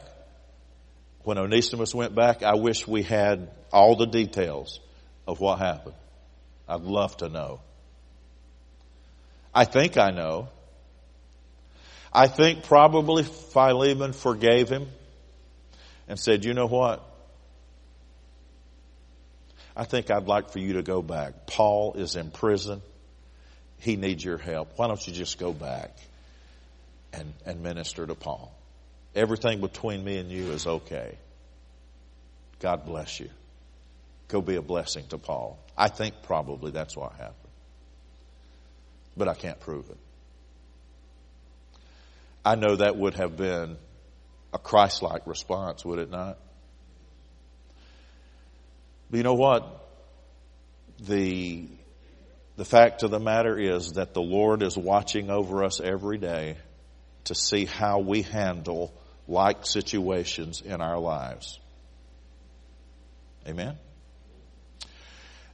when 1.22 1.38
Onesimus 1.38 1.94
went 1.94 2.14
back, 2.14 2.42
I 2.42 2.56
wish 2.56 2.86
we 2.86 3.02
had 3.02 3.48
all 3.72 3.96
the 3.96 4.04
details 4.04 4.78
of 5.26 5.40
what 5.40 5.58
happened. 5.58 5.94
I'd 6.68 6.82
love 6.82 7.16
to 7.18 7.30
know. 7.30 7.60
I 9.54 9.64
think 9.64 9.96
I 9.96 10.10
know. 10.10 10.48
I 12.12 12.26
think 12.26 12.64
probably 12.64 13.22
Philemon 13.22 14.12
forgave 14.12 14.68
him 14.68 14.86
and 16.06 16.18
said, 16.18 16.44
you 16.44 16.52
know 16.52 16.66
what? 16.66 17.02
I 19.74 19.84
think 19.84 20.10
I'd 20.10 20.26
like 20.26 20.50
for 20.50 20.58
you 20.58 20.74
to 20.74 20.82
go 20.82 21.00
back. 21.00 21.46
Paul 21.46 21.94
is 21.94 22.16
in 22.16 22.30
prison 22.30 22.82
he 23.78 23.96
needs 23.96 24.22
your 24.22 24.38
help. 24.38 24.72
Why 24.76 24.88
don't 24.88 25.06
you 25.06 25.12
just 25.14 25.38
go 25.38 25.54
back 25.54 25.96
and, 27.14 27.32
and 27.46 27.62
minister 27.62 28.06
to 28.06 28.14
Paul? 28.14 28.53
Everything 29.14 29.60
between 29.60 30.04
me 30.04 30.18
and 30.18 30.30
you 30.30 30.50
is 30.50 30.66
okay. 30.66 31.16
God 32.60 32.84
bless 32.84 33.20
you. 33.20 33.30
Go 34.28 34.40
be 34.40 34.56
a 34.56 34.62
blessing 34.62 35.06
to 35.08 35.18
Paul. 35.18 35.58
I 35.76 35.88
think 35.88 36.22
probably 36.22 36.70
that's 36.70 36.96
what 36.96 37.12
happened. 37.12 37.34
But 39.16 39.28
I 39.28 39.34
can't 39.34 39.60
prove 39.60 39.88
it. 39.90 39.98
I 42.44 42.56
know 42.56 42.76
that 42.76 42.96
would 42.96 43.14
have 43.14 43.36
been 43.36 43.76
a 44.52 44.58
Christ 44.58 45.02
like 45.02 45.26
response, 45.26 45.84
would 45.84 45.98
it 45.98 46.10
not? 46.10 46.38
But 49.10 49.16
you 49.18 49.22
know 49.22 49.34
what? 49.34 49.88
The 51.00 51.68
the 52.56 52.64
fact 52.64 53.02
of 53.02 53.10
the 53.10 53.18
matter 53.18 53.58
is 53.58 53.92
that 53.92 54.14
the 54.14 54.22
Lord 54.22 54.62
is 54.62 54.76
watching 54.76 55.28
over 55.28 55.64
us 55.64 55.80
every 55.80 56.18
day 56.18 56.56
to 57.24 57.34
see 57.34 57.64
how 57.64 57.98
we 57.98 58.22
handle 58.22 58.94
like 59.26 59.64
situations 59.66 60.60
in 60.60 60.80
our 60.80 60.98
lives. 60.98 61.58
Amen? 63.46 63.76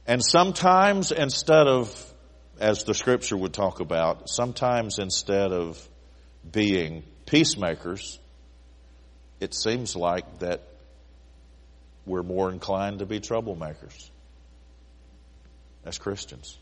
And 0.07 0.23
sometimes 0.23 1.11
instead 1.11 1.67
of, 1.67 2.13
as 2.59 2.83
the 2.83 2.93
scripture 2.93 3.37
would 3.37 3.53
talk 3.53 3.79
about, 3.79 4.29
sometimes 4.29 4.99
instead 4.99 5.51
of 5.51 5.87
being 6.49 7.03
peacemakers, 7.25 8.19
it 9.39 9.53
seems 9.53 9.95
like 9.95 10.39
that 10.39 10.61
we're 12.05 12.23
more 12.23 12.51
inclined 12.51 12.99
to 12.99 13.05
be 13.05 13.19
troublemakers 13.19 14.09
as 15.85 15.97
Christians. 15.97 16.57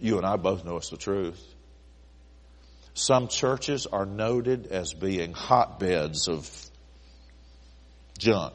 You 0.00 0.16
and 0.16 0.26
I 0.26 0.36
both 0.36 0.64
know 0.64 0.76
it's 0.78 0.90
the 0.90 0.96
truth. 0.96 1.40
Some 2.94 3.28
churches 3.28 3.86
are 3.86 4.06
noted 4.06 4.66
as 4.66 4.92
being 4.92 5.32
hotbeds 5.32 6.28
of 6.28 6.50
junk. 8.18 8.54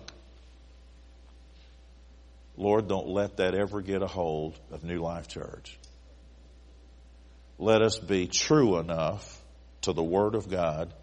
Lord, 2.58 2.88
don't 2.88 3.08
let 3.08 3.38
that 3.38 3.54
ever 3.56 3.82
get 3.82 4.02
a 4.02 4.08
hold 4.08 4.58
of 4.72 4.84
New 4.84 5.02
Life 5.02 5.28
Church. 5.28 5.78
Let 7.58 7.82
us 7.82 7.98
be 7.98 8.28
true 8.28 8.80
enough 8.80 9.42
to 9.82 9.94
the 9.94 10.04
Word 10.04 10.36
of 10.36 10.50
God, 10.50 10.94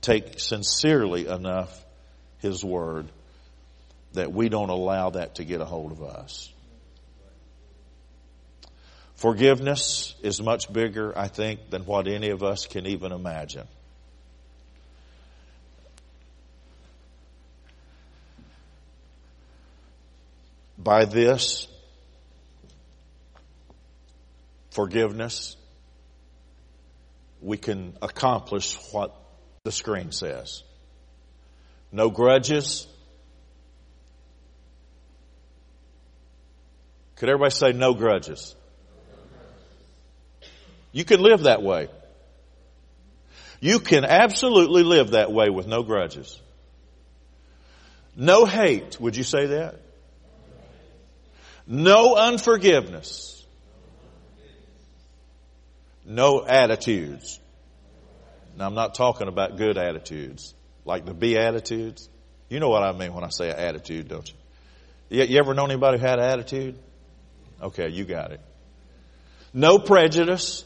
take 0.00 0.38
sincerely 0.38 1.26
enough 1.26 1.84
His 2.38 2.64
Word, 2.64 3.08
that 4.12 4.32
we 4.32 4.48
don't 4.48 4.70
allow 4.70 5.10
that 5.10 5.36
to 5.36 5.44
get 5.44 5.60
a 5.60 5.64
hold 5.64 5.92
of 5.92 6.02
us. 6.02 6.52
Forgiveness 9.20 10.14
is 10.22 10.40
much 10.40 10.72
bigger, 10.72 11.12
I 11.14 11.28
think, 11.28 11.68
than 11.68 11.84
what 11.84 12.08
any 12.08 12.30
of 12.30 12.42
us 12.42 12.66
can 12.66 12.86
even 12.86 13.12
imagine. 13.12 13.68
By 20.78 21.04
this, 21.04 21.68
forgiveness, 24.70 25.54
we 27.42 27.58
can 27.58 27.98
accomplish 28.00 28.74
what 28.90 29.14
the 29.64 29.72
screen 29.72 30.12
says. 30.12 30.62
No 31.92 32.08
grudges. 32.08 32.86
Could 37.16 37.28
everybody 37.28 37.50
say 37.50 37.72
no 37.72 37.92
grudges? 37.92 38.56
You 40.92 41.04
can 41.04 41.20
live 41.20 41.42
that 41.42 41.62
way. 41.62 41.88
You 43.60 43.78
can 43.78 44.04
absolutely 44.04 44.82
live 44.82 45.10
that 45.10 45.30
way 45.32 45.50
with 45.50 45.66
no 45.66 45.82
grudges. 45.82 46.40
No 48.16 48.44
hate. 48.46 48.98
Would 49.00 49.16
you 49.16 49.22
say 49.22 49.46
that? 49.46 49.76
No 51.66 52.16
unforgiveness. 52.16 53.44
No 56.04 56.44
attitudes. 56.44 57.38
Now 58.56 58.66
I'm 58.66 58.74
not 58.74 58.94
talking 58.94 59.28
about 59.28 59.56
good 59.56 59.78
attitudes, 59.78 60.54
like 60.84 61.04
the 61.04 61.14
Beatitudes. 61.14 62.08
You 62.48 62.58
know 62.58 62.68
what 62.68 62.82
I 62.82 62.92
mean 62.92 63.14
when 63.14 63.22
I 63.22 63.28
say 63.28 63.48
attitude, 63.50 64.08
don't 64.08 64.28
you? 64.28 65.18
You, 65.18 65.24
you 65.24 65.38
ever 65.38 65.54
known 65.54 65.70
anybody 65.70 65.98
who 65.98 66.06
had 66.06 66.18
an 66.18 66.24
attitude? 66.24 66.78
Okay, 67.62 67.88
you 67.90 68.04
got 68.04 68.32
it. 68.32 68.40
No 69.52 69.78
prejudice. 69.78 70.64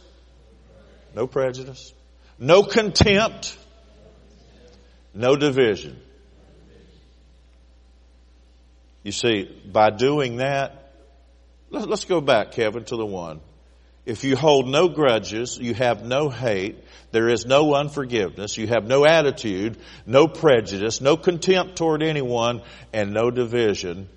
No 1.14 1.26
prejudice. 1.26 1.92
No 2.38 2.62
contempt. 2.62 3.56
No 5.14 5.36
division. 5.36 6.00
You 9.04 9.12
see, 9.12 9.44
by 9.70 9.90
doing 9.90 10.36
that, 10.36 10.92
let's 11.70 12.06
go 12.06 12.20
back, 12.20 12.52
Kevin, 12.52 12.84
to 12.86 12.96
the 12.96 13.06
one. 13.06 13.40
If 14.06 14.24
you 14.24 14.36
hold 14.36 14.68
no 14.68 14.88
grudges, 14.88 15.58
you 15.58 15.72
have 15.74 16.04
no 16.04 16.28
hate, 16.28 16.76
there 17.10 17.28
is 17.28 17.46
no 17.46 17.74
unforgiveness, 17.74 18.58
you 18.58 18.66
have 18.66 18.86
no 18.86 19.06
attitude, 19.06 19.78
no 20.04 20.26
prejudice, 20.28 21.00
no 21.00 21.16
contempt 21.16 21.76
toward 21.76 22.02
anyone, 22.02 22.62
and 22.92 23.14
no 23.14 23.30
division, 23.30 24.08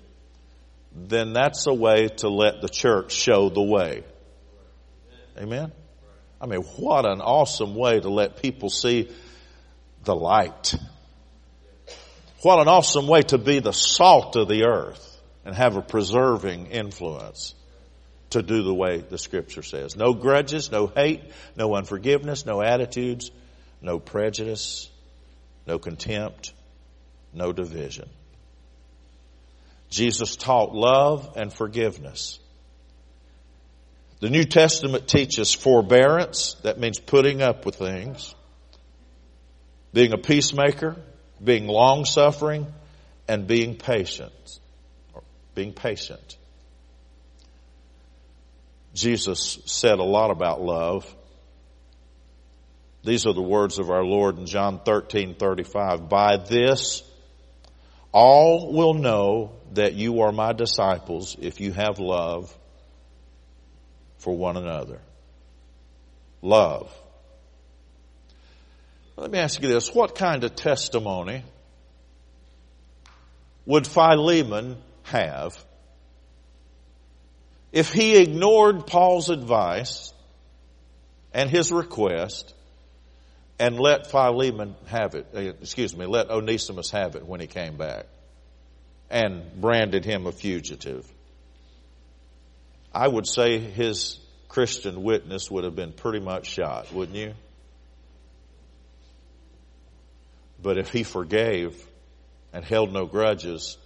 then 0.94 1.32
that's 1.32 1.66
a 1.66 1.72
way 1.72 2.08
to 2.08 2.28
let 2.28 2.60
the 2.60 2.68
church 2.68 3.12
show 3.12 3.48
the 3.48 3.62
way. 3.62 4.04
Amen? 5.38 5.72
I 6.40 6.46
mean, 6.46 6.60
what 6.60 7.04
an 7.04 7.20
awesome 7.20 7.74
way 7.74 8.00
to 8.00 8.08
let 8.08 8.40
people 8.40 8.70
see 8.70 9.10
the 10.04 10.14
light. 10.14 10.74
What 12.42 12.60
an 12.60 12.68
awesome 12.68 13.08
way 13.08 13.22
to 13.22 13.38
be 13.38 13.58
the 13.58 13.72
salt 13.72 14.36
of 14.36 14.48
the 14.48 14.64
earth 14.64 15.20
and 15.44 15.54
have 15.54 15.76
a 15.76 15.82
preserving 15.82 16.66
influence 16.66 17.54
to 18.30 18.42
do 18.42 18.62
the 18.62 18.74
way 18.74 18.98
the 18.98 19.18
scripture 19.18 19.62
says. 19.62 19.96
No 19.96 20.12
grudges, 20.12 20.70
no 20.70 20.86
hate, 20.86 21.22
no 21.56 21.74
unforgiveness, 21.74 22.46
no 22.46 22.62
attitudes, 22.62 23.30
no 23.80 23.98
prejudice, 23.98 24.90
no 25.66 25.78
contempt, 25.78 26.52
no 27.32 27.52
division. 27.52 28.08
Jesus 29.90 30.36
taught 30.36 30.74
love 30.74 31.32
and 31.36 31.52
forgiveness. 31.52 32.38
The 34.20 34.30
New 34.30 34.44
Testament 34.44 35.06
teaches 35.06 35.54
forbearance. 35.54 36.54
That 36.62 36.78
means 36.78 36.98
putting 36.98 37.40
up 37.40 37.64
with 37.64 37.76
things. 37.76 38.34
Being 39.92 40.12
a 40.12 40.18
peacemaker, 40.18 40.96
being 41.42 41.66
long 41.66 42.04
suffering, 42.04 42.66
and 43.28 43.46
being 43.46 43.76
patient. 43.76 44.32
Being 45.54 45.72
patient. 45.72 46.36
Jesus 48.92 49.60
said 49.66 50.00
a 50.00 50.04
lot 50.04 50.30
about 50.30 50.60
love. 50.60 51.14
These 53.04 53.26
are 53.26 53.32
the 53.32 53.40
words 53.40 53.78
of 53.78 53.90
our 53.90 54.04
Lord 54.04 54.38
in 54.38 54.46
John 54.46 54.80
13, 54.84 55.36
35. 55.36 56.08
By 56.08 56.38
this, 56.38 57.04
all 58.10 58.72
will 58.72 58.94
know 58.94 59.52
that 59.74 59.94
you 59.94 60.22
are 60.22 60.32
my 60.32 60.52
disciples 60.52 61.36
if 61.40 61.60
you 61.60 61.72
have 61.72 62.00
love 62.00 62.52
for 64.18 64.36
one 64.36 64.56
another. 64.56 65.00
Love. 66.42 66.92
Let 69.16 69.30
me 69.30 69.38
ask 69.38 69.60
you 69.60 69.68
this. 69.68 69.92
What 69.92 70.14
kind 70.14 70.44
of 70.44 70.54
testimony 70.54 71.42
would 73.66 73.86
Philemon 73.86 74.76
have 75.02 75.58
if 77.72 77.92
he 77.92 78.16
ignored 78.16 78.86
Paul's 78.86 79.28
advice 79.28 80.12
and 81.34 81.50
his 81.50 81.70
request 81.70 82.54
and 83.58 83.78
let 83.78 84.10
Philemon 84.10 84.74
have 84.86 85.14
it, 85.14 85.26
uh, 85.34 85.40
excuse 85.40 85.96
me, 85.96 86.06
let 86.06 86.30
Onesimus 86.30 86.90
have 86.92 87.16
it 87.16 87.26
when 87.26 87.40
he 87.40 87.46
came 87.46 87.76
back 87.76 88.06
and 89.10 89.60
branded 89.60 90.04
him 90.04 90.26
a 90.26 90.32
fugitive? 90.32 91.06
I 92.98 93.06
would 93.06 93.28
say 93.28 93.60
his 93.60 94.18
Christian 94.48 95.04
witness 95.04 95.48
would 95.52 95.62
have 95.62 95.76
been 95.76 95.92
pretty 95.92 96.18
much 96.18 96.48
shot, 96.48 96.92
wouldn't 96.92 97.16
you? 97.16 97.32
But 100.60 100.78
if 100.78 100.90
he 100.90 101.04
forgave 101.04 101.80
and 102.52 102.64
held 102.64 102.92
no 102.92 103.06
grudges, 103.06 103.78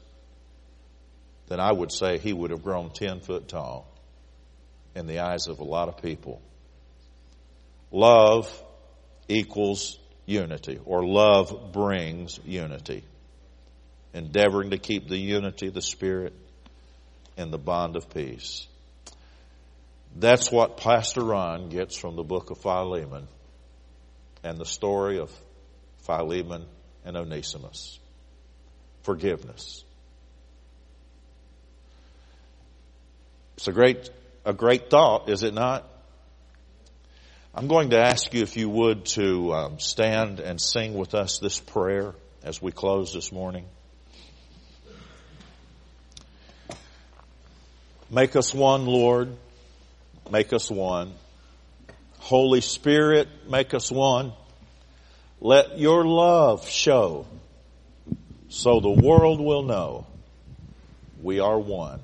then 1.48 1.60
I 1.60 1.70
would 1.70 1.92
say 1.92 2.16
he 2.16 2.32
would 2.32 2.52
have 2.52 2.62
grown 2.62 2.88
10 2.88 3.20
foot 3.20 3.48
tall 3.48 3.86
in 4.94 5.06
the 5.06 5.18
eyes 5.18 5.46
of 5.46 5.58
a 5.58 5.64
lot 5.64 5.88
of 5.88 6.00
people. 6.00 6.40
Love 7.90 8.50
equals 9.28 9.98
unity, 10.24 10.80
or 10.86 11.04
love 11.04 11.70
brings 11.74 12.40
unity. 12.46 13.04
Endeavoring 14.14 14.70
to 14.70 14.78
keep 14.78 15.06
the 15.06 15.18
unity 15.18 15.66
of 15.66 15.74
the 15.74 15.82
Spirit 15.82 16.32
and 17.36 17.52
the 17.52 17.58
bond 17.58 17.96
of 17.96 18.08
peace. 18.08 18.66
That's 20.16 20.52
what 20.52 20.76
Pastor 20.76 21.22
Ron 21.22 21.70
gets 21.70 21.96
from 21.96 22.16
the 22.16 22.22
book 22.22 22.50
of 22.50 22.58
Philemon 22.58 23.28
and 24.44 24.58
the 24.58 24.66
story 24.66 25.18
of 25.18 25.30
Philemon 26.02 26.66
and 27.04 27.16
Onesimus. 27.16 27.98
Forgiveness. 29.02 29.84
It's 33.56 33.68
a 33.68 33.72
great, 33.72 34.10
a 34.44 34.52
great 34.52 34.90
thought, 34.90 35.28
is 35.28 35.44
it 35.44 35.54
not? 35.54 35.88
I'm 37.54 37.68
going 37.68 37.90
to 37.90 37.98
ask 37.98 38.32
you 38.34 38.42
if 38.42 38.56
you 38.56 38.68
would 38.68 39.06
to 39.06 39.52
um, 39.52 39.78
stand 39.78 40.40
and 40.40 40.60
sing 40.60 40.94
with 40.94 41.14
us 41.14 41.38
this 41.38 41.58
prayer 41.58 42.14
as 42.42 42.60
we 42.60 42.72
close 42.72 43.12
this 43.12 43.32
morning. 43.32 43.66
Make 48.10 48.36
us 48.36 48.54
one, 48.54 48.84
Lord 48.86 49.36
make 50.30 50.52
us 50.52 50.70
one. 50.70 51.12
Holy 52.18 52.60
Spirit, 52.60 53.28
make 53.50 53.74
us 53.74 53.90
one. 53.90 54.32
Let 55.40 55.78
your 55.78 56.04
love 56.04 56.68
show 56.68 57.26
so 58.48 58.80
the 58.80 58.90
world 58.90 59.40
will 59.40 59.62
know 59.62 60.06
we 61.22 61.40
are 61.40 61.58
one 61.58 62.00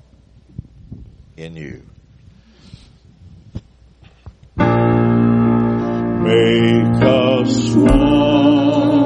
in 1.37 1.55
you. 1.55 1.83
Make 6.29 7.01
us 7.01 7.75
one, 7.75 8.98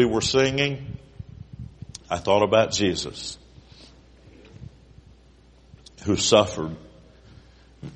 we 0.00 0.06
were 0.06 0.22
singing, 0.22 0.96
I 2.08 2.16
thought 2.16 2.42
about 2.42 2.72
Jesus, 2.72 3.36
who 6.04 6.16
suffered 6.16 6.74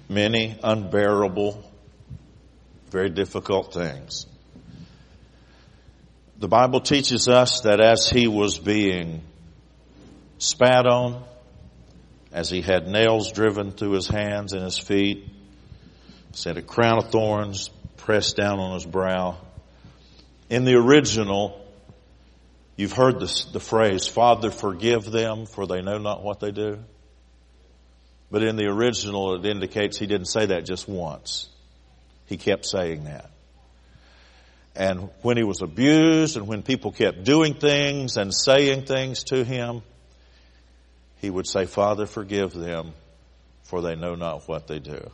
many 0.06 0.58
unbearable, 0.62 1.64
very 2.90 3.08
difficult 3.08 3.72
things. 3.72 4.26
The 6.40 6.46
Bible 6.46 6.82
teaches 6.82 7.26
us 7.26 7.62
that 7.62 7.80
as 7.80 8.10
he 8.10 8.28
was 8.28 8.58
being 8.58 9.22
spat 10.36 10.84
on, 10.84 11.24
as 12.32 12.50
he 12.50 12.60
had 12.60 12.86
nails 12.86 13.32
driven 13.32 13.70
through 13.70 13.92
his 13.92 14.08
hands 14.08 14.52
and 14.52 14.62
his 14.62 14.78
feet, 14.78 15.26
said 16.32 16.58
a 16.58 16.62
crown 16.62 16.98
of 16.98 17.10
thorns 17.10 17.70
pressed 17.96 18.36
down 18.36 18.58
on 18.58 18.74
his 18.74 18.84
brow. 18.84 19.38
In 20.50 20.66
the 20.66 20.74
original, 20.74 21.63
you've 22.76 22.92
heard 22.92 23.20
this, 23.20 23.44
the 23.46 23.60
phrase, 23.60 24.06
Father 24.06 24.50
forgive 24.50 25.10
them 25.10 25.46
for 25.46 25.66
they 25.66 25.82
know 25.82 25.98
not 25.98 26.22
what 26.22 26.40
they 26.40 26.50
do. 26.50 26.78
But 28.30 28.42
in 28.42 28.56
the 28.56 28.66
original, 28.66 29.36
it 29.36 29.44
indicates 29.44 29.98
he 29.98 30.06
didn't 30.06 30.26
say 30.26 30.46
that 30.46 30.64
just 30.64 30.88
once. 30.88 31.48
He 32.26 32.36
kept 32.36 32.66
saying 32.66 33.04
that. 33.04 33.30
And 34.74 35.10
when 35.22 35.36
he 35.36 35.44
was 35.44 35.62
abused 35.62 36.36
and 36.36 36.48
when 36.48 36.62
people 36.62 36.90
kept 36.90 37.22
doing 37.22 37.54
things 37.54 38.16
and 38.16 38.34
saying 38.34 38.86
things 38.86 39.24
to 39.24 39.44
him, 39.44 39.82
he 41.18 41.30
would 41.30 41.46
say, 41.46 41.64
Father, 41.64 42.06
forgive 42.06 42.52
them, 42.52 42.92
for 43.62 43.82
they 43.82 43.94
know 43.94 44.14
not 44.14 44.48
what 44.48 44.66
they 44.66 44.80
do. 44.80 45.10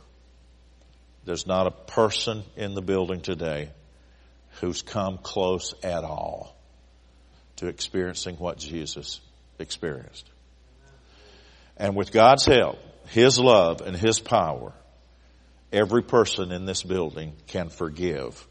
There's 1.25 1.45
not 1.45 1.67
a 1.67 1.71
person 1.71 2.43
in 2.55 2.73
the 2.73 2.81
building 2.81 3.21
today 3.21 3.69
who's 4.61 4.81
come 4.81 5.19
close 5.19 5.75
at 5.83 6.03
all 6.03 6.55
to 7.61 7.67
experiencing 7.67 8.35
what 8.35 8.57
Jesus 8.57 9.21
experienced. 9.57 10.29
And 11.77 11.95
with 11.95 12.11
God's 12.11 12.45
help, 12.45 12.77
His 13.07 13.39
love 13.39 13.81
and 13.81 13.95
His 13.95 14.19
power, 14.19 14.73
every 15.71 16.03
person 16.03 16.51
in 16.51 16.65
this 16.65 16.83
building 16.83 17.33
can 17.47 17.69
forgive 17.69 18.45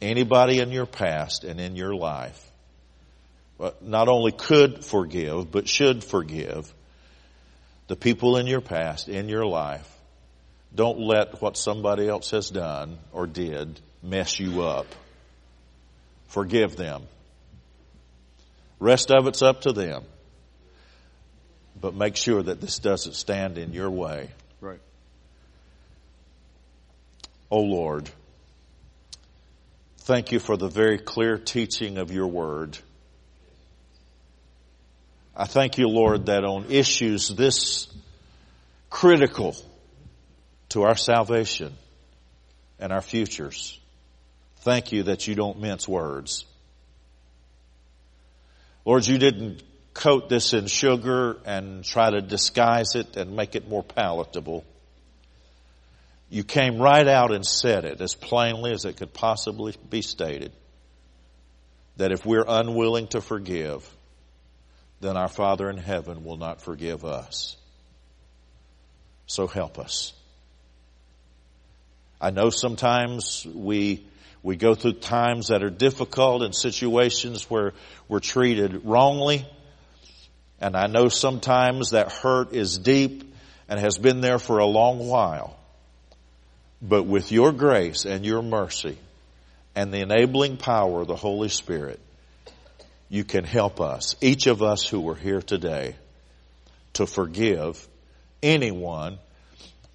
anybody 0.00 0.58
in 0.58 0.70
your 0.70 0.86
past 0.86 1.44
and 1.44 1.60
in 1.60 1.76
your 1.76 1.94
life 1.94 2.52
not 3.80 4.08
only 4.08 4.32
could 4.32 4.84
forgive, 4.84 5.50
but 5.50 5.68
should 5.68 6.02
forgive 6.02 6.72
the 7.86 7.96
people 7.96 8.36
in 8.36 8.46
your 8.46 8.60
past, 8.60 9.08
in 9.08 9.28
your 9.28 9.46
life. 9.46 9.88
Don't 10.74 10.98
let 10.98 11.40
what 11.40 11.56
somebody 11.56 12.08
else 12.08 12.30
has 12.30 12.50
done 12.50 12.98
or 13.12 13.26
did 13.26 13.78
mess 14.02 14.40
you 14.40 14.62
up. 14.62 14.86
Forgive 16.32 16.76
them. 16.76 17.02
Rest 18.80 19.10
of 19.10 19.26
it's 19.26 19.42
up 19.42 19.60
to 19.62 19.72
them. 19.72 20.02
But 21.78 21.94
make 21.94 22.16
sure 22.16 22.42
that 22.42 22.58
this 22.58 22.78
doesn't 22.78 23.16
stand 23.16 23.58
in 23.58 23.74
your 23.74 23.90
way. 23.90 24.30
Right. 24.58 24.80
Oh 27.50 27.60
Lord, 27.60 28.08
thank 29.98 30.32
you 30.32 30.38
for 30.38 30.56
the 30.56 30.68
very 30.68 30.96
clear 30.96 31.36
teaching 31.36 31.98
of 31.98 32.10
your 32.10 32.28
word. 32.28 32.78
I 35.36 35.44
thank 35.44 35.76
you, 35.76 35.86
Lord, 35.86 36.26
that 36.26 36.44
on 36.44 36.70
issues 36.70 37.28
this 37.28 37.92
critical 38.88 39.54
to 40.70 40.84
our 40.84 40.96
salvation 40.96 41.74
and 42.78 42.90
our 42.90 43.02
futures, 43.02 43.78
thank 44.62 44.92
you 44.92 45.04
that 45.04 45.28
you 45.28 45.34
don't 45.34 45.60
mince 45.60 45.86
words. 45.86 46.44
Lord, 48.84 49.06
you 49.06 49.18
didn't 49.18 49.62
coat 49.94 50.28
this 50.28 50.52
in 50.52 50.66
sugar 50.66 51.38
and 51.44 51.84
try 51.84 52.10
to 52.10 52.20
disguise 52.20 52.94
it 52.94 53.16
and 53.16 53.36
make 53.36 53.54
it 53.54 53.68
more 53.68 53.82
palatable. 53.82 54.64
You 56.30 56.44
came 56.44 56.78
right 56.78 57.06
out 57.06 57.32
and 57.32 57.46
said 57.46 57.84
it 57.84 58.00
as 58.00 58.14
plainly 58.14 58.72
as 58.72 58.84
it 58.84 58.96
could 58.96 59.12
possibly 59.12 59.74
be 59.90 60.00
stated. 60.00 60.52
That 61.98 62.10
if 62.10 62.24
we're 62.24 62.46
unwilling 62.46 63.08
to 63.08 63.20
forgive, 63.20 63.88
then 65.00 65.16
our 65.16 65.28
Father 65.28 65.68
in 65.68 65.76
heaven 65.76 66.24
will 66.24 66.38
not 66.38 66.62
forgive 66.62 67.04
us. 67.04 67.56
So 69.26 69.46
help 69.46 69.78
us. 69.78 70.14
I 72.20 72.30
know 72.30 72.50
sometimes 72.50 73.44
we, 73.44 74.06
we 74.42 74.56
go 74.56 74.74
through 74.74 74.94
times 74.94 75.48
that 75.48 75.62
are 75.62 75.70
difficult 75.70 76.42
and 76.42 76.54
situations 76.54 77.48
where 77.48 77.72
we're 78.08 78.20
treated 78.20 78.84
wrongly. 78.84 79.46
And 80.60 80.76
I 80.76 80.86
know 80.88 81.08
sometimes 81.08 81.90
that 81.90 82.12
hurt 82.12 82.52
is 82.52 82.78
deep 82.78 83.34
and 83.68 83.78
has 83.78 83.98
been 83.98 84.20
there 84.20 84.38
for 84.38 84.58
a 84.58 84.66
long 84.66 85.08
while. 85.08 85.56
But 86.80 87.04
with 87.04 87.30
your 87.30 87.52
grace 87.52 88.04
and 88.04 88.24
your 88.26 88.42
mercy 88.42 88.98
and 89.76 89.92
the 89.92 90.00
enabling 90.00 90.56
power 90.56 91.02
of 91.02 91.06
the 91.06 91.16
Holy 91.16 91.48
Spirit, 91.48 92.00
you 93.08 93.24
can 93.24 93.44
help 93.44 93.80
us, 93.80 94.16
each 94.20 94.46
of 94.48 94.62
us 94.62 94.86
who 94.86 95.08
are 95.08 95.14
here 95.14 95.42
today, 95.42 95.94
to 96.94 97.06
forgive 97.06 97.86
anyone 98.42 99.18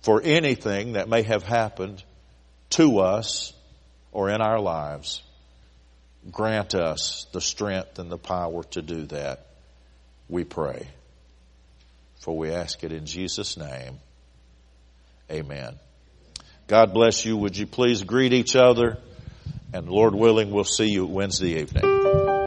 for 0.01 0.21
anything 0.23 0.93
that 0.93 1.09
may 1.09 1.23
have 1.23 1.43
happened 1.43 2.01
to 2.69 2.99
us 2.99 3.53
or 4.17 4.31
in 4.31 4.41
our 4.41 4.59
lives. 4.59 5.21
Grant 6.31 6.73
us 6.73 7.27
the 7.33 7.39
strength 7.39 7.99
and 7.99 8.11
the 8.11 8.17
power 8.17 8.63
to 8.71 8.81
do 8.81 9.05
that, 9.05 9.45
we 10.27 10.43
pray. 10.43 10.87
For 12.21 12.35
we 12.35 12.49
ask 12.49 12.83
it 12.83 12.91
in 12.91 13.05
Jesus' 13.05 13.57
name. 13.57 13.99
Amen. 15.29 15.75
God 16.65 16.95
bless 16.95 17.25
you. 17.25 17.37
Would 17.37 17.57
you 17.57 17.67
please 17.67 18.01
greet 18.01 18.33
each 18.33 18.55
other? 18.55 18.97
And 19.71 19.87
Lord 19.87 20.15
willing, 20.15 20.49
we'll 20.49 20.63
see 20.63 20.87
you 20.87 21.05
Wednesday 21.05 21.59
evening. 21.61 22.06